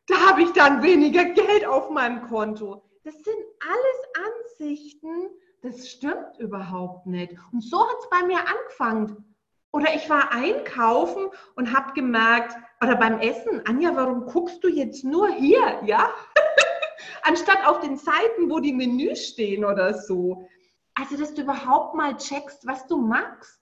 Da 0.08 0.15
habe 0.30 0.43
ich 0.43 0.52
dann 0.52 0.84
weniger 0.84 1.26
Geld 1.26 1.65
auf 1.65 1.89
meinem 1.89 2.28
Konto. 2.28 2.84
Das 3.04 3.15
sind 3.15 3.38
alles 3.62 4.60
Ansichten, 4.60 5.30
das 5.62 5.89
stimmt 5.89 6.38
überhaupt 6.39 7.06
nicht. 7.06 7.34
Und 7.52 7.62
so 7.63 7.80
hat 7.82 7.98
es 8.00 8.10
bei 8.10 8.24
mir 8.26 8.39
angefangen. 8.39 9.36
Oder 9.72 9.93
ich 9.93 10.10
war 10.10 10.32
einkaufen 10.32 11.30
und 11.56 11.76
habe 11.76 11.93
gemerkt, 11.93 12.56
oder 12.82 12.96
beim 12.96 13.20
Essen, 13.20 13.62
Anja, 13.67 13.96
warum 13.96 14.26
guckst 14.26 14.63
du 14.63 14.70
jetzt 14.70 15.04
nur 15.04 15.30
hier, 15.30 15.82
ja? 15.86 16.10
Anstatt 17.24 17.65
auf 17.65 17.80
den 17.80 17.98
Seiten, 17.98 18.50
wo 18.50 18.60
die 18.60 18.74
Menüs 18.74 19.28
stehen 19.28 19.65
oder 19.65 19.93
so. 19.93 20.48
Also, 20.96 21.17
dass 21.17 21.34
du 21.34 21.41
überhaupt 21.41 21.96
mal 21.96 22.15
checkst, 22.15 22.65
was 22.65 22.88
du 22.88 22.98
magst. 22.98 23.62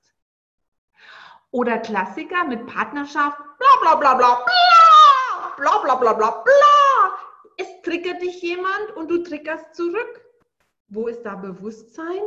Oder 1.51 1.79
Klassiker 1.79 2.43
mit 2.43 2.65
Partnerschaft, 2.67 3.37
bla 3.37 3.67
bla 3.81 3.95
bla 3.95 4.13
bla 4.15 4.35
bla, 4.35 5.55
bla 5.57 5.77
bla 5.79 5.95
bla 5.95 6.13
bla 6.13 6.31
bla. 6.43 7.17
Es 7.57 7.81
triggert 7.81 8.21
dich 8.21 8.41
jemand 8.41 8.91
und 8.95 9.09
du 9.09 9.23
triggerst 9.23 9.73
zurück. 9.73 10.24
Wo 10.87 11.07
ist 11.07 11.23
da 11.23 11.35
Bewusstsein? 11.35 12.21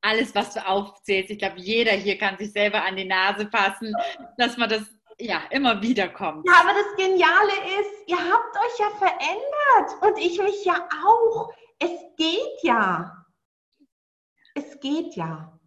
Alles, 0.00 0.34
was 0.34 0.54
du 0.54 0.66
aufzählst, 0.66 1.30
ich 1.30 1.38
glaube, 1.38 1.58
jeder 1.58 1.92
hier 1.92 2.16
kann 2.16 2.38
sich 2.38 2.52
selber 2.52 2.84
an 2.84 2.96
die 2.96 3.04
Nase 3.04 3.48
fassen, 3.50 3.92
dass 4.36 4.56
man 4.56 4.68
das 4.68 4.82
ja 5.18 5.42
immer 5.50 5.82
wieder 5.82 6.08
kommt. 6.08 6.46
Ja, 6.46 6.60
aber 6.60 6.72
das 6.72 6.96
Geniale 6.96 7.52
ist, 7.80 8.06
ihr 8.06 8.18
habt 8.18 8.56
euch 8.56 8.78
ja 8.78 8.90
verändert 8.96 10.02
und 10.02 10.18
ich 10.18 10.40
mich 10.40 10.64
ja 10.64 10.88
auch. 11.04 11.52
Es 11.80 11.90
geht 12.16 12.62
ja. 12.62 13.26
Es 14.54 14.78
geht 14.80 15.14
ja. 15.16 15.57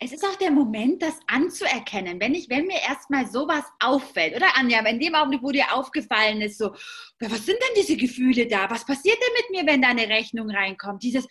Es 0.00 0.12
ist 0.12 0.24
auch 0.24 0.36
der 0.36 0.50
Moment, 0.50 1.02
das 1.02 1.18
anzuerkennen. 1.26 2.20
Wenn 2.20 2.34
ich, 2.34 2.48
wenn 2.48 2.66
mir 2.66 2.80
erstmal 2.80 3.26
sowas 3.26 3.64
auffällt, 3.80 4.34
oder 4.36 4.56
Anja, 4.56 4.80
in 4.86 5.00
dem 5.00 5.14
Augenblick, 5.14 5.42
wo 5.42 5.52
dir 5.52 5.72
aufgefallen 5.72 6.40
ist, 6.40 6.58
so, 6.58 6.72
was 7.20 7.46
sind 7.46 7.58
denn 7.58 7.76
diese 7.76 7.96
Gefühle 7.96 8.46
da? 8.46 8.68
Was 8.70 8.84
passiert 8.84 9.16
denn 9.16 9.34
mit 9.34 9.50
mir, 9.50 9.72
wenn 9.72 9.82
da 9.82 9.88
eine 9.88 10.08
Rechnung 10.08 10.50
reinkommt? 10.50 11.02
Dieses, 11.02 11.26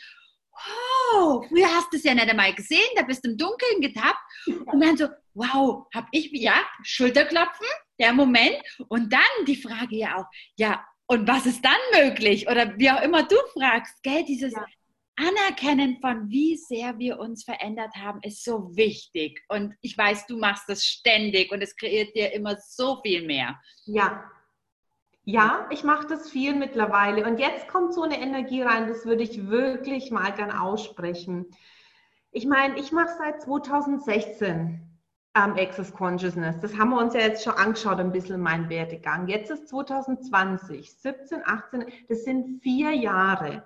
wow, 0.51 1.45
früher 1.47 1.67
hast 1.67 1.91
du 1.91 1.97
es 1.97 2.03
ja 2.03 2.13
nicht 2.13 2.29
einmal 2.29 2.53
gesehen, 2.53 2.79
da 2.95 3.03
bist 3.03 3.25
du 3.25 3.31
im 3.31 3.37
Dunkeln 3.37 3.81
getappt 3.81 4.19
und 4.47 4.79
dann 4.81 4.97
so, 4.97 5.07
wow, 5.33 5.85
hab 5.93 6.07
ich, 6.11 6.29
ja, 6.33 6.55
Schulterklopfen, 6.83 7.67
der 7.99 8.13
Moment 8.13 8.57
und 8.87 9.11
dann 9.11 9.45
die 9.47 9.55
Frage 9.55 9.95
ja 9.95 10.17
auch, 10.17 10.25
ja, 10.57 10.85
und 11.07 11.27
was 11.27 11.45
ist 11.45 11.63
dann 11.63 12.03
möglich? 12.03 12.47
Oder 12.49 12.77
wie 12.77 12.89
auch 12.89 13.01
immer 13.01 13.23
du 13.23 13.35
fragst, 13.53 14.01
gell, 14.01 14.23
dieses, 14.23 14.53
ja. 14.53 14.65
Anerkennen 15.17 15.99
von 16.01 16.29
wie 16.29 16.57
sehr 16.57 16.97
wir 16.99 17.19
uns 17.19 17.43
verändert 17.43 17.95
haben, 17.95 18.19
ist 18.21 18.43
so 18.43 18.75
wichtig. 18.75 19.41
Und 19.47 19.73
ich 19.81 19.97
weiß, 19.97 20.27
du 20.27 20.37
machst 20.37 20.67
das 20.67 20.85
ständig 20.85 21.51
und 21.51 21.61
es 21.61 21.75
kreiert 21.75 22.15
dir 22.15 22.33
immer 22.33 22.57
so 22.57 23.01
viel 23.01 23.25
mehr. 23.25 23.59
Ja. 23.85 24.29
Ja, 25.27 25.67
ich 25.71 25.83
mache 25.83 26.05
das 26.05 26.29
viel 26.29 26.55
mittlerweile. 26.55 27.25
Und 27.25 27.39
jetzt 27.39 27.67
kommt 27.67 27.93
so 27.93 28.03
eine 28.03 28.19
Energie 28.19 28.61
rein, 28.61 28.87
das 28.87 29.05
würde 29.05 29.23
ich 29.23 29.47
wirklich 29.47 30.11
mal 30.11 30.31
gern 30.31 30.51
aussprechen. 30.51 31.47
Ich 32.31 32.45
meine, 32.45 32.77
ich 32.77 32.91
mache 32.91 33.15
seit 33.17 33.41
2016 33.41 34.85
ähm, 35.35 35.55
Access 35.57 35.93
Consciousness. 35.93 36.59
Das 36.59 36.77
haben 36.77 36.91
wir 36.91 36.99
uns 36.99 37.13
ja 37.13 37.21
jetzt 37.21 37.43
schon 37.43 37.53
angeschaut, 37.53 37.99
ein 37.99 38.11
bisschen 38.11 38.39
mein 38.39 38.69
Werdegang. 38.69 39.27
Jetzt 39.27 39.49
ist 39.49 39.67
2020, 39.69 40.93
17, 40.93 41.41
18, 41.43 41.85
das 42.07 42.23
sind 42.23 42.61
vier 42.61 42.91
Jahre. 42.91 43.63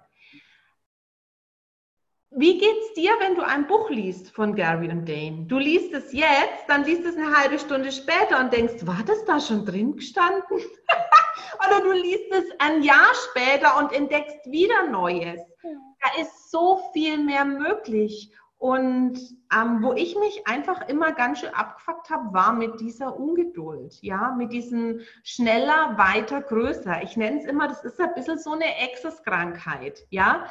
Wie 2.31 2.59
geht's 2.59 2.93
dir, 2.93 3.11
wenn 3.19 3.33
du 3.33 3.41
ein 3.41 3.65
Buch 3.65 3.89
liest 3.89 4.29
von 4.29 4.53
Gary 4.53 4.87
und 4.89 5.09
Dane? 5.09 5.45
Du 5.47 5.57
liest 5.57 5.91
es 5.93 6.13
jetzt, 6.13 6.67
dann 6.67 6.83
liest 6.83 7.03
es 7.03 7.17
eine 7.17 7.35
halbe 7.35 7.57
Stunde 7.57 7.91
später 7.91 8.39
und 8.39 8.53
denkst, 8.53 8.85
war 8.85 9.01
das 9.03 9.25
da 9.25 9.39
schon 9.39 9.65
drin 9.65 9.95
gestanden? 9.95 10.43
Oder 11.67 11.81
du 11.81 11.91
liest 11.91 12.31
es 12.31 12.45
ein 12.59 12.83
Jahr 12.83 13.11
später 13.31 13.79
und 13.79 13.91
entdeckst 13.93 14.45
wieder 14.45 14.87
Neues. 14.91 15.41
Da 15.63 16.21
ist 16.21 16.51
so 16.51 16.91
viel 16.93 17.17
mehr 17.17 17.45
möglich. 17.45 18.31
Und 18.59 19.17
ähm, 19.55 19.81
wo 19.81 19.93
ich 19.93 20.15
mich 20.17 20.45
einfach 20.45 20.87
immer 20.87 21.13
ganz 21.13 21.39
schön 21.39 21.53
abgefuckt 21.53 22.09
habe, 22.09 22.33
war 22.33 22.53
mit 22.53 22.79
dieser 22.81 23.17
Ungeduld, 23.17 23.97
ja, 24.01 24.35
mit 24.37 24.51
diesem 24.51 24.99
schneller, 25.23 25.97
weiter, 25.97 26.41
größer. 26.41 27.01
Ich 27.01 27.15
nenne 27.15 27.39
es 27.39 27.45
immer, 27.45 27.69
das 27.69 27.85
ist 27.85 27.99
ein 28.01 28.13
bisschen 28.13 28.37
so 28.37 28.51
eine 28.51 28.65
Access-Krankheit, 28.83 30.05
ja. 30.09 30.45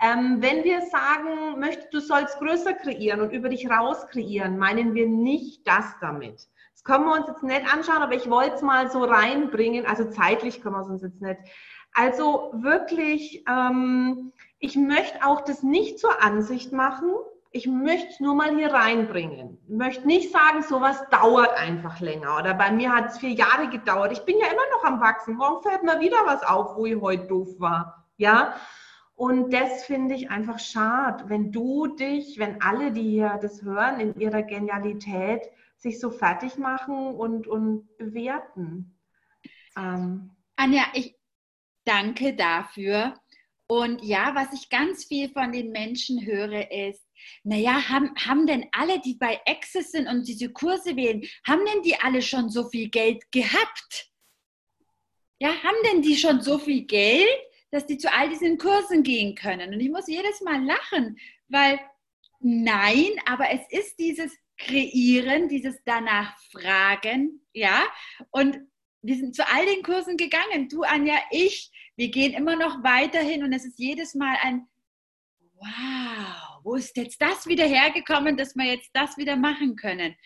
Ähm, 0.00 0.38
wenn 0.40 0.64
wir 0.64 0.80
sagen, 0.82 1.60
möchtest, 1.60 1.92
du 1.92 2.00
sollst 2.00 2.38
größer 2.38 2.74
kreieren 2.74 3.20
und 3.20 3.32
über 3.32 3.48
dich 3.48 3.70
raus 3.70 4.06
kreieren, 4.08 4.58
meinen 4.58 4.94
wir 4.94 5.06
nicht 5.06 5.66
das 5.66 5.84
damit. 6.00 6.48
Das 6.72 6.84
können 6.84 7.04
wir 7.04 7.14
uns 7.14 7.28
jetzt 7.28 7.42
nicht 7.42 7.72
anschauen, 7.72 8.02
aber 8.02 8.14
ich 8.14 8.28
wollte 8.28 8.56
es 8.56 8.62
mal 8.62 8.90
so 8.90 9.04
reinbringen. 9.04 9.86
Also 9.86 10.10
zeitlich 10.10 10.62
können 10.62 10.74
wir 10.74 10.80
es 10.80 10.88
uns 10.88 11.02
jetzt 11.02 11.20
nicht. 11.20 11.38
Also 11.94 12.52
wirklich, 12.54 13.44
ähm, 13.48 14.32
ich 14.58 14.76
möchte 14.76 15.24
auch 15.24 15.42
das 15.42 15.62
nicht 15.62 15.98
zur 15.98 16.22
Ansicht 16.22 16.72
machen. 16.72 17.10
Ich 17.50 17.66
möchte 17.66 18.08
es 18.08 18.20
nur 18.20 18.34
mal 18.34 18.56
hier 18.56 18.72
reinbringen. 18.72 19.58
Ich 19.68 19.76
möchte 19.76 20.06
nicht 20.06 20.32
sagen, 20.32 20.62
sowas 20.62 21.04
dauert 21.10 21.54
einfach 21.58 22.00
länger. 22.00 22.38
Oder 22.38 22.54
bei 22.54 22.72
mir 22.72 22.94
hat 22.94 23.10
es 23.10 23.18
vier 23.18 23.32
Jahre 23.32 23.68
gedauert. 23.68 24.12
Ich 24.12 24.24
bin 24.24 24.38
ja 24.38 24.46
immer 24.46 24.62
noch 24.74 24.84
am 24.84 25.00
Wachsen. 25.00 25.36
Morgen 25.36 25.62
fällt 25.62 25.82
mir 25.82 26.00
wieder 26.00 26.16
was 26.24 26.42
auf, 26.42 26.76
wo 26.76 26.86
ich 26.86 26.98
heute 26.98 27.26
doof 27.26 27.48
war. 27.58 28.06
Ja. 28.16 28.54
Und 29.22 29.52
das 29.52 29.84
finde 29.84 30.16
ich 30.16 30.30
einfach 30.30 30.58
schade, 30.58 31.28
wenn 31.28 31.52
du 31.52 31.86
dich, 31.86 32.40
wenn 32.40 32.60
alle, 32.60 32.90
die 32.90 33.08
hier 33.08 33.38
das 33.40 33.62
hören, 33.62 34.00
in 34.00 34.18
ihrer 34.18 34.42
Genialität 34.42 35.42
sich 35.76 36.00
so 36.00 36.10
fertig 36.10 36.56
machen 36.56 37.14
und, 37.14 37.46
und 37.46 37.96
bewerten. 37.98 38.98
Ähm. 39.78 40.32
Anja, 40.56 40.82
ich 40.94 41.14
danke 41.84 42.34
dafür. 42.34 43.14
Und 43.68 44.02
ja, 44.02 44.34
was 44.34 44.52
ich 44.54 44.68
ganz 44.70 45.04
viel 45.04 45.28
von 45.28 45.52
den 45.52 45.70
Menschen 45.70 46.26
höre, 46.26 46.72
ist, 46.72 47.06
naja, 47.44 47.88
haben, 47.88 48.10
haben 48.26 48.48
denn 48.48 48.66
alle, 48.72 48.98
die 49.02 49.14
bei 49.14 49.40
Access 49.46 49.92
sind 49.92 50.08
und 50.08 50.26
diese 50.26 50.52
Kurse 50.52 50.96
wählen, 50.96 51.22
haben 51.46 51.64
denn 51.72 51.82
die 51.82 51.94
alle 51.94 52.22
schon 52.22 52.50
so 52.50 52.68
viel 52.68 52.88
Geld 52.88 53.30
gehabt? 53.30 54.10
Ja, 55.38 55.50
haben 55.62 55.76
denn 55.92 56.02
die 56.02 56.16
schon 56.16 56.40
so 56.40 56.58
viel 56.58 56.86
Geld, 56.86 57.28
dass 57.72 57.86
die 57.86 57.98
zu 57.98 58.12
all 58.12 58.28
diesen 58.28 58.58
Kursen 58.58 59.02
gehen 59.02 59.34
können. 59.34 59.74
Und 59.74 59.80
ich 59.80 59.90
muss 59.90 60.06
jedes 60.06 60.42
Mal 60.42 60.62
lachen, 60.62 61.18
weil 61.48 61.80
nein, 62.38 63.10
aber 63.26 63.50
es 63.50 63.60
ist 63.70 63.98
dieses 63.98 64.36
Kreieren, 64.58 65.48
dieses 65.48 65.82
danach 65.84 66.38
Fragen, 66.52 67.40
ja. 67.52 67.82
Und 68.30 68.60
wir 69.00 69.16
sind 69.16 69.34
zu 69.34 69.48
all 69.48 69.66
den 69.66 69.82
Kursen 69.82 70.16
gegangen, 70.16 70.68
du 70.68 70.82
Anja, 70.82 71.16
ich, 71.30 71.72
wir 71.96 72.10
gehen 72.10 72.34
immer 72.34 72.56
noch 72.56 72.84
weiterhin 72.84 73.42
und 73.42 73.52
es 73.52 73.64
ist 73.64 73.78
jedes 73.78 74.14
Mal 74.14 74.36
ein 74.42 74.68
Wow, 75.54 76.60
wo 76.64 76.74
ist 76.74 76.96
jetzt 76.96 77.22
das 77.22 77.46
wieder 77.46 77.64
hergekommen, 77.64 78.36
dass 78.36 78.56
wir 78.56 78.64
jetzt 78.64 78.90
das 78.94 79.16
wieder 79.16 79.36
machen 79.36 79.76
können? 79.76 80.16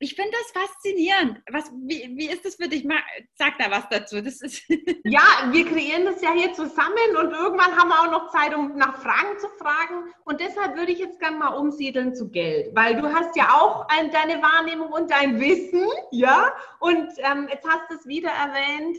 Ich 0.00 0.14
finde 0.14 0.30
das 0.30 0.62
faszinierend. 0.62 1.42
Was, 1.50 1.72
wie, 1.72 2.12
wie 2.16 2.28
ist 2.30 2.44
das 2.44 2.54
für 2.54 2.68
dich? 2.68 2.86
Sag 3.34 3.58
da 3.58 3.70
was 3.70 3.88
dazu. 3.88 4.22
Das 4.22 4.40
ist 4.42 4.62
ja, 5.04 5.48
wir 5.50 5.66
kreieren 5.66 6.04
das 6.04 6.22
ja 6.22 6.32
hier 6.32 6.52
zusammen 6.52 7.16
und 7.20 7.32
irgendwann 7.32 7.76
haben 7.76 7.88
wir 7.88 8.00
auch 8.00 8.10
noch 8.10 8.30
Zeit, 8.30 8.54
um 8.54 8.76
nach 8.76 9.02
Fragen 9.02 9.38
zu 9.38 9.48
fragen. 9.58 10.12
Und 10.24 10.40
deshalb 10.40 10.76
würde 10.76 10.92
ich 10.92 11.00
jetzt 11.00 11.18
gerne 11.18 11.38
mal 11.38 11.48
umsiedeln 11.48 12.14
zu 12.14 12.30
Geld, 12.30 12.74
weil 12.76 13.00
du 13.00 13.12
hast 13.12 13.34
ja 13.36 13.48
auch 13.54 13.88
ein, 13.88 14.10
deine 14.12 14.40
Wahrnehmung 14.40 14.92
und 14.92 15.10
dein 15.10 15.40
Wissen, 15.40 15.86
ja. 16.12 16.52
Und 16.78 17.08
ähm, 17.18 17.48
jetzt 17.50 17.66
hast 17.68 17.90
du 17.90 17.96
es 17.96 18.06
wieder 18.06 18.30
erwähnt. 18.30 18.98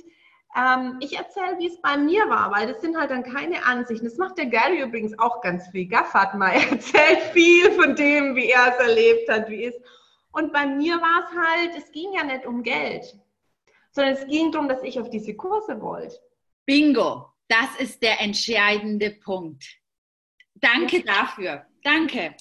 Ähm, 0.57 0.97
ich 0.99 1.17
erzähle, 1.17 1.59
wie 1.59 1.67
es 1.67 1.79
bei 1.79 1.95
mir 1.95 2.27
war, 2.27 2.51
weil 2.51 2.67
das 2.67 2.81
sind 2.81 2.97
halt 2.97 3.11
dann 3.11 3.23
keine 3.23 3.63
Ansichten. 3.65 4.05
Das 4.05 4.17
macht 4.17 4.37
der 4.37 4.47
Gary 4.47 4.81
übrigens 4.81 5.17
auch 5.17 5.39
ganz 5.41 5.67
viel. 5.69 5.87
Gaffert 5.87 6.33
mal, 6.35 6.49
er 6.49 6.71
erzählt 6.71 7.19
viel 7.31 7.71
von 7.71 7.95
dem, 7.95 8.35
wie 8.35 8.49
er 8.49 8.73
es 8.73 8.85
erlebt 8.85 9.29
hat, 9.29 9.49
wie 9.49 9.63
es 9.63 9.75
ist. 9.75 9.98
Und 10.31 10.53
bei 10.53 10.65
mir 10.65 10.95
war 10.95 11.23
es 11.23 11.31
halt, 11.35 11.75
es 11.75 11.91
ging 11.91 12.13
ja 12.13 12.23
nicht 12.23 12.45
um 12.45 12.63
Geld, 12.63 13.17
sondern 13.91 14.13
es 14.13 14.27
ging 14.27 14.51
darum, 14.51 14.69
dass 14.69 14.83
ich 14.83 14.99
auf 14.99 15.09
diese 15.09 15.35
Kurse 15.35 15.81
wollte. 15.81 16.15
Bingo, 16.65 17.25
das 17.47 17.75
ist 17.79 18.01
der 18.03 18.21
entscheidende 18.21 19.11
Punkt. 19.11 19.65
Danke 20.55 21.03
dafür. 21.03 21.65
Danke. 21.83 22.35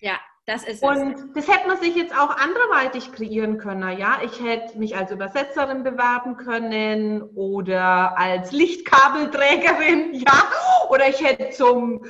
Ja, 0.00 0.20
das 0.46 0.64
ist 0.64 0.82
Und 0.82 1.14
es. 1.14 1.32
das 1.34 1.48
hätte 1.48 1.68
man 1.68 1.80
sich 1.80 1.94
jetzt 1.94 2.14
auch 2.14 2.36
anderweitig 2.36 3.12
kreieren 3.12 3.58
können. 3.58 3.96
Ja, 3.98 4.20
ich 4.24 4.40
hätte 4.42 4.78
mich 4.78 4.96
als 4.96 5.10
Übersetzerin 5.10 5.82
bewerben 5.84 6.36
können 6.36 7.22
oder 7.34 8.18
als 8.18 8.52
Lichtkabelträgerin, 8.52 10.14
ja, 10.26 10.50
oder 10.88 11.08
ich 11.08 11.22
hätte 11.22 11.50
zum 11.50 12.04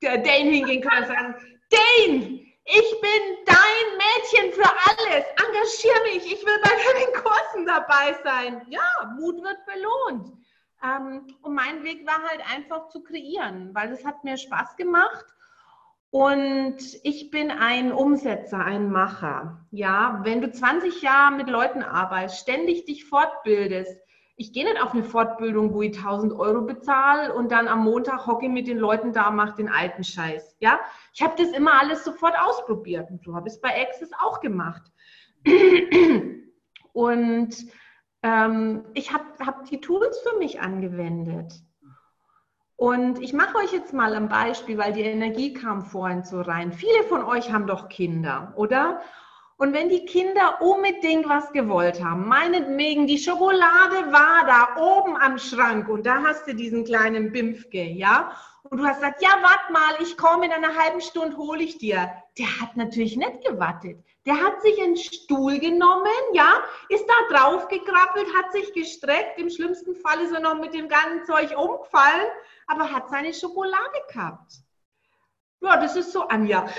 Dane 0.00 0.50
hingehen 0.50 0.82
können 0.82 1.02
und 1.02 1.08
sagen, 1.08 1.34
Dane, 1.70 2.46
ich 2.64 3.00
bin 3.00 3.44
dein 3.46 3.96
Mädchen 3.96 4.52
für 4.52 4.70
alles. 4.70 5.24
Engagier 5.36 6.02
mich. 6.04 6.32
Ich 6.32 6.44
will 6.44 6.60
bei 6.62 6.70
deinen 6.70 7.22
Kursen 7.22 7.66
dabei 7.66 8.16
sein. 8.22 8.66
Ja, 8.68 9.14
Mut 9.16 9.42
wird 9.42 9.58
belohnt. 9.66 10.32
Ähm, 10.82 11.26
und 11.42 11.54
mein 11.54 11.82
Weg 11.84 12.06
war 12.06 12.22
halt 12.22 12.40
einfach 12.52 12.88
zu 12.88 13.02
kreieren, 13.02 13.74
weil 13.74 13.92
es 13.92 14.04
hat 14.04 14.24
mir 14.24 14.36
Spaß 14.36 14.76
gemacht. 14.76 15.24
Und 16.10 16.78
ich 17.04 17.30
bin 17.30 17.50
ein 17.50 17.92
Umsetzer, 17.92 18.58
ein 18.58 18.90
Macher. 18.90 19.64
Ja, 19.70 20.20
wenn 20.24 20.40
du 20.40 20.50
20 20.50 21.02
Jahre 21.02 21.34
mit 21.34 21.48
Leuten 21.48 21.82
arbeitest, 21.82 22.40
ständig 22.40 22.84
dich 22.84 23.04
fortbildest, 23.04 24.00
ich 24.40 24.54
gehe 24.54 24.64
nicht 24.64 24.82
auf 24.82 24.94
eine 24.94 25.04
Fortbildung, 25.04 25.74
wo 25.74 25.82
ich 25.82 25.94
1000 25.98 26.32
Euro 26.32 26.62
bezahle 26.62 27.34
und 27.34 27.52
dann 27.52 27.68
am 27.68 27.84
Montag 27.84 28.26
hocke 28.26 28.48
mit 28.48 28.68
den 28.68 28.78
Leuten 28.78 29.12
da 29.12 29.30
mache 29.30 29.56
den 29.56 29.68
alten 29.68 30.02
Scheiß. 30.02 30.56
Ja, 30.60 30.80
ich 31.12 31.20
habe 31.20 31.34
das 31.36 31.50
immer 31.52 31.78
alles 31.78 32.04
sofort 32.04 32.34
ausprobiert 32.40 33.10
und 33.10 33.22
so 33.22 33.34
habe 33.34 33.48
ich 33.48 33.54
es 33.54 33.60
bei 33.60 33.68
Access 33.68 34.12
auch 34.18 34.40
gemacht. 34.40 34.90
Und 36.92 37.54
ähm, 38.22 38.84
ich 38.94 39.12
habe 39.12 39.24
hab 39.44 39.66
die 39.66 39.80
Tools 39.80 40.18
für 40.20 40.38
mich 40.38 40.60
angewendet. 40.60 41.52
Und 42.76 43.20
ich 43.20 43.32
mache 43.32 43.58
euch 43.58 43.72
jetzt 43.72 43.92
mal 43.92 44.14
ein 44.14 44.28
Beispiel, 44.28 44.76
weil 44.76 44.94
die 44.94 45.02
Energie 45.02 45.52
kam 45.52 45.82
vorhin 45.82 46.24
so 46.24 46.40
rein. 46.40 46.72
Viele 46.72 47.04
von 47.04 47.22
euch 47.22 47.52
haben 47.52 47.66
doch 47.66 47.88
Kinder, 47.90 48.54
oder? 48.56 49.00
Und 49.60 49.74
wenn 49.74 49.90
die 49.90 50.06
Kinder 50.06 50.62
unbedingt 50.62 51.28
was 51.28 51.52
gewollt 51.52 52.02
haben, 52.02 52.26
meinetwegen, 52.26 53.06
die 53.06 53.18
Schokolade 53.18 54.10
war 54.10 54.46
da 54.46 54.80
oben 54.80 55.18
am 55.18 55.36
Schrank 55.36 55.86
und 55.90 56.06
da 56.06 56.22
hast 56.22 56.46
du 56.46 56.54
diesen 56.54 56.82
kleinen 56.86 57.30
Bimpfke, 57.30 57.82
ja? 57.82 58.34
Und 58.62 58.78
du 58.78 58.86
hast 58.86 59.00
gesagt, 59.00 59.20
ja, 59.20 59.28
warte 59.42 59.70
mal, 59.70 59.96
ich 60.00 60.16
komme 60.16 60.46
in 60.46 60.52
einer 60.52 60.74
halben 60.74 61.02
Stunde, 61.02 61.36
hole 61.36 61.62
ich 61.62 61.76
dir. 61.76 62.10
Der 62.38 62.46
hat 62.58 62.74
natürlich 62.78 63.18
nicht 63.18 63.44
gewartet. 63.44 64.02
Der 64.24 64.40
hat 64.40 64.62
sich 64.62 64.82
einen 64.82 64.96
Stuhl 64.96 65.58
genommen, 65.58 66.08
ja, 66.32 66.64
ist 66.88 67.04
da 67.06 67.36
drauf 67.36 67.68
gekrabbelt, 67.68 68.28
hat 68.38 68.52
sich 68.52 68.72
gestreckt. 68.72 69.38
Im 69.38 69.50
schlimmsten 69.50 69.94
Fall 69.94 70.22
ist 70.22 70.32
er 70.32 70.40
noch 70.40 70.58
mit 70.58 70.72
dem 70.72 70.88
ganzen 70.88 71.26
Zeug 71.26 71.54
umgefallen, 71.54 72.28
aber 72.66 72.90
hat 72.90 73.10
seine 73.10 73.34
Schokolade 73.34 74.00
gehabt. 74.10 74.54
Ja, 75.60 75.76
das 75.76 75.96
ist 75.96 76.12
so 76.12 76.22
Anja. 76.28 76.66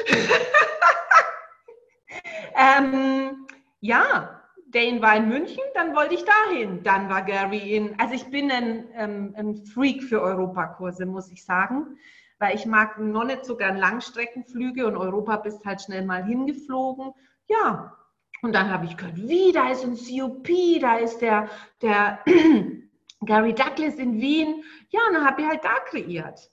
Ähm, 2.55 3.47
ja, 3.80 4.41
Dane 4.68 5.01
war 5.01 5.16
in 5.18 5.28
München, 5.28 5.64
dann 5.74 5.95
wollte 5.95 6.16
ich 6.16 6.24
dahin. 6.24 6.84
Dann 6.84 7.09
war 7.09 7.24
Gary 7.24 7.76
in, 7.76 7.99
also 7.99 8.14
ich 8.14 8.26
bin 8.26 8.51
ein, 8.51 8.88
ähm, 8.95 9.34
ein 9.38 9.66
Freak 9.66 10.03
für 10.03 10.22
Europakurse, 10.22 11.05
muss 11.05 11.32
ich 11.32 11.43
sagen, 11.43 11.97
weil 12.39 12.55
ich 12.55 12.66
mag 12.66 12.97
noch 12.99 13.26
nicht 13.26 13.45
so 13.45 13.55
gern 13.55 13.78
Langstreckenflüge 13.78 14.88
und 14.88 14.95
Europa 14.95 15.38
bist 15.38 15.66
halt 15.66 15.82
schnell 15.82 16.05
mal 16.05 16.24
hingeflogen. 16.24 17.14
Ja, 17.47 17.97
und 18.41 18.53
dann 18.53 18.72
habe 18.72 18.86
ich 18.86 18.97
gehört, 18.97 19.18
wie, 19.18 19.51
da 19.51 19.70
ist 19.70 19.84
ein 19.84 19.97
COP, 19.97 20.47
da 20.80 20.97
ist 20.97 21.20
der, 21.20 21.49
der 21.82 22.20
Gary 23.26 23.53
Douglas 23.53 23.95
in 23.95 24.20
Wien. 24.20 24.64
Ja, 24.89 25.01
und 25.07 25.16
dann 25.16 25.26
habe 25.26 25.41
ich 25.41 25.47
halt 25.47 25.64
da 25.64 25.80
kreiert. 25.86 26.49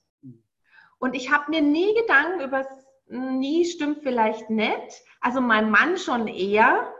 Und 0.98 1.14
ich 1.14 1.32
habe 1.32 1.50
mir 1.50 1.62
nie 1.62 1.94
Gedanken 1.94 2.40
über 2.40 2.66
nie 3.11 3.64
stimmt 3.64 4.02
vielleicht 4.02 4.50
nicht. 4.50 5.02
Also 5.20 5.40
mein 5.40 5.70
Mann 5.70 5.96
schon 5.96 6.26
eher 6.28 6.92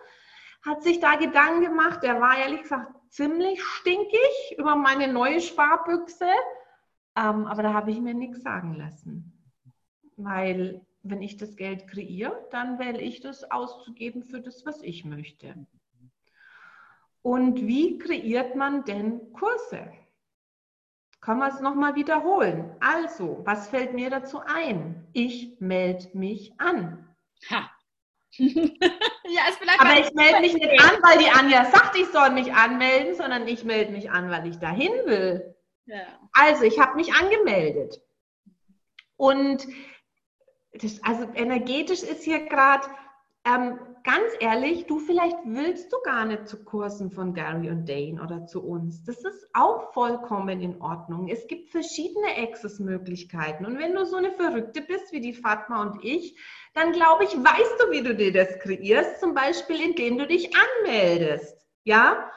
hat 0.64 0.82
sich 0.82 1.00
da 1.00 1.16
Gedanken 1.16 1.62
gemacht. 1.62 2.02
Er 2.04 2.20
war 2.20 2.36
ehrlich 2.38 2.62
gesagt 2.62 2.92
ziemlich 3.11 3.62
stinkig 3.62 4.56
über 4.59 4.76
meine 4.76 5.12
neue 5.12 5.40
Sparbüchse. 5.40 6.28
Ähm, 7.16 7.46
aber 7.46 7.62
da 7.62 7.72
habe 7.72 7.90
ich 7.90 8.00
mir 8.00 8.14
nichts 8.14 8.42
sagen 8.42 8.74
lassen. 8.74 9.32
Weil 10.16 10.84
wenn 11.02 11.22
ich 11.22 11.36
das 11.36 11.56
Geld 11.56 11.88
kreiere, 11.88 12.46
dann 12.50 12.78
wähle 12.78 13.00
ich 13.00 13.20
das 13.20 13.50
auszugeben 13.50 14.24
für 14.24 14.40
das, 14.40 14.66
was 14.66 14.82
ich 14.82 15.04
möchte. 15.04 15.66
Und 17.22 17.66
wie 17.66 17.98
kreiert 17.98 18.56
man 18.56 18.84
denn 18.84 19.32
Kurse? 19.32 19.92
Können 21.29 21.41
wir 21.41 21.49
es 21.49 21.61
nochmal 21.61 21.95
wiederholen? 21.95 22.74
Also, 22.81 23.43
was 23.45 23.68
fällt 23.68 23.93
mir 23.93 24.09
dazu 24.09 24.41
ein? 24.47 25.07
Ich 25.12 25.61
melde 25.61 26.09
mich 26.14 26.59
an. 26.59 27.07
Ha. 27.51 27.70
ja, 28.39 29.43
Aber 29.79 30.01
ich 30.01 30.11
melde 30.14 30.41
mich 30.41 30.55
nicht 30.55 30.81
an, 30.83 31.03
weil 31.03 31.18
die 31.18 31.29
Anja 31.29 31.66
sagt, 31.66 31.99
ich 31.99 32.07
soll 32.07 32.31
mich 32.31 32.55
anmelden, 32.55 33.14
sondern 33.14 33.47
ich 33.47 33.62
melde 33.64 33.93
mich 33.93 34.11
an, 34.11 34.31
weil 34.31 34.47
ich 34.47 34.59
dahin 34.59 34.91
will. 35.05 35.55
Ja. 35.85 36.18
Also, 36.33 36.62
ich 36.62 36.81
habe 36.81 36.97
mich 36.97 37.12
angemeldet. 37.12 38.01
Und 39.18 39.68
das, 40.72 41.05
also 41.05 41.29
energetisch 41.35 42.05
ist 42.05 42.22
hier 42.22 42.47
gerade 42.47 42.89
ähm, 43.45 43.79
ganz 44.09 44.32
ehrlich, 44.40 44.86
du 44.86 45.00
vielleicht 45.00 45.36
willst 45.44 45.92
du 45.92 45.98
gar 46.02 46.24
nicht 46.24 46.48
zu 46.48 46.64
Kursen 46.64 47.11
von 47.11 47.34
Gary 47.34 47.68
und 47.68 47.86
Dane 47.86 48.22
oder 48.22 48.46
zu 48.46 48.64
uns. 48.64 49.04
Das 49.04 49.18
ist 49.18 49.50
auch 49.52 49.92
vollkommen 49.92 50.62
in 50.62 50.80
Ordnung. 50.80 51.28
Es 51.28 51.46
gibt 51.46 51.68
verschiedene 51.68 52.28
Access-Möglichkeiten. 52.38 53.66
Und 53.66 53.78
wenn 53.78 53.94
du 53.94 54.06
so 54.06 54.16
eine 54.16 54.32
Verrückte 54.32 54.80
bist 54.80 55.12
wie 55.12 55.20
die 55.20 55.34
Fatma 55.34 55.82
und 55.82 56.02
ich, 56.02 56.38
dann 56.72 56.92
glaube 56.92 57.24
ich, 57.24 57.32
weißt 57.32 57.82
du, 57.82 57.90
wie 57.90 58.02
du 58.02 58.14
dir 58.14 58.32
das 58.32 58.59
kreierst. 58.61 59.20
Zum 59.20 59.34
Beispiel, 59.34 59.78
indem 59.78 60.16
du 60.16 60.26
dich 60.26 60.52
anmeldest. 60.56 61.68
Ja? 61.84 62.30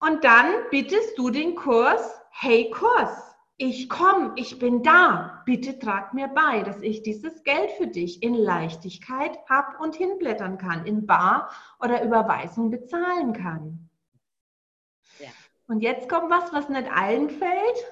Und 0.00 0.24
dann 0.24 0.54
bittest 0.70 1.18
du 1.18 1.28
den 1.28 1.54
Kurs, 1.54 2.18
hey 2.30 2.70
Kurs 2.70 3.31
ich 3.64 3.88
komme, 3.88 4.32
ich 4.34 4.58
bin 4.58 4.82
da, 4.82 5.40
bitte 5.46 5.78
trag 5.78 6.14
mir 6.14 6.26
bei, 6.26 6.64
dass 6.64 6.82
ich 6.82 7.04
dieses 7.04 7.44
Geld 7.44 7.70
für 7.72 7.86
dich 7.86 8.20
in 8.20 8.34
Leichtigkeit 8.34 9.38
hab 9.48 9.78
und 9.78 9.94
hinblättern 9.94 10.58
kann, 10.58 10.84
in 10.84 11.06
Bar 11.06 11.48
oder 11.78 12.02
Überweisung 12.02 12.70
bezahlen 12.70 13.32
kann. 13.32 13.88
Ja. 15.20 15.28
Und 15.68 15.78
jetzt 15.78 16.08
kommt 16.08 16.28
was, 16.28 16.52
was 16.52 16.68
nicht 16.70 16.90
allen 16.90 17.30
fällt. 17.30 17.86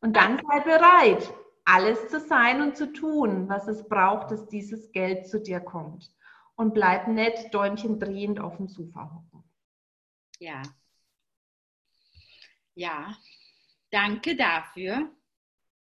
Und 0.00 0.16
dann 0.16 0.40
sei 0.48 0.60
bereit, 0.60 1.32
alles 1.64 2.08
zu 2.08 2.18
sein 2.18 2.60
und 2.60 2.76
zu 2.76 2.92
tun, 2.92 3.48
was 3.48 3.68
es 3.68 3.86
braucht, 3.88 4.32
dass 4.32 4.48
dieses 4.48 4.90
Geld 4.90 5.28
zu 5.28 5.40
dir 5.40 5.60
kommt. 5.60 6.12
Und 6.56 6.74
bleib 6.74 7.06
nicht 7.06 7.54
Däumchen 7.54 8.00
drehend 8.00 8.40
auf 8.40 8.56
dem 8.56 8.66
Sofa 8.66 9.12
hocken. 9.14 9.44
Ja. 10.40 10.62
Ja, 12.74 13.14
Danke 13.94 14.34
dafür. 14.34 15.08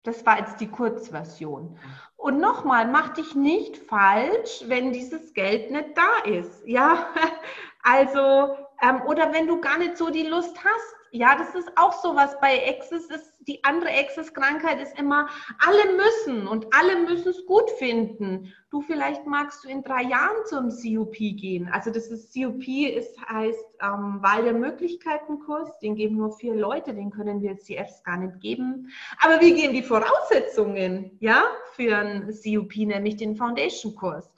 Das 0.03 0.27
war 0.27 0.39
jetzt 0.39 0.61
die 0.61 0.69
Kurzversion. 0.69 1.79
Und 2.17 2.41
nochmal, 2.41 2.87
mach 2.87 3.15
dich 3.15 3.35
nicht 3.35 3.79
falsch, 3.79 4.65
wenn 4.67 4.93
dieses 4.93 5.33
Geld 5.33 5.71
nicht 5.71 5.97
da 5.97 6.31
ist. 6.31 6.63
Ja, 6.67 7.07
also, 7.83 8.55
ähm, 8.83 9.01
oder 9.07 9.33
wenn 9.33 9.47
du 9.47 9.63
gar 9.63 9.79
nicht 9.79 9.97
so 9.97 10.11
die 10.11 10.27
Lust 10.27 10.63
hast, 10.63 10.95
ja, 11.13 11.37
das 11.37 11.55
ist 11.55 11.71
auch 11.77 11.93
so 11.93 12.17
was 12.17 12.41
bei 12.41 12.57
Exes 12.57 13.05
ist, 13.11 13.35
die 13.41 13.63
andere 13.65 13.91
Exes-Krankheit 13.91 14.81
ist 14.81 14.99
immer, 14.99 15.29
alle 15.59 15.93
müssen 15.95 16.49
und 16.49 16.67
alle 16.75 17.01
müssen 17.01 17.29
es 17.29 17.45
gut 17.45 17.71
finden. 17.73 18.53
Du, 18.71 18.81
vielleicht 18.81 19.27
magst 19.27 19.63
du 19.63 19.69
in 19.69 19.83
drei 19.83 20.05
Jahren 20.05 20.47
zum 20.47 20.71
COP 20.71 21.13
gehen. 21.13 21.69
Also 21.71 21.91
das 21.91 22.07
ist 22.07 22.33
COP, 22.33 22.67
ist, 22.67 23.21
heißt 23.29 23.65
ähm, 23.83 24.23
Wahl 24.23 24.45
der 24.45 24.55
Möglichkeiten-Kurs. 24.55 25.79
Den 25.81 25.97
geben 25.97 26.17
nur 26.17 26.33
vier 26.33 26.55
Leute, 26.55 26.95
den 26.95 27.11
können 27.11 27.43
wir 27.43 27.59
CFs 27.59 28.03
gar 28.05 28.17
nicht 28.17 28.41
geben. 28.41 28.91
Aber 29.21 29.39
wir 29.39 29.55
geben 29.55 29.75
die 29.75 29.83
Voraussetzungen, 29.83 31.19
ja, 31.21 31.43
für 31.73 31.95
einen 31.95 32.29
COP, 32.29 32.75
nämlich 32.77 33.17
den 33.17 33.37
Foundation-Kurs. 33.37 34.33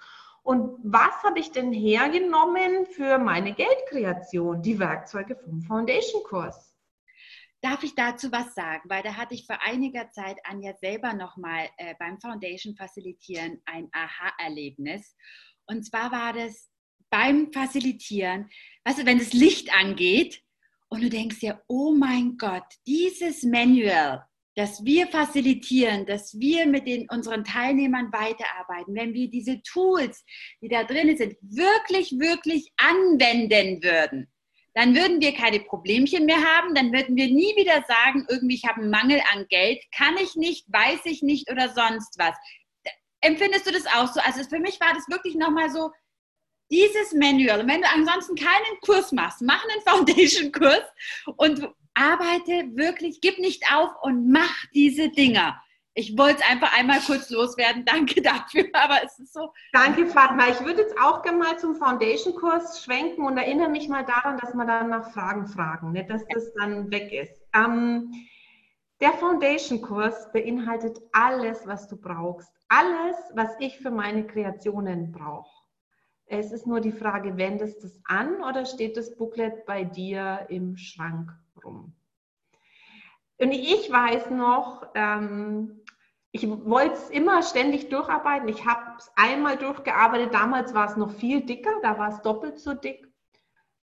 Und 0.45 0.78
was 0.84 1.22
habe 1.22 1.40
ich 1.40 1.53
denn 1.53 1.72
hergenommen 1.72 2.84
für 2.84 3.18
meine 3.18 3.55
Geldkreation? 3.55 4.61
Die 4.61 4.78
Werkzeuge 4.78 5.36
vom 5.36 5.62
Foundation-Kurs. 5.62 6.76
Darf 7.62 7.82
ich 7.82 7.95
dazu 7.95 8.30
was 8.30 8.55
sagen? 8.55 8.82
Weil 8.90 9.03
da 9.03 9.16
hatte 9.16 9.34
ich 9.34 9.47
vor 9.47 9.59
einiger 9.62 10.11
Zeit 10.11 10.36
Anja 10.45 10.74
selber 10.74 11.14
nochmal 11.14 11.70
äh, 11.78 11.95
beim 11.99 12.20
Foundation 12.20 12.76
Facilitieren 12.76 13.62
ein 13.64 13.88
Aha-Erlebnis. 13.92 15.16
Und 15.66 15.86
zwar 15.86 16.12
war 16.12 16.34
das 16.34 16.68
beim 17.09 17.51
Facilitieren, 17.51 18.51
weißt 18.84 18.99
du, 18.99 19.07
wenn 19.07 19.18
das 19.18 19.32
Licht 19.32 19.74
angeht 19.74 20.42
und 20.88 21.03
du 21.03 21.09
denkst 21.09 21.40
dir, 21.40 21.62
oh 21.68 21.95
mein 21.95 22.36
Gott, 22.36 22.66
dieses 22.86 23.45
Manual, 23.45 24.26
dass 24.57 24.84
wir 24.84 25.09
facilitieren, 25.09 26.07
dass 26.07 26.38
wir 26.38 26.66
mit 26.66 26.86
den, 26.86 27.09
unseren 27.11 27.44
Teilnehmern 27.44 28.12
weiterarbeiten, 28.12 28.94
wenn 28.94 29.12
wir 29.12 29.28
diese 29.28 29.61
Tools, 29.62 30.24
die 30.61 30.68
da 30.68 30.84
drin 30.84 31.16
sind, 31.16 31.36
wirklich, 31.40 32.18
wirklich 32.18 32.72
anwenden 32.76 33.82
würden, 33.82 34.32
dann 34.74 34.94
würden 34.94 35.20
wir 35.20 35.32
keine 35.34 35.61
Problemchen 35.61 36.26
mehr 36.26 36.42
haben, 36.42 36.74
dann 36.74 36.92
würden 36.92 37.16
wir 37.16 37.28
nie 37.28 37.55
wieder 37.57 37.84
sagen, 37.86 38.26
irgendwie 38.28 38.57
ich 38.57 38.64
habe 38.64 38.80
einen 38.80 38.90
Mangel 38.90 39.20
an 39.32 39.46
Geld, 39.48 39.82
kann 39.96 40.16
ich 40.16 40.34
nicht, 40.34 40.66
weiß 40.68 41.00
ich 41.05 41.22
nicht 41.22 41.50
oder 41.50 41.68
sonst 41.68 42.18
was. 42.18 42.36
Empfindest 43.20 43.66
du 43.66 43.72
das 43.72 43.86
auch 43.86 44.12
so? 44.12 44.20
Also 44.20 44.42
für 44.44 44.59
mich 44.59 44.80
war 44.80 44.92
das 44.92 45.09
wirklich 45.09 45.34
nochmal 45.34 45.70
so, 45.70 45.90
dieses 46.70 47.12
Manual, 47.12 47.66
wenn 47.66 47.82
du 47.82 47.88
ansonsten 47.88 48.34
keinen 48.34 48.80
Kurs 48.80 49.12
machst, 49.12 49.42
mach 49.42 49.62
einen 49.62 49.80
Foundation-Kurs 49.86 50.84
und 51.36 51.68
arbeite 51.95 52.76
wirklich, 52.76 53.20
gib 53.20 53.38
nicht 53.38 53.64
auf 53.72 53.90
und 54.03 54.30
mach 54.30 54.66
diese 54.74 55.09
Dinger. 55.09 55.61
Ich 55.97 56.18
wollte 56.18 56.40
es 56.40 56.51
einfach 56.51 56.76
einmal 56.76 56.99
kurz 57.01 57.30
loswerden. 57.30 57.84
Danke 57.86 58.20
dafür, 58.20 58.64
aber 58.72 58.97
es 59.05 59.18
ist 59.18 59.32
so. 59.32 59.53
Danke, 59.72 60.07
Fatma. 60.07 60.49
Ich 60.49 60.61
würde 60.61 60.82
jetzt 60.82 60.99
auch 61.01 61.22
gerne 61.22 61.38
mal 61.38 61.59
zum 61.59 61.76
Foundation-Kurs 61.76 62.82
schwenken 62.82 63.24
und 63.24 63.38
erinnere 63.38 63.68
mich 63.68 63.88
mal 63.88 64.05
daran, 64.05 64.38
dass 64.38 64.55
wir 64.55 64.66
dann 64.66 64.90
nach 64.90 65.12
Fragen 65.12 65.47
fragen, 65.47 65.92
nicht, 65.92 66.11
dass 66.11 66.26
das 66.26 66.53
dann 66.55 66.90
weg 66.90 67.12
ist. 67.12 67.40
Ähm, 67.55 68.12
der 69.01 69.12
Foundation-Kurs 69.12 70.32
beinhaltet 70.32 71.01
alles, 71.12 71.64
was 71.66 71.88
du 71.88 71.97
brauchst. 71.97 72.51
Alles, 72.68 73.16
was 73.34 73.51
ich 73.61 73.78
für 73.78 73.90
meine 73.90 74.26
Kreationen 74.26 75.12
brauche. 75.12 75.51
Es 76.26 76.51
ist 76.51 76.66
nur 76.66 76.80
die 76.80 76.92
Frage, 76.92 77.36
wendest 77.36 77.82
du 77.82 77.86
es 77.86 78.01
an 78.07 78.42
oder 78.42 78.64
steht 78.64 78.97
das 78.97 79.14
Booklet 79.14 79.64
bei 79.66 79.84
dir 79.84 80.47
im 80.49 80.76
Schrank 80.76 81.30
rum? 81.64 81.94
Und 83.38 83.52
ich 83.52 83.90
weiß 83.90 84.30
noch, 84.30 84.86
ähm, 84.94 85.80
ich 86.30 86.48
wollte 86.48 86.94
es 86.94 87.10
immer 87.10 87.42
ständig 87.42 87.90
durcharbeiten. 87.90 88.48
Ich 88.48 88.66
habe 88.66 88.96
es 88.98 89.10
einmal 89.14 89.56
durchgearbeitet. 89.56 90.34
Damals 90.34 90.74
war 90.74 90.86
es 90.86 90.96
noch 90.96 91.12
viel 91.12 91.42
dicker, 91.42 91.72
da 91.82 91.98
war 91.98 92.08
es 92.08 92.22
doppelt 92.22 92.58
so 92.58 92.74
dick. 92.74 93.08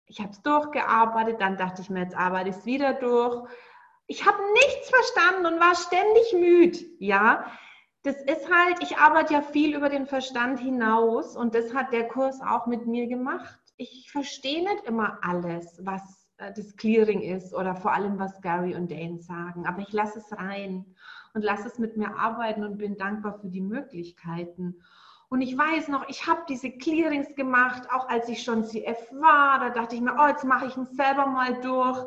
Ich 0.07 0.21
habe 0.21 0.31
es 0.31 0.43
durchgearbeitet, 0.43 1.41
dann 1.41 1.57
dachte 1.57 1.83
ich 1.83 1.91
mir, 1.91 2.01
jetzt 2.01 2.17
arbeite 2.17 2.51
ich 2.51 2.57
es 2.57 2.67
wieder 2.67 2.93
durch. 2.93 3.49
Ich 4.07 4.25
habe 4.27 4.39
nichts 4.53 4.91
verstanden 4.91 5.47
und 5.47 5.61
war 5.61 5.75
ständig 5.75 6.33
müde. 6.35 6.79
Ja, 6.99 7.51
das 8.03 8.17
ist 8.23 8.53
halt, 8.53 8.83
ich 8.83 8.99
arbeite 8.99 9.33
ja 9.33 9.43
viel 9.43 9.75
über 9.75 9.89
den 9.89 10.07
Verstand 10.07 10.61
hinaus 10.61 11.37
und 11.37 11.55
das 11.55 11.75
hat 11.75 11.93
der 11.93 12.07
Kurs 12.07 12.41
auch 12.41 12.67
mit 12.67 12.87
mir 12.87 13.09
gemacht. 13.09 13.59
Ich 13.79 14.11
verstehe 14.13 14.63
nicht 14.63 14.85
immer 14.85 15.19
alles, 15.23 15.81
was 15.85 16.26
das 16.39 16.77
Clearing 16.77 17.23
ist 17.23 17.55
oder 17.55 17.75
vor 17.75 17.93
allem, 17.93 18.19
was 18.19 18.41
Gary 18.43 18.75
und 18.75 18.91
Dane 18.91 19.21
sagen, 19.21 19.67
aber 19.67 19.81
ich 19.81 19.93
lasse 19.93 20.19
es 20.19 20.37
rein 20.37 20.85
und 21.35 21.43
lasse 21.43 21.69
es 21.69 21.79
mit 21.79 21.97
mir 21.97 22.17
arbeiten 22.17 22.65
und 22.65 22.79
bin 22.79 22.97
dankbar 22.97 23.39
für 23.39 23.49
die 23.49 23.61
Möglichkeiten. 23.61 24.83
Und 25.29 25.41
ich 25.41 25.57
weiß 25.57 25.89
noch, 25.89 26.09
ich 26.09 26.27
habe 26.27 26.43
diese 26.49 26.71
Clearings 26.71 27.35
gemacht, 27.35 27.89
auch 27.91 28.09
als 28.09 28.29
ich 28.29 28.43
schon 28.43 28.65
CF 28.65 29.11
war. 29.13 29.59
Da 29.59 29.71
dachte 29.71 29.97
ich 29.97 30.01
mir, 30.01 30.15
oh, 30.19 30.29
jetzt 30.29 30.45
mache 30.45 30.67
ich 30.67 30.77
ihn 30.77 30.87
selber 30.87 31.27
mal 31.27 31.61
durch. 31.63 32.07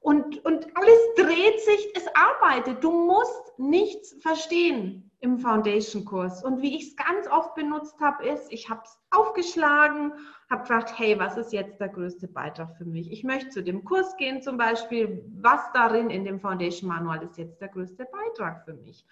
Und, 0.00 0.44
und 0.44 0.66
alles 0.76 0.98
dreht 1.16 1.60
sich, 1.60 1.92
es 1.96 2.06
arbeitet. 2.14 2.82
Du 2.84 2.92
musst 2.92 3.58
nichts 3.58 4.16
verstehen 4.20 5.09
im 5.20 5.38
Foundation-Kurs. 5.38 6.42
Und 6.42 6.62
wie 6.62 6.76
ich 6.76 6.88
es 6.88 6.96
ganz 6.96 7.28
oft 7.28 7.54
benutzt 7.54 8.00
habe, 8.00 8.26
ist, 8.26 8.50
ich 8.50 8.70
habe 8.70 8.80
es 8.84 8.98
aufgeschlagen, 9.10 10.12
habe 10.48 10.62
gefragt, 10.62 10.98
hey, 10.98 11.18
was 11.18 11.36
ist 11.36 11.52
jetzt 11.52 11.78
der 11.78 11.90
größte 11.90 12.26
Beitrag 12.26 12.76
für 12.76 12.86
mich? 12.86 13.12
Ich 13.12 13.22
möchte 13.22 13.50
zu 13.50 13.62
dem 13.62 13.84
Kurs 13.84 14.16
gehen 14.16 14.40
zum 14.42 14.56
Beispiel. 14.56 15.22
Was 15.40 15.60
darin 15.72 16.10
in 16.10 16.24
dem 16.24 16.40
Foundation-Manual 16.40 17.22
ist 17.22 17.36
jetzt 17.36 17.60
der 17.60 17.68
größte 17.68 18.06
Beitrag 18.06 18.64
für 18.64 18.74
mich? 18.74 19.04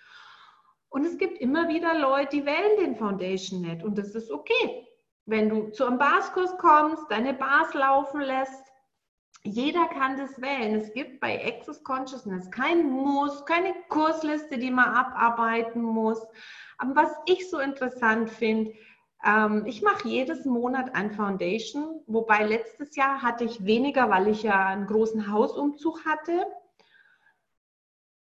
Und 0.88 1.04
es 1.04 1.18
gibt 1.18 1.38
immer 1.38 1.68
wieder 1.68 1.98
Leute, 1.98 2.36
die 2.36 2.46
wählen 2.46 2.78
den 2.80 2.96
Foundation 2.96 3.60
nicht. 3.60 3.84
Und 3.84 3.98
das 3.98 4.14
ist 4.14 4.30
okay. 4.30 4.86
Wenn 5.26 5.50
du 5.50 5.68
zu 5.72 5.84
einem 5.84 5.98
Baskurs 5.98 6.56
kommst, 6.56 7.04
deine 7.10 7.34
Bars 7.34 7.74
laufen 7.74 8.22
lässt, 8.22 8.64
jeder 9.44 9.86
kann 9.86 10.16
das 10.16 10.40
wählen. 10.40 10.74
Es 10.74 10.92
gibt 10.92 11.20
bei 11.20 11.44
Access 11.46 11.82
Consciousness 11.82 12.50
kein 12.50 12.90
Muss, 12.90 13.44
keine 13.46 13.74
Kursliste, 13.88 14.58
die 14.58 14.70
man 14.70 14.86
abarbeiten 14.86 15.82
muss. 15.82 16.20
Aber 16.78 16.96
was 16.96 17.12
ich 17.26 17.48
so 17.48 17.58
interessant 17.58 18.30
finde, 18.30 18.72
ähm, 19.24 19.64
ich 19.66 19.82
mache 19.82 20.08
jedes 20.08 20.44
Monat 20.44 20.94
ein 20.94 21.12
Foundation, 21.12 22.02
wobei 22.06 22.44
letztes 22.44 22.94
Jahr 22.96 23.22
hatte 23.22 23.44
ich 23.44 23.64
weniger, 23.64 24.10
weil 24.10 24.28
ich 24.28 24.42
ja 24.42 24.66
einen 24.66 24.86
großen 24.86 25.30
Hausumzug 25.32 26.04
hatte. 26.04 26.46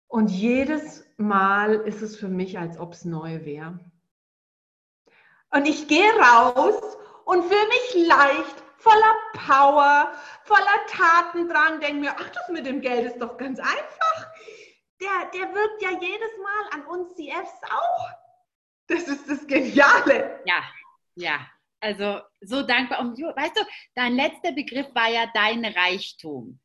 Und 0.08 0.32
jedes 0.32 1.06
Mal 1.18 1.74
ist 1.74 2.02
es 2.02 2.16
für 2.16 2.30
mich, 2.30 2.58
als 2.60 2.78
ob 2.80 2.94
es 2.94 3.04
neu 3.04 3.44
wäre. 3.44 3.80
Und 5.52 5.68
ich 5.68 5.88
gehe 5.88 6.12
raus 6.14 6.98
und 7.26 7.44
fühle 7.44 7.68
mich 7.68 8.08
leicht 8.08 8.65
voller 8.78 9.16
Power, 9.34 10.14
voller 10.44 10.86
Tatendrang, 10.88 11.80
denke 11.80 12.02
mir, 12.02 12.16
ach, 12.18 12.30
das 12.30 12.50
mit 12.50 12.66
dem 12.66 12.82
Geld 12.82 13.06
ist 13.06 13.20
doch 13.20 13.38
ganz 13.38 13.60
einfach. 13.60 14.28
Der, 15.02 15.30
der 15.34 15.54
wirkt 15.54 15.82
ja 15.82 15.92
jedes 15.92 16.38
Mal 16.42 16.80
an 16.80 16.86
uns 16.88 17.16
CFs 17.16 17.62
auch. 17.70 18.10
Das 18.88 19.08
ist 19.08 19.30
das 19.30 19.46
Geniale. 19.48 20.42
Ja, 20.46 20.64
ja. 21.16 21.48
Also 21.80 22.22
so 22.42 22.64
dankbar. 22.64 23.00
Und 23.02 23.18
weißt 23.20 23.58
du, 23.58 23.62
dein 23.94 24.16
letzter 24.16 24.52
Begriff 24.54 24.88
war 24.96 25.10
ja 25.10 25.30
dein 25.34 25.66
Reichtum. 25.66 26.60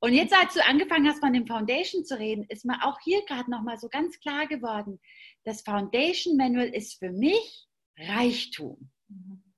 Und 0.00 0.14
jetzt, 0.14 0.34
als 0.34 0.54
du 0.54 0.64
angefangen 0.64 1.08
hast, 1.08 1.20
von 1.20 1.32
dem 1.32 1.46
Foundation 1.46 2.04
zu 2.04 2.18
reden, 2.18 2.44
ist 2.48 2.64
mir 2.64 2.82
auch 2.84 2.98
hier 3.00 3.24
gerade 3.26 3.50
nochmal 3.50 3.78
so 3.78 3.88
ganz 3.88 4.18
klar 4.20 4.46
geworden, 4.46 5.00
das 5.44 5.62
Foundation 5.62 6.36
Manual 6.36 6.68
ist 6.68 6.98
für 6.98 7.10
mich 7.10 7.68
Reichtum. 7.98 8.90
Mhm. 9.08 9.49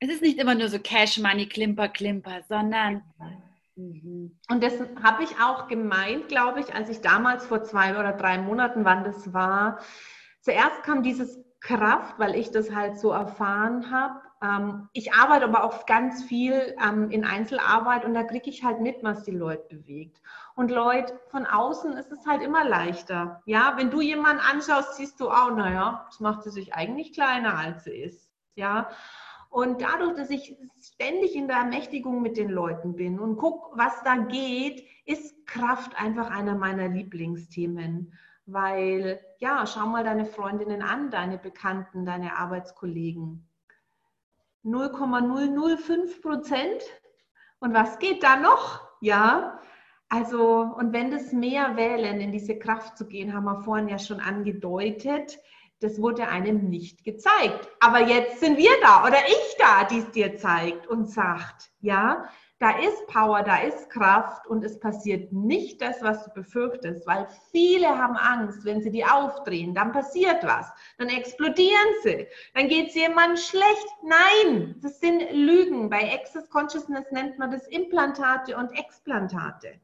Es 0.00 0.10
ist 0.10 0.22
nicht 0.22 0.38
immer 0.38 0.54
nur 0.54 0.68
so 0.68 0.78
Cash 0.78 1.18
Money, 1.18 1.46
Klimper, 1.46 1.88
Klimper, 1.88 2.42
sondern. 2.48 3.02
Mhm. 3.76 4.38
Und 4.50 4.62
das 4.62 4.74
habe 5.02 5.24
ich 5.24 5.40
auch 5.40 5.68
gemeint, 5.68 6.28
glaube 6.28 6.60
ich, 6.60 6.74
als 6.74 6.88
ich 6.88 7.00
damals 7.00 7.46
vor 7.46 7.62
zwei 7.64 7.98
oder 7.98 8.12
drei 8.12 8.38
Monaten, 8.38 8.84
wann 8.84 9.04
das 9.04 9.32
war. 9.32 9.78
Zuerst 10.40 10.82
kam 10.82 11.02
dieses 11.02 11.38
Kraft, 11.60 12.18
weil 12.18 12.34
ich 12.34 12.50
das 12.50 12.74
halt 12.74 12.98
so 12.98 13.10
erfahren 13.10 13.90
habe. 13.90 14.20
Ähm, 14.42 14.88
ich 14.92 15.14
arbeite 15.14 15.46
aber 15.46 15.64
auch 15.64 15.86
ganz 15.86 16.22
viel 16.24 16.76
ähm, 16.86 17.10
in 17.10 17.24
Einzelarbeit 17.24 18.04
und 18.04 18.12
da 18.12 18.22
kriege 18.22 18.50
ich 18.50 18.62
halt 18.62 18.80
mit, 18.80 19.02
was 19.02 19.24
die 19.24 19.30
Leute 19.30 19.76
bewegt. 19.76 20.20
Und 20.54 20.70
Leute, 20.70 21.18
von 21.28 21.46
außen 21.46 21.94
ist 21.96 22.12
es 22.12 22.26
halt 22.26 22.42
immer 22.42 22.64
leichter. 22.64 23.42
Ja, 23.46 23.74
wenn 23.76 23.90
du 23.90 24.02
jemanden 24.02 24.42
anschaust, 24.42 24.96
siehst 24.96 25.18
du 25.18 25.30
auch, 25.30 25.50
naja, 25.56 26.04
das 26.06 26.20
macht 26.20 26.42
sie 26.42 26.50
sich 26.50 26.74
eigentlich 26.74 27.14
kleiner, 27.14 27.56
als 27.56 27.84
sie 27.84 27.96
ist. 27.96 28.30
Ja, 28.54 28.90
und 29.54 29.82
dadurch, 29.82 30.16
dass 30.16 30.30
ich 30.30 30.56
ständig 30.80 31.36
in 31.36 31.46
der 31.46 31.58
Ermächtigung 31.58 32.22
mit 32.22 32.36
den 32.36 32.50
Leuten 32.50 32.96
bin 32.96 33.20
und 33.20 33.36
gucke, 33.36 33.78
was 33.78 34.02
da 34.02 34.16
geht, 34.16 34.84
ist 35.06 35.46
Kraft 35.46 35.96
einfach 35.96 36.28
einer 36.28 36.56
meiner 36.56 36.88
Lieblingsthemen. 36.88 38.12
Weil, 38.46 39.20
ja, 39.38 39.64
schau 39.64 39.86
mal 39.86 40.02
deine 40.02 40.26
Freundinnen 40.26 40.82
an, 40.82 41.12
deine 41.12 41.38
Bekannten, 41.38 42.04
deine 42.04 42.36
Arbeitskollegen. 42.36 43.48
0,005 44.64 46.20
Prozent. 46.20 46.82
Und 47.60 47.74
was 47.74 48.00
geht 48.00 48.24
da 48.24 48.34
noch? 48.34 48.80
Ja, 49.00 49.60
also, 50.08 50.62
und 50.62 50.92
wenn 50.92 51.12
das 51.12 51.32
mehr 51.32 51.76
wählen, 51.76 52.20
in 52.20 52.32
diese 52.32 52.58
Kraft 52.58 52.98
zu 52.98 53.06
gehen, 53.06 53.32
haben 53.32 53.44
wir 53.44 53.62
vorhin 53.62 53.88
ja 53.88 54.00
schon 54.00 54.18
angedeutet, 54.18 55.38
das 55.84 56.00
wurde 56.00 56.26
einem 56.28 56.70
nicht 56.70 57.04
gezeigt. 57.04 57.68
Aber 57.78 58.00
jetzt 58.00 58.40
sind 58.40 58.56
wir 58.56 58.70
da 58.80 59.04
oder 59.04 59.18
ich 59.26 59.56
da, 59.58 59.84
die 59.84 59.98
es 59.98 60.10
dir 60.12 60.34
zeigt 60.36 60.86
und 60.86 61.10
sagt, 61.10 61.70
ja, 61.80 62.26
da 62.58 62.78
ist 62.78 63.06
Power, 63.08 63.42
da 63.42 63.58
ist 63.58 63.90
Kraft 63.90 64.46
und 64.46 64.64
es 64.64 64.80
passiert 64.80 65.30
nicht 65.32 65.82
das, 65.82 66.00
was 66.00 66.24
du 66.24 66.30
befürchtest, 66.30 67.06
weil 67.06 67.28
viele 67.50 67.88
haben 67.88 68.16
Angst, 68.16 68.64
wenn 68.64 68.80
sie 68.80 68.90
die 68.90 69.04
aufdrehen, 69.04 69.74
dann 69.74 69.92
passiert 69.92 70.42
was, 70.42 70.72
dann 70.96 71.08
explodieren 71.08 71.88
sie, 72.02 72.26
dann 72.54 72.68
geht 72.68 72.88
es 72.88 72.94
jemandem 72.94 73.36
schlecht. 73.36 73.88
Nein, 74.02 74.76
das 74.80 75.00
sind 75.00 75.30
Lügen. 75.32 75.90
Bei 75.90 76.14
Access 76.14 76.48
Consciousness 76.48 77.10
nennt 77.10 77.38
man 77.38 77.50
das 77.50 77.66
Implantate 77.66 78.56
und 78.56 78.72
Explantate 78.72 79.80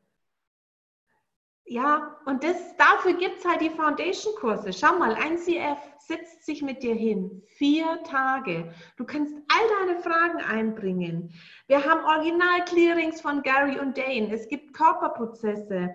ja, 1.70 2.16
und 2.24 2.42
das, 2.42 2.76
dafür 2.78 3.12
gibt 3.12 3.38
es 3.38 3.44
halt 3.44 3.60
die 3.60 3.70
Foundation-Kurse. 3.70 4.72
Schau 4.72 4.98
mal, 4.98 5.14
ein 5.14 5.38
CF 5.38 5.78
setzt 5.98 6.44
sich 6.44 6.62
mit 6.62 6.82
dir 6.82 6.96
hin. 6.96 7.44
Vier 7.46 8.02
Tage. 8.02 8.74
Du 8.96 9.04
kannst 9.04 9.32
all 9.46 9.86
deine 9.86 10.00
Fragen 10.02 10.38
einbringen. 10.38 11.32
Wir 11.68 11.84
haben 11.84 12.04
Original-Clearings 12.04 13.20
von 13.20 13.42
Gary 13.42 13.78
und 13.78 13.96
Dane. 13.96 14.34
Es 14.34 14.48
gibt 14.48 14.74
Körperprozesse. 14.74 15.94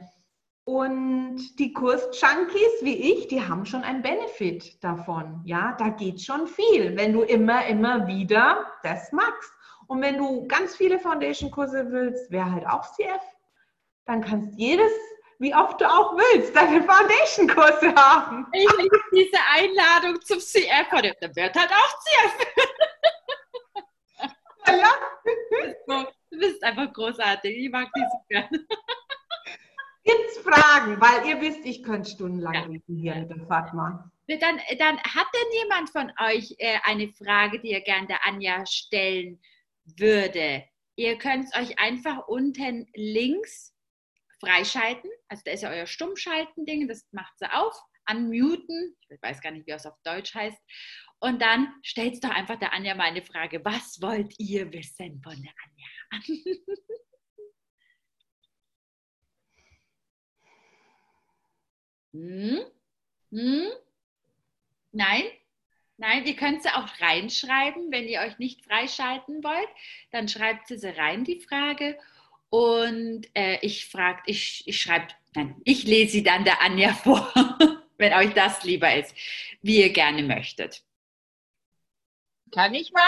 Und 0.63 1.59
die 1.59 1.73
Kurs-Junkies 1.73 2.82
wie 2.84 3.11
ich, 3.11 3.28
die 3.28 3.45
haben 3.45 3.65
schon 3.65 3.84
einen 3.84 4.01
Benefit 4.01 4.82
davon. 4.82 5.41
Ja, 5.43 5.76
da 5.78 5.89
geht 5.89 6.21
schon 6.21 6.47
viel, 6.47 6.95
wenn 6.95 7.11
du 7.11 7.23
immer, 7.23 7.65
immer 7.65 8.07
wieder 8.07 8.65
das 8.84 9.11
magst. 9.11 9.51
Und 9.88 10.01
wenn 10.01 10.17
du 10.19 10.47
ganz 10.47 10.78
viele 10.78 10.99
Foundation-Kurse 10.99 11.91
willst, 11.91 12.32
wäre 12.32 12.49
halt 12.49 12.65
auch 12.65 12.86
CF. 12.95 13.21
Dann 14.05 14.21
kannst 14.21 14.57
jedes 14.57 14.93
wie 15.39 15.53
oft 15.53 15.79
du 15.81 15.86
auch 15.86 16.15
willst, 16.15 16.55
deine 16.55 16.83
Foundation-Kurse 16.83 17.93
haben. 17.95 18.47
Ich 18.53 18.69
liebe 18.77 18.99
diese 19.11 19.38
Einladung 19.53 20.21
zum 20.21 20.39
CF 20.39 20.89
dann 20.89 21.36
wird 21.36 21.55
halt 21.55 21.71
auch 21.71 21.99
CF. 21.99 22.47
Ja. 24.67 24.89
Du 26.31 26.39
bist 26.39 26.63
einfach 26.63 26.91
großartig. 26.91 27.57
Ich 27.57 27.71
mag 27.71 27.91
dich 27.93 28.03
so 28.11 28.19
gerne. 28.29 28.67
Gibt's 30.03 30.38
Fragen? 30.39 30.99
Weil 30.99 31.27
ihr 31.27 31.41
wisst, 31.41 31.65
ich 31.65 31.83
könnte 31.83 32.09
stundenlang 32.09 32.53
ja. 32.53 32.61
reden 32.61 32.97
hier 32.97 33.15
mit 33.15 33.29
der 33.29 33.45
Fatma. 33.47 34.11
Dann, 34.27 34.59
dann 34.79 34.97
hat 34.99 35.27
denn 35.33 35.61
jemand 35.61 35.89
von 35.91 36.11
euch 36.27 36.55
äh, 36.57 36.79
eine 36.83 37.09
Frage, 37.09 37.59
die 37.59 37.71
ihr 37.71 37.81
gerne 37.81 38.07
der 38.07 38.25
Anja 38.25 38.65
stellen 38.65 39.39
würde? 39.83 40.63
Ihr 40.95 41.17
könnt 41.17 41.45
es 41.45 41.59
euch 41.59 41.77
einfach 41.79 42.27
unten 42.27 42.88
links 42.95 43.74
freischalten. 44.39 45.09
Also 45.27 45.43
da 45.45 45.51
ist 45.51 45.61
ja 45.63 45.69
euer 45.69 45.88
Stummschalten-Ding, 45.88 46.88
das 46.88 47.07
macht 47.11 47.38
sie 47.38 47.51
auf, 47.51 47.75
unmuten, 48.09 48.95
ich 49.09 49.21
weiß 49.21 49.41
gar 49.41 49.51
nicht, 49.51 49.65
wie 49.65 49.71
das 49.71 49.86
auf 49.86 49.97
Deutsch 50.03 50.33
heißt. 50.33 50.57
Und 51.19 51.41
dann 51.41 51.73
stellt 51.81 52.23
doch 52.23 52.29
einfach 52.29 52.59
der 52.59 52.73
Anja 52.73 52.93
mal 52.95 53.05
eine 53.05 53.23
Frage. 53.23 53.63
Was 53.63 54.01
wollt 54.01 54.33
ihr 54.38 54.71
wissen 54.71 55.21
von 55.23 55.41
der 55.41 55.53
Anja? 55.63 55.88
hm? 62.13 62.65
Hm? 63.31 63.71
Nein? 64.91 65.23
Nein, 65.97 66.25
ihr 66.25 66.36
könnt 66.36 66.61
sie 66.61 66.69
auch 66.69 66.89
reinschreiben, 66.99 67.91
wenn 67.91 68.07
ihr 68.07 68.19
euch 68.19 68.38
nicht 68.38 68.65
freischalten 68.65 69.43
wollt. 69.43 69.69
Dann 70.11 70.27
schreibt 70.27 70.67
sie 70.67 70.77
sie 70.77 70.89
rein, 70.89 71.23
die 71.23 71.39
Frage. 71.39 71.97
Und 72.50 73.28
äh, 73.34 73.60
ich 73.62 73.88
frage, 73.88 74.22
ich, 74.28 74.64
ich 74.68 74.80
schreibe, 74.80 75.08
nein, 75.36 75.56
ich 75.66 75.84
lese 75.84 76.14
sie 76.14 76.24
dann 76.24 76.46
der 76.46 76.62
Anja 76.62 76.93
vor, 77.04 77.32
wenn 77.98 78.14
euch 78.14 78.34
das 78.34 78.64
lieber 78.64 78.93
ist, 78.96 79.14
wie 79.62 79.82
ihr 79.82 79.91
gerne 79.91 80.24
möchtet. 80.24 80.84
Kann 82.52 82.74
ich 82.74 82.91
mal? 82.91 83.02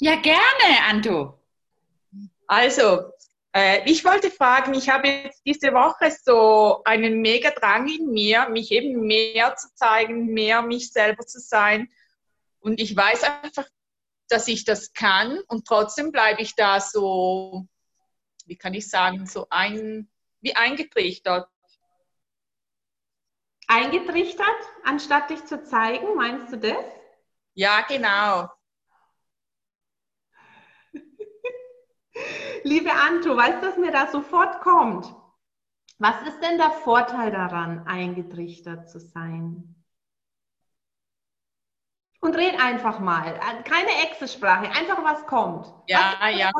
Ja, 0.00 0.16
gerne, 0.16 0.82
Anto. 0.88 1.38
Also, 2.46 3.12
äh, 3.54 3.88
ich 3.88 4.04
wollte 4.04 4.30
fragen, 4.30 4.74
ich 4.74 4.88
habe 4.88 5.08
jetzt 5.08 5.42
diese 5.46 5.72
Woche 5.72 6.10
so 6.24 6.82
einen 6.84 7.20
mega 7.20 7.50
Drang 7.50 7.88
in 7.88 8.10
mir, 8.10 8.48
mich 8.48 8.72
eben 8.72 9.06
mehr 9.06 9.54
zu 9.54 9.72
zeigen, 9.74 10.26
mehr 10.26 10.62
mich 10.62 10.90
selber 10.90 11.24
zu 11.24 11.38
sein. 11.38 11.88
Und 12.58 12.80
ich 12.80 12.96
weiß 12.96 13.22
einfach, 13.22 13.68
dass 14.28 14.48
ich 14.48 14.64
das 14.64 14.92
kann 14.92 15.38
und 15.48 15.66
trotzdem 15.66 16.10
bleibe 16.10 16.42
ich 16.42 16.56
da 16.56 16.80
so 16.80 17.68
wie 18.44 18.56
kann 18.56 18.74
ich 18.74 18.88
sagen, 18.88 19.26
so 19.26 19.46
ein, 19.50 20.08
wie 20.40 20.54
eingetrichtert. 20.54 21.48
Eingetrichtert, 23.66 24.46
anstatt 24.84 25.30
dich 25.30 25.44
zu 25.46 25.64
zeigen, 25.64 26.14
meinst 26.16 26.52
du 26.52 26.58
das? 26.58 26.84
Ja, 27.54 27.80
genau. 27.82 28.50
Liebe 32.62 32.92
Anto, 32.92 33.36
weißt 33.36 33.62
du, 33.62 33.68
was 33.68 33.76
mir 33.78 33.90
da 33.90 34.08
sofort 34.08 34.60
kommt? 34.60 35.14
Was 35.98 36.20
ist 36.28 36.40
denn 36.40 36.58
der 36.58 36.70
Vorteil 36.70 37.30
daran, 37.30 37.86
eingetrichtert 37.86 38.90
zu 38.90 38.98
sein? 39.00 39.74
Und 42.20 42.36
red 42.36 42.58
einfach 42.58 42.98
mal. 43.00 43.38
Keine 43.64 44.02
Exelsprache, 44.02 44.70
einfach 44.70 45.02
was 45.04 45.26
kommt. 45.26 45.66
Ja, 45.86 46.16
was 46.20 46.38
ja. 46.38 46.50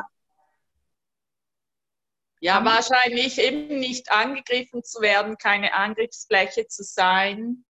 Ja, 2.44 2.62
wahrscheinlich 2.62 3.38
eben 3.38 3.78
nicht 3.78 4.12
angegriffen 4.12 4.84
zu 4.84 5.00
werden, 5.00 5.38
keine 5.38 5.72
Angriffsfläche 5.72 6.66
zu 6.66 6.82
sein. 6.84 7.64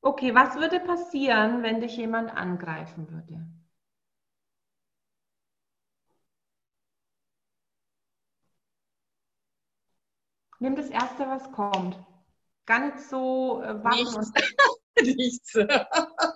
Okay, 0.00 0.34
was 0.34 0.54
würde 0.54 0.80
passieren, 0.80 1.62
wenn 1.62 1.82
dich 1.82 1.98
jemand 1.98 2.34
angreifen 2.34 3.10
würde? 3.10 3.46
Nimm 10.58 10.76
das 10.76 10.88
Erste, 10.88 11.28
was 11.28 11.52
kommt. 11.52 12.02
Gar 12.64 12.86
nicht 12.86 13.00
so 13.00 13.60
äh, 13.60 13.74
Nichts. 13.90 14.32
Nichts. 14.98 15.54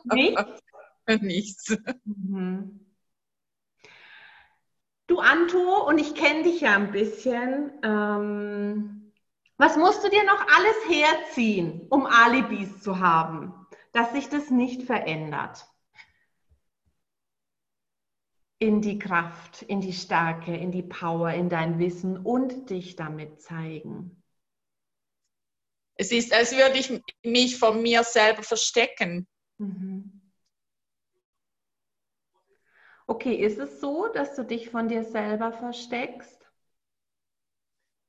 Nichts? 0.05 0.63
Nichts. 1.23 1.79
Mhm. 2.05 2.84
Du, 5.07 5.19
Anto, 5.19 5.87
und 5.87 5.99
ich 5.99 6.15
kenne 6.15 6.45
dich 6.45 6.63
ja 6.63 6.75
ein 6.77 6.91
bisschen. 6.91 7.73
Ähm, 7.83 9.13
was 9.57 9.77
musst 9.77 10.03
du 10.03 10.09
dir 10.09 10.25
noch 10.25 10.41
alles 10.41 10.77
herziehen, 10.89 11.87
um 11.91 12.07
Alibis 12.07 12.81
zu 12.81 12.99
haben, 12.99 13.53
dass 13.93 14.13
sich 14.13 14.29
das 14.29 14.51
nicht 14.51 14.83
verändert? 14.85 15.67
In 18.59 18.81
die 18.81 18.99
Kraft, 18.99 19.63
in 19.63 19.83
die 19.83 19.93
Stärke, 19.93 20.57
in 20.57 20.73
die 20.73 20.83
Power, 20.83 21.31
in 21.33 21.51
dein 21.51 21.79
Wissen 21.79 22.17
und 22.17 22.71
dich 22.71 22.97
damit 22.97 23.43
zeigen. 23.43 24.23
Es 25.97 26.13
ist, 26.13 26.33
als 26.33 26.53
würde 26.53 26.79
ich 26.79 27.03
mich 27.25 27.59
von 27.59 27.83
mir 27.83 28.03
selber 28.05 28.43
verstecken. 28.43 29.29
Mhm. 29.59 30.14
Okay, 33.07 33.35
ist 33.35 33.59
es 33.59 33.81
so, 33.81 34.09
dass 34.09 34.35
du 34.35 34.45
dich 34.45 34.71
von 34.71 34.89
dir 34.89 35.05
selber 35.05 35.53
versteckst? 35.53 36.41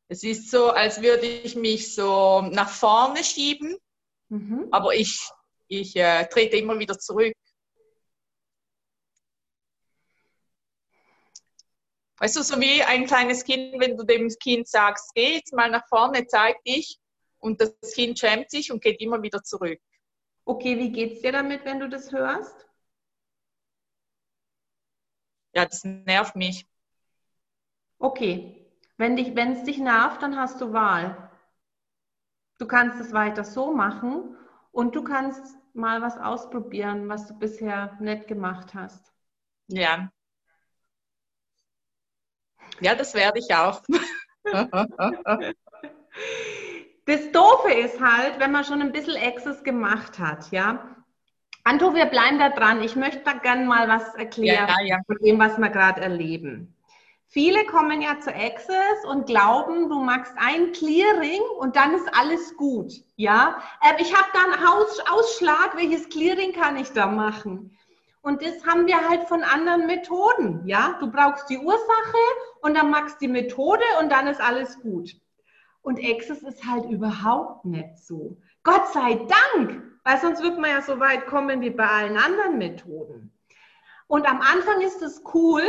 Es 0.08 0.24
ist 0.24 0.52
so, 0.52 0.70
als 0.70 1.02
würde 1.02 1.26
ich 1.26 1.56
mich 1.56 1.96
so 1.96 2.42
nach 2.42 2.70
vorne 2.70 3.24
schieben, 3.24 3.76
mhm. 4.30 4.68
aber 4.72 4.94
ich, 4.94 5.20
ich 5.68 5.96
äh, 5.96 6.26
trete 6.28 6.58
immer 6.58 6.78
wieder 6.80 6.98
zurück. 6.98 7.34
Weißt 12.18 12.38
du, 12.38 12.44
so 12.44 12.60
wie 12.62 12.82
ein 12.84 13.08
kleines 13.08 13.44
Kind, 13.44 13.80
wenn 13.80 13.98
du 13.98 14.04
dem 14.06 14.30
Kind 14.42 14.68
sagst, 14.68 15.12
geh 15.16 15.36
jetzt 15.36 15.54
mal 15.54 15.70
nach 15.70 15.86
vorne, 15.90 16.26
zeig 16.28 16.64
dich, 16.64 16.98
und 17.46 17.62
das 17.62 17.76
Kind 17.94 18.18
schämt 18.18 18.50
sich 18.50 18.72
und 18.72 18.82
geht 18.82 19.00
immer 19.02 19.22
wieder 19.22 19.44
zurück. 19.44 19.80
Okay, 20.46 20.78
wie 20.80 20.92
geht's 20.92 21.22
dir 21.22 21.32
damit, 21.32 21.66
wenn 21.66 21.80
du 21.80 21.88
das 21.90 22.12
hörst? 22.12 22.65
Ja, 25.56 25.66
das 25.66 25.84
nervt 25.84 26.36
mich. 26.36 26.68
Okay, 27.98 28.68
wenn 28.98 29.16
dich, 29.16 29.36
wenn 29.36 29.54
es 29.54 29.64
dich 29.64 29.78
nervt, 29.78 30.22
dann 30.22 30.38
hast 30.38 30.62
du 30.62 30.74
Wahl. 30.74 31.32
Du 32.58 32.68
kannst 32.68 33.00
es 33.00 33.14
weiter 33.14 33.44
so 33.44 33.74
machen 33.74 34.38
und 34.72 34.96
du 34.96 35.04
kannst 35.04 35.58
mal 35.74 36.02
was 36.02 36.18
ausprobieren, 36.18 37.10
was 37.10 37.28
du 37.28 37.38
bisher 37.38 37.98
nicht 38.00 38.28
gemacht 38.28 38.74
hast. 38.74 39.12
Ja. 39.68 40.10
Ja, 42.80 42.96
das 42.96 43.14
werde 43.14 43.40
ich 43.40 43.54
auch. 43.54 43.82
das 47.06 47.32
Doofe 47.32 47.74
ist 47.74 48.00
halt, 48.00 48.40
wenn 48.40 48.52
man 48.52 48.64
schon 48.64 48.82
ein 48.82 48.92
bisschen 48.92 49.22
Access 49.22 49.64
gemacht 49.64 50.20
hat, 50.20 50.52
ja, 50.52 50.96
Anto, 51.68 51.96
wir 51.96 52.06
bleiben 52.06 52.38
da 52.38 52.50
dran. 52.50 52.84
Ich 52.84 52.96
möchte 52.96 53.24
da 53.24 53.34
gerne 53.34 53.66
mal 53.66 53.88
was 53.88 54.14
erklären 54.14 54.70
ja, 54.70 54.86
ja. 54.86 55.00
von 55.08 55.18
dem, 55.18 55.40
was 55.40 55.58
wir 55.58 55.70
gerade 55.70 56.00
erleben. 56.00 56.76
Viele 57.28 57.66
kommen 57.66 58.04
ja 58.04 58.20
zu 58.20 58.30
Access 58.30 59.04
und 59.10 59.26
glauben, 59.26 59.90
du 59.90 60.00
machst 60.00 60.32
ein 60.38 60.74
Clearing 60.74 61.42
und 61.60 61.76
dann 61.76 61.96
ist 61.96 62.08
alles 62.16 62.56
gut. 62.56 62.94
Ja, 63.16 63.60
äh, 63.82 64.00
ich 64.00 64.16
habe 64.16 64.28
da 64.32 64.44
einen 64.44 64.68
Aus 64.68 65.00
Ausschlag, 65.10 65.76
welches 65.76 66.08
Clearing 66.10 66.54
kann 66.54 66.78
ich 66.78 66.92
da 66.92 67.08
machen? 67.08 67.76
Und 68.22 68.44
das 68.44 68.64
haben 68.68 68.86
wir 68.86 69.10
halt 69.10 69.28
von 69.28 69.42
anderen 69.42 69.88
Methoden. 69.88 70.68
Ja, 70.68 70.98
du 71.00 71.12
brauchst 71.12 71.50
die 71.50 71.58
Ursache 71.58 72.24
und 72.62 72.78
dann 72.78 72.92
machst 72.92 73.16
du 73.16 73.26
die 73.26 73.32
Methode 73.32 73.84
und 74.00 74.12
dann 74.12 74.28
ist 74.28 74.40
alles 74.40 74.80
gut. 74.82 75.16
Und 75.82 76.00
Access 76.00 76.44
ist 76.44 76.64
halt 76.64 76.86
überhaupt 76.92 77.66
nicht 77.66 77.98
so. 77.98 78.38
Gott 78.64 78.88
sei 78.94 79.16
Dank, 79.56 79.95
weil 80.06 80.20
sonst 80.22 80.42
wird 80.42 80.58
man 80.58 80.70
ja 80.70 80.82
so 80.82 81.00
weit 81.02 81.28
kommen 81.28 81.60
wie 81.62 81.72
bei 81.72 81.88
allen 81.88 82.18
anderen 82.18 82.58
Methoden. 82.58 83.34
Und 84.08 84.26
am 84.30 84.40
Anfang 84.42 84.82
ist 84.82 85.02
es 85.02 85.22
cool, 85.34 85.64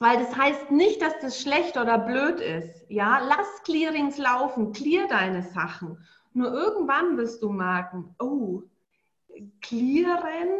Weil 0.00 0.18
das 0.18 0.36
heißt 0.36 0.70
nicht, 0.70 1.00
dass 1.02 1.18
das 1.20 1.40
schlecht 1.40 1.76
oder 1.76 1.98
blöd 1.98 2.40
ist. 2.40 2.84
Ja, 2.90 3.20
lass 3.20 3.62
Clearings 3.64 4.18
laufen, 4.18 4.72
clear 4.72 5.08
deine 5.08 5.42
Sachen. 5.42 5.98
Nur 6.32 6.52
irgendwann 6.52 7.16
wirst 7.16 7.42
du 7.42 7.50
merken, 7.50 8.14
oh, 8.18 8.62
clearen, 9.60 10.50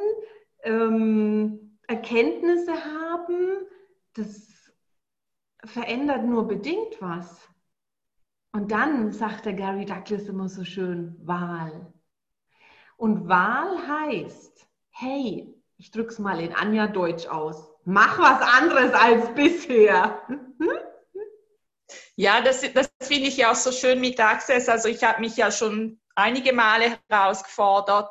ähm, 0.62 1.78
Erkenntnisse 1.86 2.72
haben, 2.72 3.66
das 4.14 4.72
verändert 5.64 6.24
nur 6.24 6.48
bedingt 6.48 7.00
was. 7.00 7.48
Und 8.52 8.70
dann 8.72 9.12
sagt 9.12 9.46
der 9.46 9.54
Gary 9.54 9.84
Douglas 9.84 10.28
immer 10.28 10.48
so 10.48 10.64
schön, 10.64 11.16
Wahl. 11.26 11.92
Und 13.04 13.28
Wahl 13.28 13.86
heißt, 13.86 14.66
hey, 14.88 15.54
ich 15.76 15.90
drücke 15.90 16.08
es 16.08 16.18
mal 16.18 16.40
in 16.40 16.54
Anja 16.54 16.86
Deutsch 16.86 17.26
aus, 17.26 17.70
mach 17.84 18.18
was 18.18 18.40
anderes 18.40 18.94
als 18.94 19.34
bisher. 19.34 20.22
Ja, 22.16 22.40
das, 22.40 22.62
das 22.72 22.88
finde 23.02 23.28
ich 23.28 23.36
ja 23.36 23.50
auch 23.50 23.56
so 23.56 23.72
schön 23.72 24.00
mit 24.00 24.18
Access. 24.20 24.68
Also 24.68 24.88
ich 24.88 25.02
habe 25.04 25.20
mich 25.20 25.36
ja 25.36 25.50
schon 25.50 26.00
einige 26.14 26.52
Male 26.52 26.96
herausgefordert. 27.08 28.10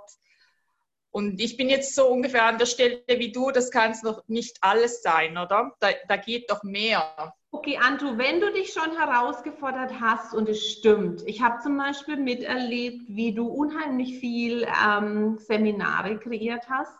Und 1.10 1.42
ich 1.42 1.58
bin 1.58 1.70
jetzt 1.70 1.96
so 1.96 2.10
ungefähr 2.10 2.44
an 2.46 2.58
der 2.58 2.66
Stelle 2.66 3.02
wie 3.08 3.32
du, 3.32 3.50
das 3.50 3.72
kann 3.72 3.92
es 3.92 4.04
noch 4.04 4.28
nicht 4.28 4.58
alles 4.62 5.02
sein, 5.02 5.38
oder? 5.38 5.74
Da, 5.80 5.90
da 6.08 6.18
geht 6.18 6.52
doch 6.52 6.64
mehr. 6.64 7.34
Okay, 7.56 7.78
Antu, 7.78 8.18
wenn 8.18 8.42
du 8.42 8.52
dich 8.52 8.74
schon 8.74 8.98
herausgefordert 8.98 10.00
hast 10.02 10.34
und 10.34 10.50
es 10.50 10.66
stimmt, 10.72 11.22
ich 11.28 11.44
habe 11.44 11.62
zum 11.62 11.78
Beispiel 11.78 12.18
miterlebt, 12.18 13.04
wie 13.10 13.32
du 13.32 13.48
unheimlich 13.48 14.18
viel 14.18 14.68
ähm, 14.84 15.38
Seminare 15.38 16.18
kreiert 16.18 16.68
hast 16.68 16.98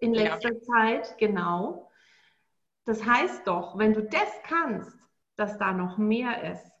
in 0.00 0.12
letzter 0.12 0.54
ja. 0.54 0.60
Zeit, 0.60 1.18
genau. 1.18 1.88
Das 2.84 3.06
heißt 3.06 3.46
doch, 3.46 3.78
wenn 3.78 3.94
du 3.94 4.02
das 4.02 4.28
kannst, 4.42 4.98
dass 5.36 5.56
da 5.56 5.72
noch 5.72 5.98
mehr 5.98 6.50
ist. 6.52 6.72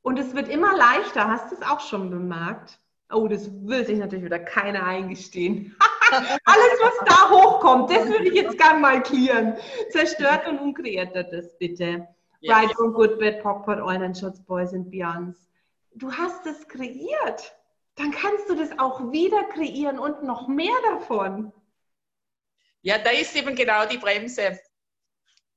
Und 0.00 0.18
es 0.18 0.34
wird 0.34 0.48
immer 0.48 0.74
leichter, 0.74 1.28
hast 1.28 1.52
du 1.52 1.56
es 1.56 1.62
auch 1.62 1.80
schon 1.80 2.08
bemerkt? 2.08 2.80
Oh, 3.12 3.28
das 3.28 3.50
will 3.66 3.84
sich 3.84 3.98
natürlich 3.98 4.24
wieder 4.24 4.38
keiner 4.38 4.84
eingestehen. 4.84 5.76
Alles, 6.44 6.80
was 6.80 7.06
da 7.06 7.30
hochkommt, 7.30 7.90
das 7.90 8.06
würde 8.08 8.28
ich 8.28 8.34
jetzt 8.34 8.58
gerne 8.58 8.80
mal 8.80 9.02
klären. 9.02 9.56
Zerstört 9.90 10.46
und 10.48 10.58
unkreiert 10.58 11.14
das 11.14 11.56
bitte. 11.58 12.08
Ja. 12.40 12.58
Right 12.58 12.72
from 12.72 12.92
Good 12.92 13.18
Bad 13.18 13.42
Pockpot, 13.42 13.80
Oil 13.80 14.14
Shots, 14.14 14.40
Boys 14.44 14.72
and 14.72 14.90
Beyonds. 14.90 15.48
Du 15.94 16.12
hast 16.12 16.44
es 16.46 16.68
kreiert. 16.68 17.56
Dann 17.96 18.10
kannst 18.10 18.48
du 18.50 18.54
das 18.54 18.78
auch 18.78 19.12
wieder 19.12 19.44
kreieren 19.44 19.98
und 19.98 20.24
noch 20.24 20.48
mehr 20.48 20.74
davon. 20.90 21.52
Ja, 22.82 22.98
da 22.98 23.10
ist 23.10 23.34
eben 23.34 23.54
genau 23.54 23.86
die 23.86 23.98
Bremse. 23.98 24.58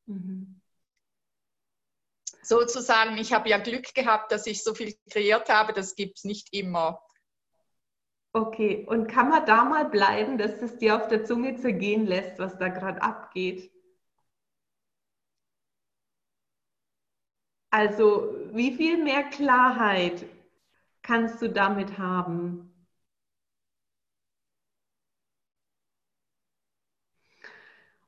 Mhm. 0.05 0.61
Sozusagen, 2.41 3.17
ich 3.17 3.33
habe 3.33 3.49
ja 3.49 3.57
Glück 3.57 3.93
gehabt, 3.93 4.31
dass 4.31 4.47
ich 4.47 4.63
so 4.63 4.73
viel 4.73 4.95
kreiert 5.09 5.49
habe, 5.49 5.73
das 5.73 5.95
gibt 5.95 6.19
es 6.19 6.23
nicht 6.23 6.53
immer. 6.53 7.01
Okay, 8.31 8.85
und 8.87 9.07
kann 9.07 9.27
man 9.27 9.45
da 9.45 9.65
mal 9.65 9.83
bleiben, 9.89 10.37
dass 10.37 10.61
es 10.61 10.77
dir 10.77 10.95
auf 10.95 11.09
der 11.09 11.25
Zunge 11.25 11.55
zergehen 11.57 12.05
lässt, 12.07 12.39
was 12.39 12.57
da 12.57 12.69
gerade 12.69 13.01
abgeht? 13.01 13.69
Also, 17.69 18.35
wie 18.51 18.73
viel 18.75 19.01
mehr 19.01 19.23
Klarheit 19.23 20.25
kannst 21.03 21.41
du 21.41 21.49
damit 21.49 21.97
haben? 21.99 22.71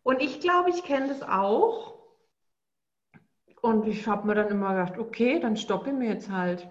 Und 0.04 0.22
ich 0.22 0.42
glaube, 0.42 0.72
ich 0.72 0.84
kenne 0.84 1.08
das 1.08 1.22
auch. 1.24 2.00
Und 3.62 3.88
ich 3.88 4.06
habe 4.06 4.28
mir 4.28 4.36
dann 4.36 4.50
immer 4.50 4.74
gedacht, 4.76 4.98
okay, 5.00 5.40
dann 5.40 5.56
stoppe 5.56 5.92
ich 5.92 5.96
mir 5.96 6.10
jetzt 6.10 6.30
halt 6.30 6.68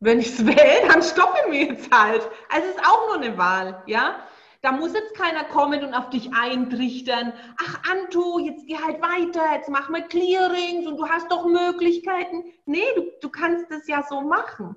wenn 0.00 0.18
ich 0.18 0.28
es 0.28 0.46
wähle, 0.46 0.88
dann 0.88 1.02
stoppe 1.02 1.38
ich 1.44 1.50
mir 1.50 1.72
jetzt 1.72 1.90
halt. 1.90 2.22
Also 2.48 2.68
es 2.68 2.76
ist 2.76 2.86
auch 2.86 3.06
nur 3.06 3.16
eine 3.16 3.38
Wahl, 3.38 3.82
ja. 3.86 4.26
Da 4.62 4.72
muss 4.72 4.94
jetzt 4.94 5.14
keiner 5.14 5.44
kommen 5.44 5.84
und 5.84 5.94
auf 5.94 6.10
dich 6.10 6.32
eintrichtern. 6.34 7.32
Ach, 7.58 7.82
Anto, 7.90 8.38
jetzt 8.40 8.66
geh 8.66 8.76
halt 8.76 9.00
weiter, 9.00 9.54
jetzt 9.54 9.68
mach 9.68 9.90
mal 9.90 10.06
Clearings 10.08 10.86
und 10.86 10.96
du 10.96 11.08
hast 11.08 11.30
doch 11.30 11.46
Möglichkeiten. 11.46 12.44
Nee, 12.64 12.86
du, 12.96 13.12
du 13.20 13.30
kannst 13.30 13.70
es 13.70 13.86
ja 13.86 14.02
so 14.02 14.22
machen. 14.22 14.74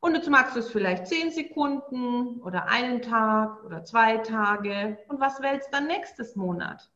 Und 0.00 0.14
jetzt 0.14 0.28
magst 0.28 0.54
du 0.54 0.60
es 0.60 0.70
vielleicht 0.70 1.08
zehn 1.08 1.32
Sekunden 1.32 2.40
oder 2.42 2.66
einen 2.68 3.02
Tag 3.02 3.64
oder 3.64 3.84
zwei 3.84 4.18
Tage. 4.18 4.98
Und 5.08 5.18
was 5.20 5.42
wählst 5.42 5.72
dann 5.72 5.88
nächstes 5.88 6.36
Monat? 6.36 6.90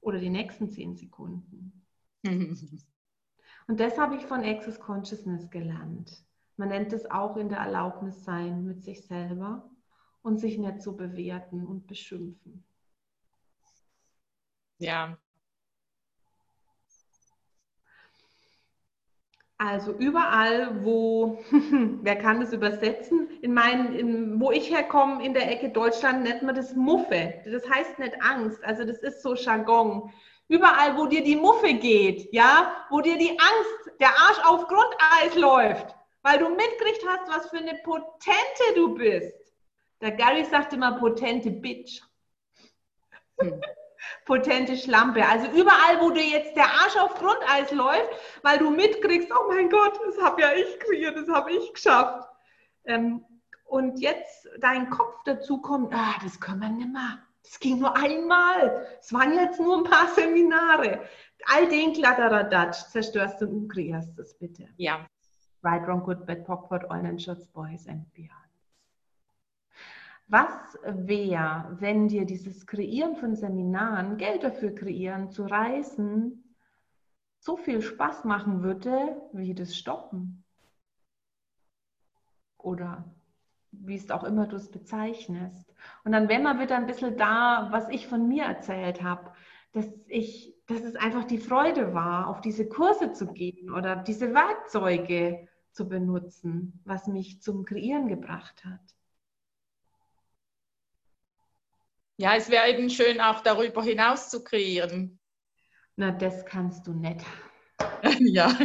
Oder 0.00 0.18
die 0.18 0.30
nächsten 0.30 0.70
zehn 0.70 0.96
Sekunden? 0.96 1.86
Und 3.66 3.80
das 3.80 3.98
habe 3.98 4.16
ich 4.16 4.26
von 4.26 4.44
Access 4.44 4.80
Consciousness 4.80 5.50
gelernt. 5.50 6.24
Man 6.56 6.68
nennt 6.68 6.92
es 6.92 7.10
auch 7.10 7.36
in 7.36 7.48
der 7.48 7.58
Erlaubnis 7.58 8.24
sein 8.24 8.64
mit 8.64 8.82
sich 8.82 9.06
selber 9.06 9.70
und 10.22 10.38
sich 10.38 10.58
nicht 10.58 10.82
so 10.82 10.92
bewerten 10.92 11.66
und 11.66 11.86
beschimpfen. 11.86 12.64
Ja. 14.78 15.16
Also 19.58 19.92
überall, 19.92 20.84
wo, 20.84 21.38
wer 22.02 22.16
kann 22.16 22.40
das 22.40 22.52
übersetzen? 22.52 23.28
In 23.42 23.54
meinen, 23.54 23.94
in, 23.94 24.40
wo 24.40 24.50
ich 24.50 24.72
herkomme, 24.72 25.24
in 25.24 25.34
der 25.34 25.48
Ecke 25.52 25.70
Deutschland, 25.70 26.24
nennt 26.24 26.42
man 26.42 26.56
das 26.56 26.74
Muffe. 26.74 27.34
Das 27.44 27.68
heißt 27.70 28.00
nicht 28.00 28.20
Angst, 28.20 28.62
also 28.64 28.84
das 28.84 28.98
ist 28.98 29.22
so 29.22 29.36
Jargon. 29.36 30.12
Überall, 30.48 30.96
wo 30.96 31.06
dir 31.06 31.22
die 31.22 31.36
Muffe 31.36 31.74
geht, 31.74 32.32
ja, 32.32 32.86
wo 32.90 33.00
dir 33.00 33.16
die 33.16 33.30
Angst, 33.30 34.00
der 34.00 34.08
Arsch 34.08 34.44
auf 34.44 34.66
Grundeis 34.68 35.34
läuft, 35.34 35.94
weil 36.22 36.38
du 36.38 36.48
mitgekriegt 36.50 37.06
hast, 37.06 37.28
was 37.28 37.48
für 37.48 37.58
eine 37.58 37.78
Potente 37.82 38.74
du 38.74 38.94
bist. 38.94 39.34
Der 40.00 40.12
Gary 40.12 40.44
sagt 40.44 40.72
immer 40.72 40.98
potente 40.98 41.50
Bitch. 41.50 42.02
Hm. 43.40 43.60
potente 44.24 44.76
Schlampe. 44.76 45.26
Also 45.26 45.46
überall, 45.52 46.00
wo 46.00 46.10
dir 46.10 46.24
jetzt 46.24 46.56
der 46.56 46.66
Arsch 46.66 46.96
auf 46.96 47.14
Grundeis 47.14 47.70
läuft, 47.72 48.08
weil 48.42 48.58
du 48.58 48.70
mitkriegst, 48.70 49.30
oh 49.30 49.48
mein 49.48 49.70
Gott, 49.70 49.98
das 50.04 50.20
habe 50.20 50.42
ja 50.42 50.52
ich 50.52 50.78
kreiert, 50.80 51.16
das 51.16 51.28
habe 51.28 51.52
ich 51.52 51.72
geschafft. 51.72 52.28
Ähm, 52.84 53.24
und 53.64 54.00
jetzt 54.00 54.48
dein 54.60 54.90
Kopf 54.90 55.22
dazu 55.24 55.60
kommt, 55.60 55.94
ah, 55.94 56.16
das 56.22 56.38
können 56.40 56.60
wir 56.60 56.68
nicht 56.68 56.92
mehr. 56.92 57.18
Es 57.44 57.58
ging 57.58 57.78
nur 57.78 57.96
einmal. 57.96 58.86
Es 59.00 59.12
waren 59.12 59.34
jetzt 59.34 59.60
nur 59.60 59.78
ein 59.78 59.84
paar 59.84 60.08
Seminare. 60.14 61.02
All 61.46 61.68
den 61.68 61.92
Kladderadatsch 61.92 62.88
zerstörst 62.90 63.40
du 63.40 63.48
und 63.48 63.68
kreierst 63.68 64.18
es 64.18 64.38
bitte. 64.38 64.68
Ja. 64.76 65.06
Right, 65.62 65.86
wrong, 65.86 66.02
good, 66.02 66.26
bad, 66.26 66.44
Popcorn, 66.44 67.06
and 67.06 67.20
shots, 67.20 67.46
boys 67.46 67.86
and 67.86 68.12
beyond. 68.14 68.30
Was 70.28 70.78
wäre, 70.84 71.76
wenn 71.78 72.08
dir 72.08 72.24
dieses 72.24 72.66
Kreieren 72.66 73.16
von 73.16 73.36
Seminaren, 73.36 74.16
Geld 74.16 74.42
dafür 74.42 74.74
kreieren, 74.74 75.30
zu 75.30 75.44
reisen, 75.44 76.56
so 77.38 77.56
viel 77.56 77.82
Spaß 77.82 78.24
machen 78.24 78.62
würde, 78.62 79.20
wie 79.32 79.54
das 79.54 79.76
Stoppen? 79.76 80.42
Oder 82.56 83.04
wie 83.72 83.96
es 83.96 84.10
auch 84.10 84.24
immer 84.24 84.46
du 84.46 84.56
es 84.56 84.70
bezeichnest. 84.70 85.74
Und 86.04 86.12
dann 86.12 86.28
wären 86.28 86.42
wir 86.42 86.60
wieder 86.60 86.76
ein 86.76 86.86
bisschen 86.86 87.16
da, 87.16 87.68
was 87.70 87.88
ich 87.88 88.06
von 88.06 88.28
mir 88.28 88.44
erzählt 88.44 89.02
habe, 89.02 89.32
dass 89.72 89.86
ich, 90.06 90.54
dass 90.66 90.80
es 90.82 90.96
einfach 90.96 91.24
die 91.24 91.38
Freude 91.38 91.94
war, 91.94 92.28
auf 92.28 92.40
diese 92.40 92.68
Kurse 92.68 93.12
zu 93.12 93.26
gehen 93.26 93.70
oder 93.70 93.96
diese 93.96 94.34
Werkzeuge 94.34 95.48
zu 95.72 95.88
benutzen, 95.88 96.80
was 96.84 97.06
mich 97.06 97.40
zum 97.40 97.64
Kreieren 97.64 98.08
gebracht 98.08 98.64
hat. 98.64 98.80
Ja, 102.18 102.36
es 102.36 102.50
wäre 102.50 102.68
eben 102.68 102.90
schön, 102.90 103.20
auch 103.20 103.40
darüber 103.40 103.82
hinaus 103.82 104.28
zu 104.28 104.44
kreieren. 104.44 105.18
Na, 105.96 106.12
das 106.12 106.44
kannst 106.44 106.86
du 106.86 106.92
nicht. 106.92 107.24
ja. 108.20 108.56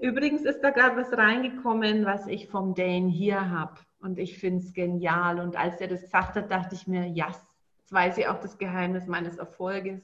Übrigens 0.00 0.42
ist 0.42 0.62
da 0.62 0.70
gerade 0.70 0.96
was 0.96 1.16
reingekommen, 1.16 2.06
was 2.06 2.26
ich 2.26 2.48
vom 2.48 2.74
Dane 2.74 3.08
hier 3.08 3.50
habe. 3.50 3.74
Und 4.00 4.18
ich 4.18 4.38
finde 4.38 4.64
es 4.64 4.72
genial. 4.72 5.38
Und 5.38 5.56
als 5.56 5.80
er 5.80 5.88
das 5.88 6.02
gesagt 6.02 6.36
hat, 6.36 6.50
dachte 6.50 6.74
ich 6.74 6.86
mir, 6.86 7.06
ja, 7.06 7.26
yes, 7.26 7.40
jetzt 7.80 7.92
weiß 7.92 8.18
ich 8.18 8.26
auch 8.26 8.40
das 8.40 8.56
Geheimnis 8.56 9.06
meines 9.06 9.36
Erfolges. 9.36 10.00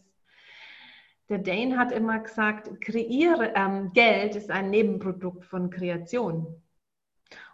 Der 1.31 1.39
Dane 1.39 1.79
hat 1.79 1.93
immer 1.93 2.19
gesagt, 2.19 2.81
kreiere, 2.83 3.53
ähm, 3.55 3.93
Geld 3.95 4.37
ist 4.37 4.51
ein 4.51 4.71
Nebenprodukt 4.71 5.45
von 5.45 5.71
Kreation. 5.71 6.63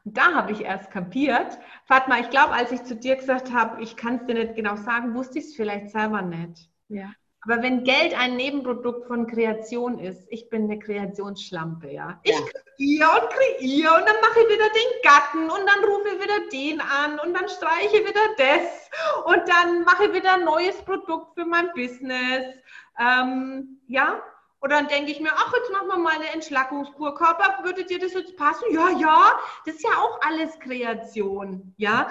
Und 0.05 0.17
da 0.17 0.35
habe 0.35 0.51
ich 0.51 0.63
erst 0.63 0.91
kapiert. 0.91 1.59
Fatma, 1.85 2.19
ich 2.19 2.31
glaube, 2.31 2.53
als 2.53 2.73
ich 2.73 2.83
zu 2.83 2.97
dir 2.97 3.17
gesagt 3.17 3.53
habe, 3.53 3.81
ich 3.81 3.97
kann 3.97 4.17
es 4.17 4.27
dir 4.27 4.35
nicht 4.35 4.57
genau 4.57 4.75
sagen, 4.75 5.15
wusste 5.15 5.39
ich 5.39 5.47
es 5.47 5.55
vielleicht 5.55 5.91
selber 5.91 6.23
nicht. 6.23 6.69
Ja. 6.89 7.13
Aber 7.45 7.61
wenn 7.61 7.83
Geld 7.83 8.17
ein 8.17 8.37
Nebenprodukt 8.37 9.09
von 9.09 9.27
Kreation 9.27 9.99
ist, 9.99 10.27
ich 10.31 10.49
bin 10.49 10.65
eine 10.65 10.79
Kreationsschlampe, 10.79 11.91
ja. 11.91 12.21
Ich 12.23 12.33
kreiere 12.33 13.21
und 13.21 13.31
kreiere 13.31 13.95
und 13.97 14.09
dann 14.09 14.21
mache 14.21 14.41
ich 14.41 14.49
wieder 14.49 14.69
den 14.69 15.03
Gatten 15.03 15.51
und 15.51 15.67
dann 15.67 15.85
rufe 15.85 16.09
ich 16.09 16.23
wieder 16.23 16.49
den 16.53 16.81
an 16.81 17.19
und 17.19 17.35
dann 17.35 17.49
streiche 17.49 17.99
ich 17.99 18.09
wieder 18.09 18.21
das 18.39 18.83
Und 19.25 19.49
dann 19.49 19.83
mache 19.83 20.05
ich 20.05 20.15
wieder 20.15 20.35
ein 20.35 20.45
neues 20.45 20.77
Produkt 20.83 21.35
für 21.35 21.45
mein 21.45 21.73
Business. 21.75 22.47
Ähm, 22.99 23.81
ja, 23.89 24.23
oder 24.61 24.77
dann 24.77 24.89
denke 24.89 25.11
ich 25.11 25.21
mir, 25.21 25.33
ach, 25.35 25.53
jetzt 25.57 25.73
machen 25.73 25.89
wir 25.89 25.99
mal 25.99 26.15
eine 26.15 26.33
Entschlackungskur. 26.33 27.17
Körper, 27.17 27.65
würde 27.65 27.85
dir 27.85 27.99
das 27.99 28.15
jetzt 28.15 28.37
passen? 28.37 28.65
Ja, 28.71 28.91
ja, 28.91 29.39
das 29.67 29.75
ist 29.75 29.85
ja 29.85 29.91
auch 29.99 30.21
alles 30.23 30.59
Kreation. 30.61 31.75
Ja. 31.77 32.07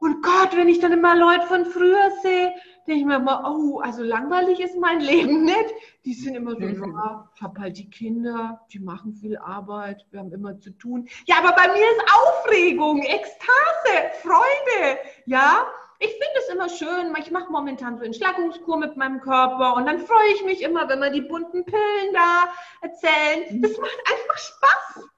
Und 0.00 0.22
Gott, 0.22 0.54
wenn 0.54 0.68
ich 0.68 0.80
dann 0.80 0.92
immer 0.92 1.16
Leute 1.16 1.46
von 1.46 1.64
früher 1.64 2.10
sehe, 2.20 2.52
denke 2.86 3.00
ich 3.00 3.06
mir 3.06 3.16
immer, 3.16 3.44
oh, 3.46 3.80
also 3.80 4.02
langweilig 4.02 4.60
ist 4.60 4.76
mein 4.78 5.00
Leben 5.00 5.44
nicht. 5.44 5.74
Die 6.04 6.14
sind 6.14 6.34
immer 6.34 6.52
so, 6.52 6.60
mhm. 6.60 6.94
ja, 6.94 7.30
ich 7.34 7.42
habe 7.42 7.60
halt 7.60 7.78
die 7.78 7.88
Kinder, 7.88 8.60
die 8.72 8.78
machen 8.78 9.14
viel 9.14 9.36
Arbeit, 9.38 10.04
wir 10.10 10.20
haben 10.20 10.32
immer 10.32 10.58
zu 10.58 10.70
tun. 10.70 11.08
Ja, 11.26 11.36
aber 11.38 11.54
bei 11.54 11.68
mir 11.68 11.82
ist 11.82 12.02
Aufregung, 12.14 13.02
Ekstase, 13.02 14.10
Freude, 14.22 14.98
ja. 15.26 15.66
Ich 16.00 16.10
finde 16.10 16.38
es 16.38 16.48
immer 16.48 16.68
schön, 16.68 17.14
ich 17.18 17.30
mache 17.30 17.50
momentan 17.50 17.96
so 17.96 18.04
Entschlackungskur 18.04 18.76
mit 18.76 18.96
meinem 18.96 19.20
Körper 19.20 19.76
und 19.76 19.86
dann 19.86 20.00
freue 20.00 20.34
ich 20.34 20.44
mich 20.44 20.60
immer, 20.60 20.88
wenn 20.88 20.98
wir 20.98 21.10
die 21.10 21.22
bunten 21.22 21.64
Pillen 21.64 22.12
da 22.12 22.48
erzählen. 22.82 23.62
Das 23.62 23.78
macht 23.78 23.98
einfach 24.10 24.36
Spaß. 24.38 25.08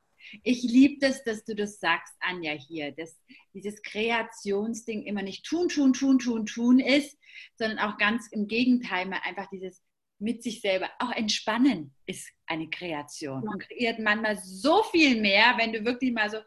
Ich 0.42 0.62
liebe 0.62 0.98
das, 1.00 1.24
dass 1.24 1.44
du 1.44 1.54
das 1.54 1.78
sagst, 1.78 2.14
Anja, 2.20 2.52
hier, 2.52 2.92
dass 2.92 3.20
dieses 3.54 3.82
Kreationsding 3.82 5.02
immer 5.02 5.22
nicht 5.22 5.44
tun, 5.44 5.68
tun, 5.68 5.92
tun, 5.92 6.18
tun, 6.18 6.46
tun 6.46 6.78
ist, 6.80 7.18
sondern 7.56 7.78
auch 7.78 7.98
ganz 7.98 8.28
im 8.30 8.46
Gegenteil, 8.46 9.06
mal 9.06 9.20
einfach 9.24 9.48
dieses 9.50 9.82
mit 10.18 10.42
sich 10.42 10.60
selber, 10.60 10.90
auch 10.98 11.12
entspannen 11.12 11.94
ist 12.06 12.30
eine 12.46 12.70
Kreation. 12.70 13.44
Man 13.44 13.58
kreiert 13.58 13.98
manchmal 13.98 14.38
so 14.38 14.82
viel 14.84 15.20
mehr, 15.20 15.54
wenn 15.58 15.72
du 15.72 15.84
wirklich 15.84 16.12
mal 16.12 16.30
so, 16.30 16.38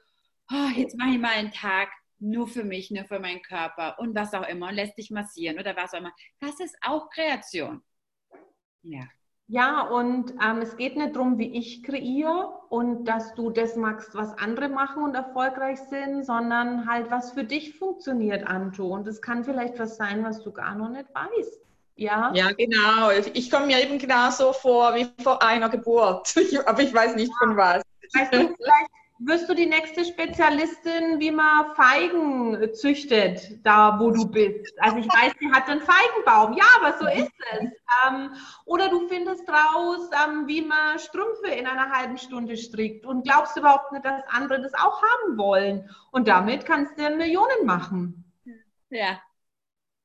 oh, 0.51 0.69
jetzt 0.75 0.97
mache 0.97 1.11
ich 1.11 1.19
mal 1.19 1.33
einen 1.33 1.51
Tag 1.51 1.89
nur 2.19 2.47
für 2.47 2.63
mich, 2.63 2.91
nur 2.91 3.05
für 3.05 3.19
meinen 3.19 3.41
Körper 3.41 3.97
und 3.99 4.15
was 4.15 4.33
auch 4.33 4.47
immer 4.47 4.69
und 4.69 4.75
lässt 4.75 4.97
dich 4.97 5.09
massieren 5.09 5.59
oder 5.59 5.75
was 5.75 5.93
auch 5.93 5.99
immer. 5.99 6.13
Das 6.39 6.59
ist 6.59 6.75
auch 6.81 7.09
Kreation. 7.09 7.81
Ja. 8.81 9.07
Ja, 9.51 9.81
und 9.81 10.35
ähm, 10.45 10.59
es 10.61 10.77
geht 10.77 10.95
nicht 10.95 11.15
darum, 11.15 11.39
wie 11.39 11.57
ich 11.57 11.81
kreiere 11.81 12.53
und 12.69 13.05
dass 13.05 13.33
du 13.33 13.49
das 13.49 13.75
magst, 13.75 14.13
was 14.13 14.37
andere 14.37 14.69
machen 14.69 15.03
und 15.03 15.15
erfolgreich 15.15 15.79
sind, 15.89 16.23
sondern 16.23 16.87
halt, 16.87 17.09
was 17.09 17.31
für 17.31 17.43
dich 17.43 17.75
funktioniert, 17.75 18.45
Anto. 18.45 18.85
Und 18.85 19.07
es 19.07 19.23
kann 19.23 19.43
vielleicht 19.43 19.79
was 19.79 19.97
sein, 19.97 20.23
was 20.23 20.43
du 20.43 20.51
gar 20.51 20.75
noch 20.75 20.89
nicht 20.89 21.07
weißt. 21.15 21.61
Ja, 21.95 22.31
ja 22.35 22.51
genau. 22.51 23.09
Ich 23.33 23.49
komme 23.49 23.65
mir 23.65 23.81
eben 23.81 23.97
genauso 23.97 24.53
vor 24.53 24.93
wie 24.93 25.07
vor 25.23 25.41
einer 25.41 25.69
Geburt. 25.69 26.31
Aber 26.67 26.83
ich 26.83 26.93
weiß 26.93 27.15
nicht 27.15 27.33
von 27.39 27.57
was. 27.57 27.81
Weißt 28.13 28.31
du, 28.31 28.37
vielleicht 28.37 28.98
wirst 29.19 29.49
du 29.49 29.53
die 29.53 29.65
nächste 29.65 30.05
Spezialistin, 30.05 31.19
wie 31.19 31.31
man 31.31 31.75
Feigen 31.75 32.73
züchtet, 32.73 33.65
da 33.65 33.99
wo 33.99 34.11
du 34.11 34.25
bist. 34.25 34.73
Also 34.81 34.97
ich 34.97 35.07
weiß, 35.07 35.33
sie 35.39 35.51
hat 35.51 35.67
einen 35.67 35.81
Feigenbaum. 35.81 36.53
Ja, 36.53 36.65
aber 36.79 36.97
so 36.97 37.07
ist 37.07 37.31
es. 37.51 37.69
Ähm, 38.07 38.31
oder 38.65 38.89
du 38.89 39.07
findest 39.09 39.47
raus, 39.49 40.09
ähm, 40.25 40.47
wie 40.47 40.61
man 40.61 40.99
Strümpfe 40.99 41.49
in 41.49 41.67
einer 41.67 41.91
halben 41.91 42.17
Stunde 42.17 42.55
strickt 42.55 43.05
und 43.05 43.23
glaubst 43.23 43.57
überhaupt 43.57 43.91
nicht, 43.91 44.05
dass 44.05 44.23
andere 44.29 44.61
das 44.61 44.73
auch 44.73 45.01
haben 45.01 45.37
wollen. 45.37 45.89
Und 46.11 46.27
damit 46.27 46.65
kannst 46.65 46.97
du 46.97 47.09
Millionen 47.09 47.65
machen. 47.65 48.23
Ja. 48.89 49.21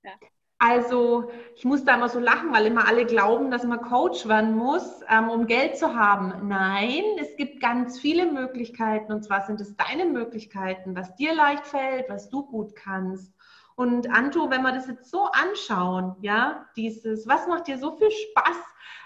ja. 0.03 0.13
Also 0.59 1.31
ich 1.57 1.65
muss 1.65 1.85
da 1.85 1.97
immer 1.97 2.09
so 2.09 2.21
lachen, 2.21 2.53
weil 2.53 2.67
immer 2.67 2.87
alle 2.87 3.05
glauben, 3.05 3.51
dass 3.51 3.65
man 3.65 3.83
Coach 3.83 4.27
werden 4.27 4.57
muss, 4.57 5.01
ähm, 5.11 5.29
um 5.29 5.47
Geld 5.47 5.77
zu 5.77 5.95
haben. 5.95 6.49
Nein, 6.49 7.03
es 7.21 7.37
gibt 7.37 7.61
ganz 7.61 7.99
viele 7.99 8.31
Möglichkeiten 8.31 9.13
und 9.13 9.25
zwar 9.25 9.43
sind 9.43 9.61
es 9.61 9.77
deine 9.77 10.07
Möglichkeiten, 10.07 10.97
was 10.97 11.15
dir 11.17 11.35
leicht 11.35 11.67
fällt, 11.67 12.09
was 12.09 12.31
du 12.31 12.47
gut 12.47 12.75
kannst. 12.77 13.35
Und 13.77 14.09
Anto, 14.11 14.51
wenn 14.51 14.63
wir 14.63 14.73
das 14.73 14.87
jetzt 14.87 15.11
so 15.11 15.25
anschauen, 15.25 16.15
ja, 16.21 16.67
dieses, 16.77 17.27
was 17.27 17.49
macht 17.49 17.67
dir 17.67 17.77
so 17.77 17.97
viel 17.97 18.11
Spaß, 18.11 18.57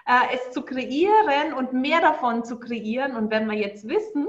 äh, 0.07 0.35
es 0.35 0.51
zu 0.53 0.63
kreieren 0.63 1.55
und 1.55 1.73
mehr 1.73 2.01
davon 2.01 2.45
zu 2.45 2.61
kreieren? 2.61 3.17
Und 3.17 3.31
wenn 3.31 3.47
wir 3.51 3.57
jetzt 3.57 3.89
wissen, 3.89 4.29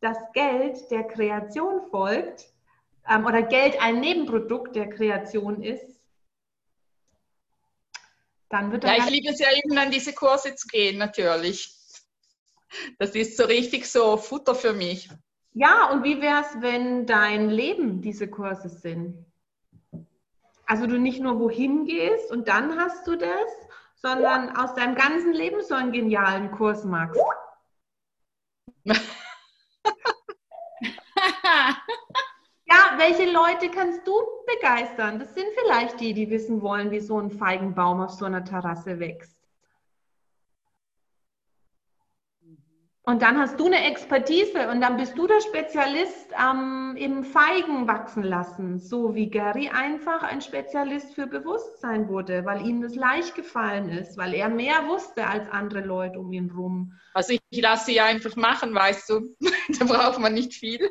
dass 0.00 0.18
Geld 0.34 0.90
der 0.90 1.04
Kreation 1.04 1.80
folgt 1.90 2.44
ähm, 3.08 3.24
oder 3.24 3.42
Geld 3.42 3.82
ein 3.82 4.00
Nebenprodukt 4.00 4.76
der 4.76 4.90
Kreation 4.90 5.62
ist, 5.62 5.93
dann 8.48 8.72
wird 8.72 8.84
ja, 8.84 8.96
ich 8.96 9.10
liebe 9.10 9.30
es 9.30 9.38
ja 9.38 9.48
eben 9.52 9.76
an 9.78 9.90
diese 9.90 10.12
Kurse 10.12 10.54
zu 10.54 10.68
gehen, 10.68 10.98
natürlich. 10.98 11.74
Das 12.98 13.10
ist 13.10 13.36
so 13.36 13.44
richtig 13.44 13.90
so 13.90 14.16
Futter 14.16 14.54
für 14.54 14.72
mich. 14.72 15.08
Ja, 15.52 15.90
und 15.90 16.02
wie 16.02 16.20
wäre 16.20 16.42
es, 16.42 16.60
wenn 16.60 17.06
dein 17.06 17.48
Leben 17.48 18.02
diese 18.02 18.28
Kurse 18.28 18.68
sind? 18.68 19.24
Also 20.66 20.86
du 20.86 20.98
nicht 20.98 21.20
nur 21.20 21.38
wohin 21.38 21.84
gehst 21.84 22.30
und 22.30 22.48
dann 22.48 22.78
hast 22.78 23.06
du 23.06 23.16
das, 23.16 23.50
sondern 23.94 24.56
aus 24.56 24.74
deinem 24.74 24.94
ganzen 24.94 25.32
Leben 25.32 25.62
so 25.62 25.74
einen 25.74 25.92
genialen 25.92 26.50
Kurs 26.50 26.84
machst. 26.84 27.20
Ja, 32.66 32.83
welche 32.98 33.30
Leute 33.30 33.70
kannst 33.70 34.06
du 34.06 34.12
begeistern? 34.46 35.18
Das 35.18 35.34
sind 35.34 35.46
vielleicht 35.54 36.00
die, 36.00 36.14
die 36.14 36.30
wissen 36.30 36.62
wollen, 36.62 36.90
wie 36.90 37.00
so 37.00 37.18
ein 37.18 37.30
Feigenbaum 37.30 38.00
auf 38.00 38.10
so 38.10 38.24
einer 38.24 38.44
Terrasse 38.44 38.98
wächst. 38.98 39.34
Und 43.06 43.20
dann 43.20 43.38
hast 43.38 43.60
du 43.60 43.66
eine 43.66 43.84
Expertise 43.84 44.70
und 44.70 44.80
dann 44.80 44.96
bist 44.96 45.18
du 45.18 45.26
der 45.26 45.42
Spezialist 45.42 46.32
am 46.38 46.84
ähm, 46.96 46.96
im 46.96 47.24
Feigen 47.24 47.86
wachsen 47.86 48.22
lassen, 48.22 48.78
so 48.78 49.14
wie 49.14 49.28
Gary 49.28 49.68
einfach 49.68 50.22
ein 50.22 50.40
Spezialist 50.40 51.14
für 51.14 51.26
Bewusstsein 51.26 52.08
wurde, 52.08 52.44
weil 52.44 52.66
ihm 52.66 52.80
das 52.80 52.94
leicht 52.94 53.34
gefallen 53.34 53.88
ist, 53.88 54.16
weil 54.16 54.34
er 54.34 54.48
mehr 54.48 54.86
wusste 54.86 55.26
als 55.26 55.50
andere 55.50 55.80
Leute 55.80 56.18
um 56.18 56.32
ihn 56.32 56.50
rum. 56.50 56.92
Also 57.14 57.34
ich 57.50 57.60
lasse 57.60 57.86
sie 57.86 58.00
einfach 58.00 58.36
machen, 58.36 58.74
weißt 58.74 59.10
du, 59.10 59.36
da 59.78 59.84
braucht 59.84 60.18
man 60.18 60.34
nicht 60.34 60.54
viel. 60.54 60.90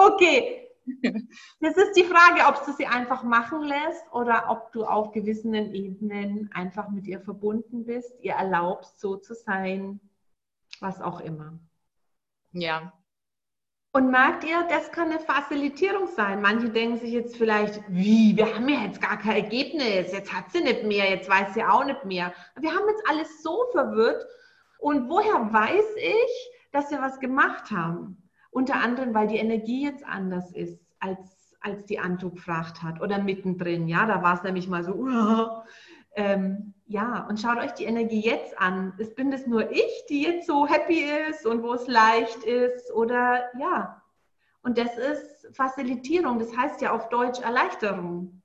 Okay. 0.00 0.66
Das 1.60 1.76
ist 1.76 1.92
die 1.94 2.04
Frage, 2.04 2.46
ob 2.48 2.64
du 2.64 2.72
sie 2.72 2.86
einfach 2.86 3.22
machen 3.22 3.62
lässt 3.62 4.02
oder 4.12 4.46
ob 4.48 4.72
du 4.72 4.84
auf 4.84 5.12
gewissen 5.12 5.54
Ebenen 5.54 6.50
einfach 6.54 6.88
mit 6.88 7.06
ihr 7.06 7.20
verbunden 7.20 7.84
bist, 7.84 8.18
ihr 8.20 8.32
erlaubst, 8.32 8.98
so 8.98 9.16
zu 9.16 9.34
sein, 9.34 10.00
was 10.80 11.02
auch 11.02 11.20
immer. 11.20 11.60
Ja. 12.52 12.92
Und 13.92 14.10
merkt 14.10 14.44
ihr, 14.44 14.66
das 14.68 14.90
kann 14.90 15.10
eine 15.10 15.20
Facilitierung 15.20 16.08
sein. 16.08 16.40
Manche 16.40 16.70
denken 16.70 16.98
sich 16.98 17.12
jetzt 17.12 17.36
vielleicht, 17.36 17.82
wie, 17.88 18.34
wir 18.36 18.54
haben 18.54 18.68
ja 18.68 18.80
jetzt 18.84 19.02
gar 19.02 19.18
kein 19.18 19.36
Ergebnis, 19.36 20.12
jetzt 20.12 20.32
hat 20.32 20.50
sie 20.50 20.62
nicht 20.62 20.84
mehr, 20.84 21.10
jetzt 21.10 21.28
weiß 21.28 21.54
sie 21.54 21.64
auch 21.64 21.84
nicht 21.84 22.04
mehr. 22.06 22.32
Wir 22.56 22.70
haben 22.70 22.88
jetzt 22.88 23.06
alles 23.06 23.42
so 23.42 23.66
verwirrt. 23.72 24.24
Und 24.78 25.10
woher 25.10 25.52
weiß 25.52 25.96
ich, 25.96 26.50
dass 26.72 26.90
wir 26.90 27.02
was 27.02 27.20
gemacht 27.20 27.70
haben? 27.70 28.29
Unter 28.50 28.76
anderem, 28.76 29.14
weil 29.14 29.28
die 29.28 29.36
Energie 29.36 29.84
jetzt 29.84 30.04
anders 30.04 30.50
ist, 30.52 30.80
als, 30.98 31.56
als 31.60 31.84
die 31.84 31.98
Anto 31.98 32.30
gefragt 32.30 32.82
hat 32.82 33.00
oder 33.00 33.18
mittendrin. 33.18 33.88
Ja, 33.88 34.06
da 34.06 34.22
war 34.22 34.34
es 34.34 34.42
nämlich 34.42 34.68
mal 34.68 34.82
so, 34.82 34.94
uh, 34.94 35.62
ähm, 36.14 36.74
ja, 36.86 37.26
und 37.28 37.40
schaut 37.40 37.58
euch 37.58 37.72
die 37.72 37.84
Energie 37.84 38.20
jetzt 38.20 38.58
an. 38.58 38.94
Ist, 38.98 39.14
bin 39.14 39.30
das 39.30 39.46
nur 39.46 39.70
ich, 39.70 40.06
die 40.08 40.22
jetzt 40.22 40.46
so 40.46 40.66
happy 40.66 41.04
ist 41.30 41.46
und 41.46 41.62
wo 41.62 41.74
es 41.74 41.86
leicht 41.86 42.42
ist? 42.44 42.92
Oder 42.92 43.44
ja. 43.58 44.02
Und 44.62 44.76
das 44.76 44.98
ist 44.98 45.56
Facilitierung, 45.56 46.38
das 46.38 46.54
heißt 46.56 46.80
ja 46.80 46.92
auf 46.92 47.08
Deutsch 47.08 47.40
Erleichterung. 47.40 48.42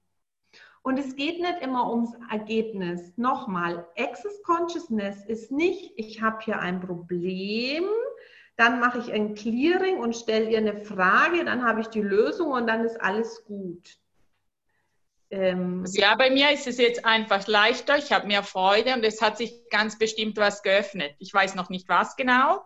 Und 0.86 1.00
es 1.00 1.16
geht 1.16 1.42
nicht 1.42 1.62
immer 1.62 1.90
ums 1.90 2.12
Ergebnis. 2.30 3.18
Nochmal, 3.18 3.88
Access 3.98 4.44
Consciousness 4.44 5.26
ist 5.26 5.52
nicht, 5.52 5.94
ich 5.96 6.22
habe 6.22 6.38
hier 6.44 6.60
ein 6.60 6.80
Problem, 6.80 7.86
dann 8.58 8.80
mache 8.80 9.00
ich 9.00 9.12
ein 9.12 9.36
Clearing 9.36 9.98
und 9.98 10.16
stelle 10.16 10.50
ihr 10.50 10.60
eine 10.60 10.78
Frage, 10.78 11.44
dann 11.44 11.64
habe 11.64 11.82
ich 11.82 11.88
die 11.88 12.02
Lösung 12.02 12.52
und 12.52 12.68
dann 12.68 12.86
ist 12.86 13.02
alles 13.02 13.44
gut. 13.46 13.98
Ähm 15.30 15.84
ja, 15.94 16.16
bei 16.16 16.30
mir 16.30 16.52
ist 16.52 16.68
es 16.68 16.78
jetzt 16.78 17.04
einfach 17.04 17.48
leichter, 17.48 17.98
ich 17.98 18.12
habe 18.12 18.28
mehr 18.28 18.44
Freude 18.44 18.94
und 18.94 19.04
es 19.04 19.22
hat 19.22 19.38
sich 19.38 19.70
ganz 19.70 19.98
bestimmt 19.98 20.38
was 20.38 20.64
geöffnet. 20.64 21.16
Ich 21.20 21.34
weiß 21.34 21.56
noch 21.56 21.70
nicht 21.70 21.90
was 21.90 22.16
genau, 22.16 22.64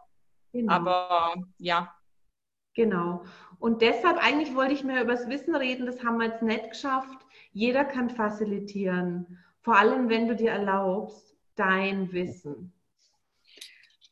genau. 0.52 0.74
aber 0.74 1.36
ja. 1.58 1.96
Genau. 2.76 3.24
Und 3.58 3.82
deshalb 3.82 4.18
eigentlich 4.18 4.56
wollte 4.56 4.74
ich 4.74 4.84
mehr 4.84 5.04
über 5.04 5.14
das 5.14 5.28
Wissen 5.28 5.56
reden, 5.56 5.86
das 5.86 6.04
haben 6.04 6.18
wir 6.18 6.28
jetzt 6.28 6.44
nicht 6.44 6.70
geschafft. 6.70 7.26
Jeder 7.52 7.84
kann 7.84 8.10
facilitieren, 8.10 9.40
vor 9.62 9.78
allem 9.78 10.08
wenn 10.08 10.28
du 10.28 10.36
dir 10.36 10.52
erlaubst, 10.52 11.36
dein 11.56 12.12
Wissen. 12.12 12.74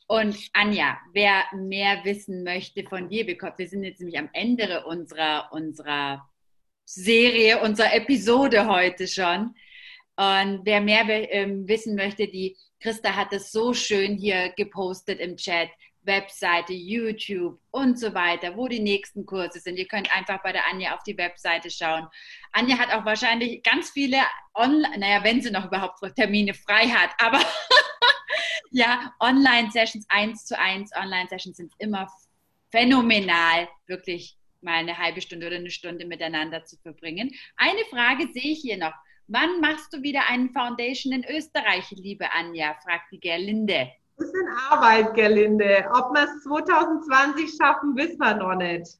Und 0.08 0.38
Anja, 0.53 0.97
wer 1.12 1.43
mehr 1.53 2.03
wissen 2.05 2.43
möchte 2.43 2.84
von 2.84 3.10
dir 3.10 3.28
wir 3.28 3.68
sind 3.68 3.84
jetzt 3.84 3.99
nämlich 3.99 4.18
am 4.18 4.30
Ende 4.32 4.86
unserer, 4.86 5.49
unserer 5.51 6.30
Serie, 6.86 7.62
unserer 7.62 7.93
Episode 7.93 8.68
heute 8.68 9.08
schon. 9.08 9.53
Und 10.16 10.62
wer 10.64 10.80
mehr 10.80 11.05
ähm, 11.34 11.68
wissen 11.68 11.95
möchte, 11.95 12.28
die 12.28 12.55
Christa 12.80 13.16
hat 13.16 13.34
es 13.34 13.51
so 13.51 13.74
schön 13.74 14.16
hier 14.16 14.53
gepostet 14.55 15.20
im 15.20 15.36
Chat. 15.36 15.70
Webseite, 16.08 16.74
YouTube 16.74 17.60
und 17.70 17.99
so 17.99 18.14
weiter, 18.14 18.55
wo 18.55 18.68
die 18.68 18.80
nächsten 18.80 19.26
Kurse 19.26 19.60
sind. 19.60 19.78
Ihr 19.78 19.88
könnt 19.88 20.16
einfach 20.16 20.41
bei 20.41 20.53
der 20.53 20.66
Anja 20.68 20.95
auf 20.95 21.03
die 21.03 21.18
Webseite 21.18 21.70
schauen. 21.70 22.08
Anja 22.53 22.80
hat 22.80 22.93
auch 22.93 23.05
wahrscheinlich 23.05 23.62
ganz 23.62 23.91
viele 23.91 24.18
online, 24.55 24.97
naja, 24.97 25.24
wenn 25.24 25.41
sie 25.41 25.51
noch 25.51 25.66
überhaupt 25.66 25.99
Termine 26.16 26.53
frei 26.53 26.88
hat, 26.88 27.12
aber 27.20 27.39
ja, 28.72 29.14
Online-Sessions, 29.20 30.05
eins 30.10 30.45
zu 30.45 30.58
eins, 30.58 30.91
Online-Sessions 30.95 31.58
sind 31.58 31.74
immer 31.80 32.08
phänomenal, 32.72 33.68
wirklich 33.88 34.38
mal 34.62 34.76
eine 34.76 34.97
halbe 34.97 35.22
Stunde 35.22 35.47
oder 35.47 35.58
eine 35.58 35.70
Stunde 35.70 36.05
miteinander 36.05 36.66
zu 36.66 36.78
verbringen. 36.78 37.32
Eine 37.55 37.86
Frage 37.89 38.28
sehe 38.34 38.51
ich 38.51 38.60
hier 38.62 38.78
noch. 38.78 38.93
Wann 39.28 39.60
machst 39.60 39.93
du 39.93 40.01
wieder 40.01 40.22
einen 40.30 40.51
Foundation 40.51 41.14
in 41.14 41.26
Österreich, 41.26 41.89
liebe 41.91 42.32
Anja? 42.32 42.76
fragt 42.84 43.12
die 43.12 43.20
Gerlinde. 43.20 43.91
Das 44.18 44.28
ist 44.28 44.34
in 44.36 44.47
Arbeit, 44.70 45.14
Gerlinde. 45.14 45.86
Ob 45.93 46.14
wir 46.14 46.24
es 46.24 46.43
2020 46.43 47.55
schaffen, 47.55 47.95
wissen 47.95 48.20
wir 48.20 48.36
noch 48.36 48.55
nicht. 48.55 48.97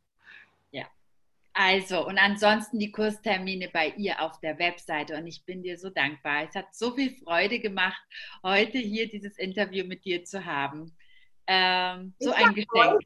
Also, 1.60 2.06
und 2.06 2.20
ansonsten 2.20 2.78
die 2.78 2.92
Kurstermine 2.92 3.70
bei 3.74 3.92
ihr 3.98 4.22
auf 4.22 4.40
der 4.42 4.60
Webseite. 4.60 5.18
Und 5.18 5.26
ich 5.26 5.44
bin 5.44 5.64
dir 5.64 5.80
so 5.80 5.90
dankbar. 5.90 6.44
Es 6.48 6.54
hat 6.54 6.68
so 6.72 6.92
viel 6.92 7.10
Freude 7.24 7.60
gemacht, 7.60 8.00
heute 8.44 8.78
hier 8.78 9.10
dieses 9.10 9.40
Interview 9.40 9.84
mit 9.84 10.06
dir 10.06 10.24
zu 10.24 10.46
haben. 10.46 10.96
Ähm, 11.48 12.14
so 12.20 12.32
ein 12.32 12.54
Geschenk. 12.54 13.02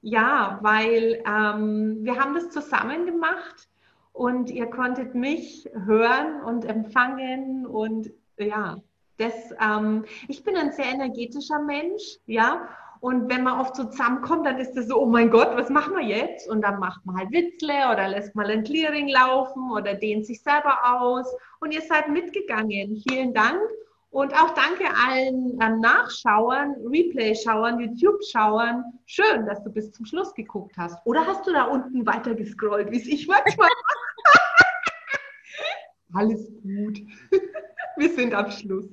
Ja, 0.00 0.58
weil 0.62 1.22
ähm, 1.26 1.98
wir 2.04 2.16
haben 2.18 2.34
das 2.34 2.48
zusammen 2.48 3.04
gemacht 3.04 3.68
und 4.12 4.48
ihr 4.48 4.66
konntet 4.66 5.14
mich 5.14 5.68
hören 5.74 6.40
und 6.42 6.64
empfangen 6.64 7.66
und 7.66 8.10
ja, 8.38 8.78
das, 9.18 9.34
ähm, 9.60 10.06
ich 10.28 10.42
bin 10.42 10.56
ein 10.56 10.72
sehr 10.72 10.86
energetischer 10.86 11.58
Mensch, 11.58 12.18
ja. 12.24 12.66
Und 13.04 13.28
wenn 13.28 13.42
man 13.42 13.60
oft 13.60 13.76
so 13.76 13.84
zusammenkommt, 13.84 14.46
dann 14.46 14.56
ist 14.58 14.72
das 14.72 14.88
so, 14.88 14.98
oh 14.98 15.04
mein 15.04 15.28
Gott, 15.28 15.50
was 15.56 15.68
machen 15.68 15.94
wir 15.94 16.02
jetzt? 16.02 16.48
Und 16.48 16.62
dann 16.62 16.80
macht 16.80 17.04
man 17.04 17.18
halt 17.18 17.30
Witzle 17.32 17.92
oder 17.92 18.08
lässt 18.08 18.34
mal 18.34 18.46
ein 18.46 18.64
Clearing 18.64 19.08
laufen 19.08 19.70
oder 19.72 19.92
dehnt 19.92 20.24
sich 20.24 20.42
selber 20.42 20.78
aus. 20.82 21.26
Und 21.60 21.72
ihr 21.72 21.82
seid 21.82 22.08
mitgegangen. 22.08 23.04
Vielen 23.06 23.34
Dank. 23.34 23.60
Und 24.08 24.32
auch 24.32 24.54
danke 24.54 24.86
allen 25.06 25.58
ähm, 25.60 25.80
Nachschauern, 25.80 26.76
Replay-Schauern, 26.90 27.78
YouTube-Schauern. 27.78 28.82
Schön, 29.04 29.44
dass 29.44 29.62
du 29.62 29.70
bis 29.70 29.92
zum 29.92 30.06
Schluss 30.06 30.32
geguckt 30.32 30.74
hast. 30.78 30.98
Oder 31.04 31.26
hast 31.26 31.46
du 31.46 31.52
da 31.52 31.64
unten 31.64 32.06
weiter 32.06 32.34
gescrollt, 32.34 32.90
wie 32.90 32.96
es 32.96 33.06
ich 33.06 33.28
manchmal 33.28 33.68
Alles 36.14 36.50
gut. 36.62 37.02
Wir 37.98 38.08
sind 38.08 38.32
am 38.32 38.50
Schluss. 38.50 38.88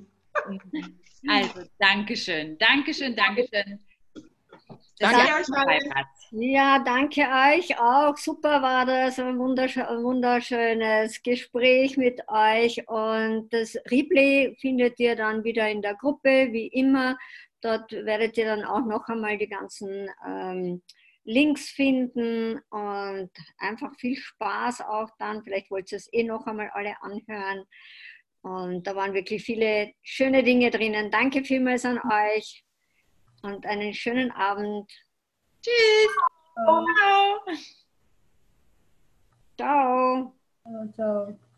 Also, 1.26 1.62
Dankeschön, 1.78 2.58
Dankeschön, 2.58 3.16
Dankeschön. 3.16 3.80
Danke 4.98 5.34
euch 5.34 5.46
Ja, 6.30 6.78
danke 6.78 7.22
euch 7.22 7.78
auch. 7.78 8.16
Super 8.16 8.62
war 8.62 8.86
das. 8.86 9.18
Ein 9.18 9.38
wunderschönes 9.38 11.22
Gespräch 11.22 11.96
mit 11.96 12.20
euch. 12.28 12.86
Und 12.88 13.52
das 13.52 13.76
Replay 13.90 14.56
findet 14.60 14.98
ihr 15.00 15.16
dann 15.16 15.44
wieder 15.44 15.68
in 15.68 15.82
der 15.82 15.94
Gruppe, 15.94 16.48
wie 16.52 16.68
immer. 16.68 17.18
Dort 17.60 17.92
werdet 17.92 18.36
ihr 18.36 18.46
dann 18.46 18.64
auch 18.64 18.84
noch 18.84 19.08
einmal 19.08 19.38
die 19.38 19.48
ganzen 19.48 20.08
ähm, 20.26 20.82
Links 21.24 21.70
finden 21.70 22.58
und 22.70 23.30
einfach 23.58 23.94
viel 23.98 24.16
Spaß 24.16 24.82
auch 24.82 25.10
dann. 25.18 25.42
Vielleicht 25.44 25.70
wollt 25.70 25.92
ihr 25.92 25.98
es 25.98 26.12
eh 26.12 26.24
noch 26.24 26.46
einmal 26.46 26.70
alle 26.74 26.94
anhören. 27.00 27.64
Und 28.42 28.86
da 28.86 28.96
waren 28.96 29.14
wirklich 29.14 29.44
viele 29.44 29.92
schöne 30.02 30.42
Dinge 30.42 30.70
drinnen. 30.70 31.10
Danke 31.10 31.44
vielmals 31.44 31.84
an 31.84 31.98
euch 31.98 32.64
und 33.42 33.66
einen 33.66 33.92
schönen 33.92 34.30
Abend. 34.30 34.90
Tschüss. 35.60 36.16
Ciao. 36.54 37.44
Ciao. 39.56 40.34
Ciao. 40.94 41.51